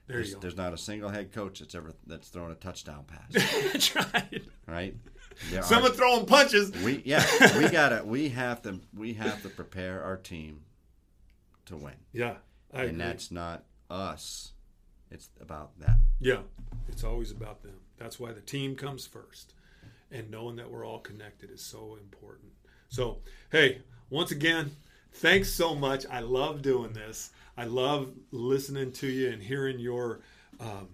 There 0.07 0.16
there's, 0.16 0.35
there's 0.37 0.57
not 0.57 0.72
a 0.74 0.79
single 0.79 1.09
head 1.11 1.31
coach 1.33 1.61
that's 1.61 1.74
ever 1.76 1.92
that's 2.07 2.29
thrown 2.31 2.50
a 2.50 2.57
touchdown 2.57 3.05
pass, 3.07 3.31
That's 3.72 3.94
right. 3.94 4.42
right? 4.66 4.96
There 5.50 5.61
are- 5.61 5.62
Someone 5.64 5.92
throwing 5.92 6.26
punches. 6.26 6.72
we 6.83 7.00
yeah 7.05 7.24
we 7.59 7.68
gotta 7.68 8.03
we 8.05 8.31
have 8.31 8.61
to 8.62 8.81
we 8.96 9.12
have 9.14 9.42
to 9.44 9.48
prepare 9.48 10.03
our 10.03 10.16
team 10.16 10.62
to 11.66 11.76
win, 11.76 11.94
Yeah. 12.12 12.37
I 12.72 12.83
and 12.83 12.90
agree. 12.90 12.98
that's 13.05 13.31
not 13.31 13.64
us. 13.88 14.53
It's 15.12 15.29
about 15.40 15.79
them. 15.79 15.96
Yeah, 16.20 16.38
it's 16.88 17.03
always 17.05 17.31
about 17.33 17.62
them. 17.62 17.74
That's 17.98 18.18
why 18.20 18.33
the 18.33 18.40
team 18.40 18.74
comes 18.76 19.07
first. 19.07 19.55
And 20.12 20.31
knowing 20.31 20.57
that 20.57 20.70
we're 20.70 20.85
all 20.87 20.98
connected 21.00 21.50
is 21.50 21.62
so 21.64 21.96
important. 22.00 22.50
So, 22.88 23.18
hey, 23.53 23.83
once 24.09 24.31
again, 24.33 24.72
thanks 25.14 25.51
so 25.51 25.75
much. 25.75 26.07
I 26.11 26.20
love 26.20 26.62
doing 26.62 26.92
this. 26.92 27.31
I 27.57 27.64
love 27.64 28.12
listening 28.31 28.92
to 28.92 29.07
you 29.07 29.31
and 29.31 29.42
hearing 29.42 29.79
your 29.79 30.20
um, 30.61 30.88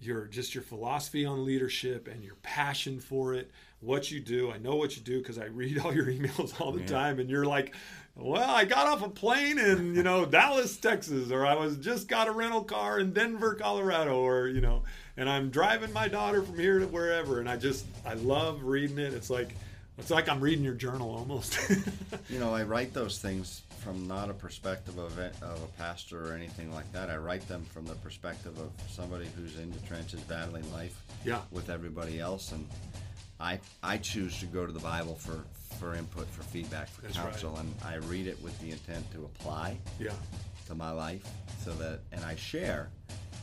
your 0.00 0.26
just 0.26 0.54
your 0.54 0.62
philosophy 0.62 1.24
on 1.26 1.44
leadership 1.44 2.06
and 2.08 2.22
your 2.22 2.36
passion 2.36 3.00
for 3.00 3.34
it, 3.34 3.50
what 3.80 4.10
you 4.10 4.20
do. 4.20 4.50
I 4.50 4.58
know 4.58 4.76
what 4.76 4.96
you 4.96 5.02
do 5.02 5.18
because 5.18 5.38
I 5.38 5.44
read 5.52 5.78
all 5.80 5.94
your 5.94 6.06
emails 6.06 6.60
all 6.60 6.72
the 6.72 6.80
Yeah. 6.80 6.86
time, 6.86 7.18
and 7.18 7.28
you're 7.28 7.46
like, 7.46 7.74
"Well, 8.14 8.48
I 8.48 8.64
got 8.64 8.86
off 8.86 9.02
a 9.02 9.08
plane 9.08 9.58
in 9.58 9.94
you 9.94 10.02
know 10.04 10.24
Dallas, 10.38 10.76
Texas, 10.76 11.30
or 11.32 11.44
I 11.46 11.54
was 11.54 11.76
just 11.78 12.06
got 12.06 12.28
a 12.28 12.32
rental 12.32 12.62
car 12.62 13.00
in 13.00 13.12
Denver, 13.12 13.54
Colorado, 13.54 14.20
or 14.20 14.46
you 14.48 14.60
know, 14.60 14.84
and 15.16 15.28
I'm 15.28 15.50
driving 15.50 15.92
my 15.92 16.06
daughter 16.06 16.42
from 16.42 16.58
here 16.58 16.78
to 16.78 16.86
wherever." 16.86 17.40
And 17.40 17.48
I 17.48 17.56
just 17.56 17.86
I 18.06 18.14
love 18.14 18.62
reading 18.62 18.98
it. 18.98 19.14
It's 19.14 19.30
like 19.30 19.56
it's 19.98 20.10
like 20.10 20.28
I'm 20.28 20.40
reading 20.40 20.64
your 20.64 20.74
journal 20.74 21.10
almost. 21.14 21.58
You 22.30 22.38
know, 22.38 22.54
I 22.54 22.62
write 22.62 22.92
those 22.92 23.18
things 23.18 23.62
from 23.82 24.06
not 24.06 24.28
a 24.28 24.34
perspective 24.34 24.98
of, 24.98 25.18
it, 25.18 25.34
of 25.40 25.62
a 25.62 25.66
pastor 25.78 26.30
or 26.30 26.34
anything 26.34 26.72
like 26.74 26.90
that. 26.92 27.08
I 27.08 27.16
write 27.16 27.48
them 27.48 27.64
from 27.72 27.86
the 27.86 27.94
perspective 27.94 28.58
of 28.58 28.70
somebody 28.86 29.26
who's 29.34 29.58
in 29.58 29.72
the 29.72 29.78
trenches 29.80 30.20
battling 30.20 30.70
life 30.74 31.00
yeah, 31.24 31.40
with 31.50 31.70
everybody 31.70 32.20
else. 32.20 32.52
And 32.52 32.68
I, 33.40 33.60
I 33.82 33.96
choose 33.96 34.38
to 34.40 34.46
go 34.46 34.66
to 34.66 34.72
the 34.72 34.80
Bible 34.80 35.14
for, 35.14 35.42
for 35.78 35.94
input, 35.94 36.28
for 36.28 36.42
feedback, 36.42 36.88
for 36.88 37.00
That's 37.00 37.16
right. 37.16 37.30
counsel. 37.30 37.56
And 37.56 37.74
I 37.82 37.94
read 37.96 38.26
it 38.26 38.40
with 38.42 38.58
the 38.60 38.72
intent 38.72 39.10
to 39.12 39.24
apply 39.24 39.78
yeah, 39.98 40.10
to 40.66 40.74
my 40.74 40.90
life 40.90 41.26
so 41.64 41.72
that, 41.74 42.00
and 42.12 42.22
I 42.26 42.36
share 42.36 42.90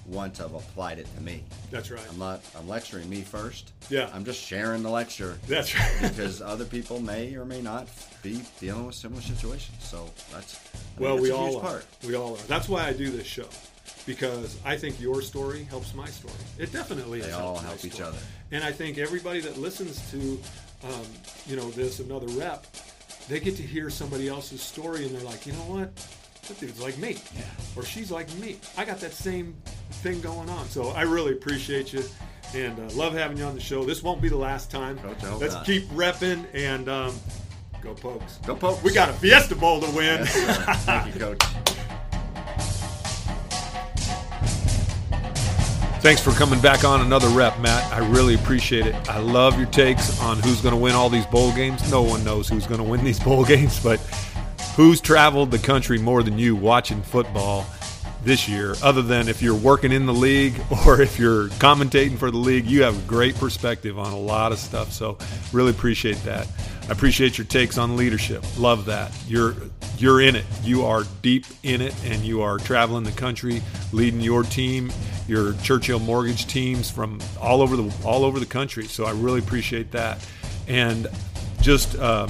once 0.08 0.40
I've 0.40 0.54
applied 0.54 1.00
it 1.00 1.08
to 1.16 1.22
me. 1.22 1.44
that's 1.72 1.90
right. 1.92 2.02
I'm 2.12 2.20
not, 2.20 2.42
I'm 2.58 2.68
lecturing 2.68 3.10
me 3.10 3.22
first. 3.22 3.72
Yeah. 3.90 4.10
I'm 4.14 4.24
just 4.26 4.40
sharing 4.40 4.84
the 4.84 4.90
lecture 4.90 5.38
That's 5.48 5.74
right. 5.78 5.98
because 6.02 6.42
other 6.42 6.66
people 6.66 7.00
may 7.00 7.36
or 7.36 7.46
may 7.46 7.62
not 7.62 7.88
be 8.22 8.42
dealing 8.60 8.86
with 8.86 8.96
similar 8.96 9.22
situations. 9.22 9.78
So 9.80 10.10
that's 10.32 10.60
I 10.98 11.02
Well, 11.02 11.16
we 11.18 11.30
that's 11.30 11.32
a 11.32 11.36
all 11.38 11.46
huge 11.52 11.58
are. 11.58 11.62
part. 11.62 11.86
We 12.06 12.16
all 12.16 12.34
are. 12.36 12.42
That's 12.48 12.70
why 12.70 12.86
I 12.88 12.94
do 12.94 13.10
this 13.10 13.26
show 13.28 13.48
because 14.06 14.58
I 14.64 14.78
think 14.78 15.00
your 15.00 15.22
story 15.22 15.64
helps 15.64 15.94
my 15.96 16.06
story. 16.08 16.34
It 16.60 16.72
definitely 16.72 17.22
They 17.22 17.32
all 17.32 17.58
help 17.58 17.84
each 17.84 17.94
story. 17.94 18.10
other. 18.10 18.18
And 18.52 18.64
I 18.64 18.72
think 18.72 18.98
everybody 19.00 19.40
that 19.42 19.58
listens 19.58 20.00
to, 20.12 20.40
um, 20.84 21.02
you 21.48 21.56
know, 21.56 21.70
this 21.72 22.00
another 22.00 22.28
rep, 22.28 22.66
they 23.28 23.40
get 23.40 23.56
to 23.58 23.64
hear 23.64 23.90
somebody 23.90 24.28
else's 24.28 24.62
story 24.62 25.06
and 25.06 25.16
they're 25.16 25.24
like, 25.26 25.48
you 25.48 25.54
know 25.54 25.60
what, 25.60 25.96
that 26.48 26.60
dude's 26.60 26.80
like 26.80 26.98
me, 27.00 27.18
Yeah. 27.36 27.44
or 27.76 27.84
she's 27.84 28.12
like 28.12 28.32
me. 28.36 28.58
I 28.78 28.86
got 28.86 29.00
that 29.00 29.14
same 29.14 29.56
thing 30.06 30.22
going 30.22 30.48
on. 30.50 30.68
So 30.68 30.90
I 30.90 31.02
really 31.02 31.34
appreciate 31.34 31.92
you. 31.92 32.04
And 32.54 32.78
uh, 32.80 32.94
love 32.94 33.14
having 33.14 33.38
you 33.38 33.44
on 33.44 33.56
the 33.56 33.62
show. 33.62 33.84
This 33.84 34.04
won't 34.04 34.22
be 34.22 34.30
the 34.30 34.38
last 34.38 34.70
time. 34.70 35.00
Coach, 35.00 35.18
Let's 35.42 35.56
not. 35.56 35.66
keep 35.66 35.84
repping 35.86 36.46
and 36.54 36.88
um, 36.88 37.16
go 37.82 37.96
Pokes. 37.96 38.38
Go 38.46 38.56
Pokes. 38.56 38.84
We 38.84 38.94
got 38.94 39.10
a 39.10 39.14
Fiesta 39.14 39.56
Bowl 39.56 39.82
to 39.82 39.88
win. 39.88 40.20
Yes. 40.20 40.36
Thank 40.86 41.16
you, 41.16 41.20
Coach. 41.20 41.42
Thanks 46.02 46.22
for 46.22 46.32
coming 46.34 46.62
back 46.62 46.84
on 46.84 47.02
another 47.02 47.28
rep, 47.30 47.60
Matt. 47.60 47.92
I 47.92 48.08
really 48.08 48.36
appreciate 48.36 48.86
it. 48.86 48.94
I 49.10 49.18
love 49.18 49.58
your 49.58 49.68
takes 49.68 50.22
on 50.22 50.38
who's 50.38 50.62
going 50.62 50.76
to 50.76 50.80
win 50.80 50.94
all 50.94 51.10
these 51.10 51.26
bowl 51.26 51.52
games. 51.52 51.90
No 51.90 52.04
one 52.04 52.24
knows 52.24 52.48
who's 52.48 52.68
going 52.68 52.78
to 52.78 52.88
win 52.88 53.04
these 53.04 53.20
bowl 53.20 53.44
games, 53.54 53.80
but 53.80 54.00
who's 54.76 55.02
traveled 55.02 55.50
the 55.50 55.58
country 55.58 55.98
more 55.98 56.22
than 56.22 56.38
you 56.38 56.56
watching 56.56 57.02
football 57.02 57.66
this 58.26 58.50
year, 58.50 58.76
other 58.84 59.04
than 59.04 59.28
if 59.28 59.42
you're 59.42 59.56
working 59.56 59.92
in 59.92 60.08
the 60.08 60.14
league 60.14 60.60
or 60.86 61.00
if 61.00 61.18
you're 61.18 61.48
commentating 61.60 62.18
for 62.18 62.32
the 62.32 62.38
league, 62.38 62.66
you 62.66 62.84
have 62.84 62.98
a 62.98 63.08
great 63.08 63.36
perspective 63.36 63.98
on 63.98 64.12
a 64.12 64.18
lot 64.18 64.52
of 64.52 64.60
stuff. 64.60 64.92
So 64.92 65.18
really 65.54 65.70
appreciate 65.70 66.18
that. 66.24 66.48
I 66.90 66.92
appreciate 66.92 67.38
your 67.38 67.46
takes 67.46 67.78
on 67.78 67.96
leadership. 67.96 68.44
Love 68.60 68.86
that. 68.86 69.12
You're 69.28 69.56
you're 69.98 70.22
in 70.22 70.36
it. 70.36 70.46
You 70.64 70.86
are 70.86 71.04
deep 71.22 71.46
in 71.64 71.82
it 71.82 71.96
and 72.04 72.22
you 72.24 72.42
are 72.42 72.58
traveling 72.58 73.04
the 73.04 73.12
country, 73.12 73.62
leading 73.94 74.20
your 74.20 74.44
team, 74.44 74.92
your 75.28 75.54
Churchill 75.64 76.00
Mortgage 76.00 76.48
teams 76.48 76.92
from 76.92 77.20
all 77.40 77.62
over 77.62 77.76
the 77.76 77.96
all 78.04 78.26
over 78.26 78.40
the 78.40 78.46
country. 78.46 78.86
So 78.86 79.06
I 79.06 79.12
really 79.12 79.40
appreciate 79.40 79.92
that. 79.92 80.28
And 80.68 81.08
just 81.62 81.98
um, 82.00 82.30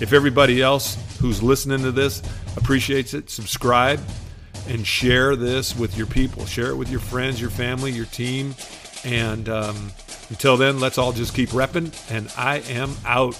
if 0.00 0.12
everybody 0.12 0.60
else 0.60 0.98
who's 1.20 1.42
listening 1.42 1.82
to 1.82 1.92
this 1.92 2.22
appreciates 2.56 3.14
it, 3.14 3.30
subscribe 3.30 4.00
and 4.68 4.86
share 4.86 5.36
this 5.36 5.76
with 5.76 5.96
your 5.96 6.06
people. 6.06 6.46
Share 6.46 6.70
it 6.70 6.76
with 6.76 6.90
your 6.90 7.00
friends, 7.00 7.40
your 7.40 7.50
family, 7.50 7.92
your 7.92 8.06
team. 8.06 8.54
And 9.04 9.48
um, 9.48 9.92
until 10.30 10.56
then, 10.56 10.80
let's 10.80 10.98
all 10.98 11.12
just 11.12 11.34
keep 11.34 11.50
repping. 11.50 11.92
And 12.10 12.32
I 12.36 12.58
am 12.70 12.94
out. 13.04 13.38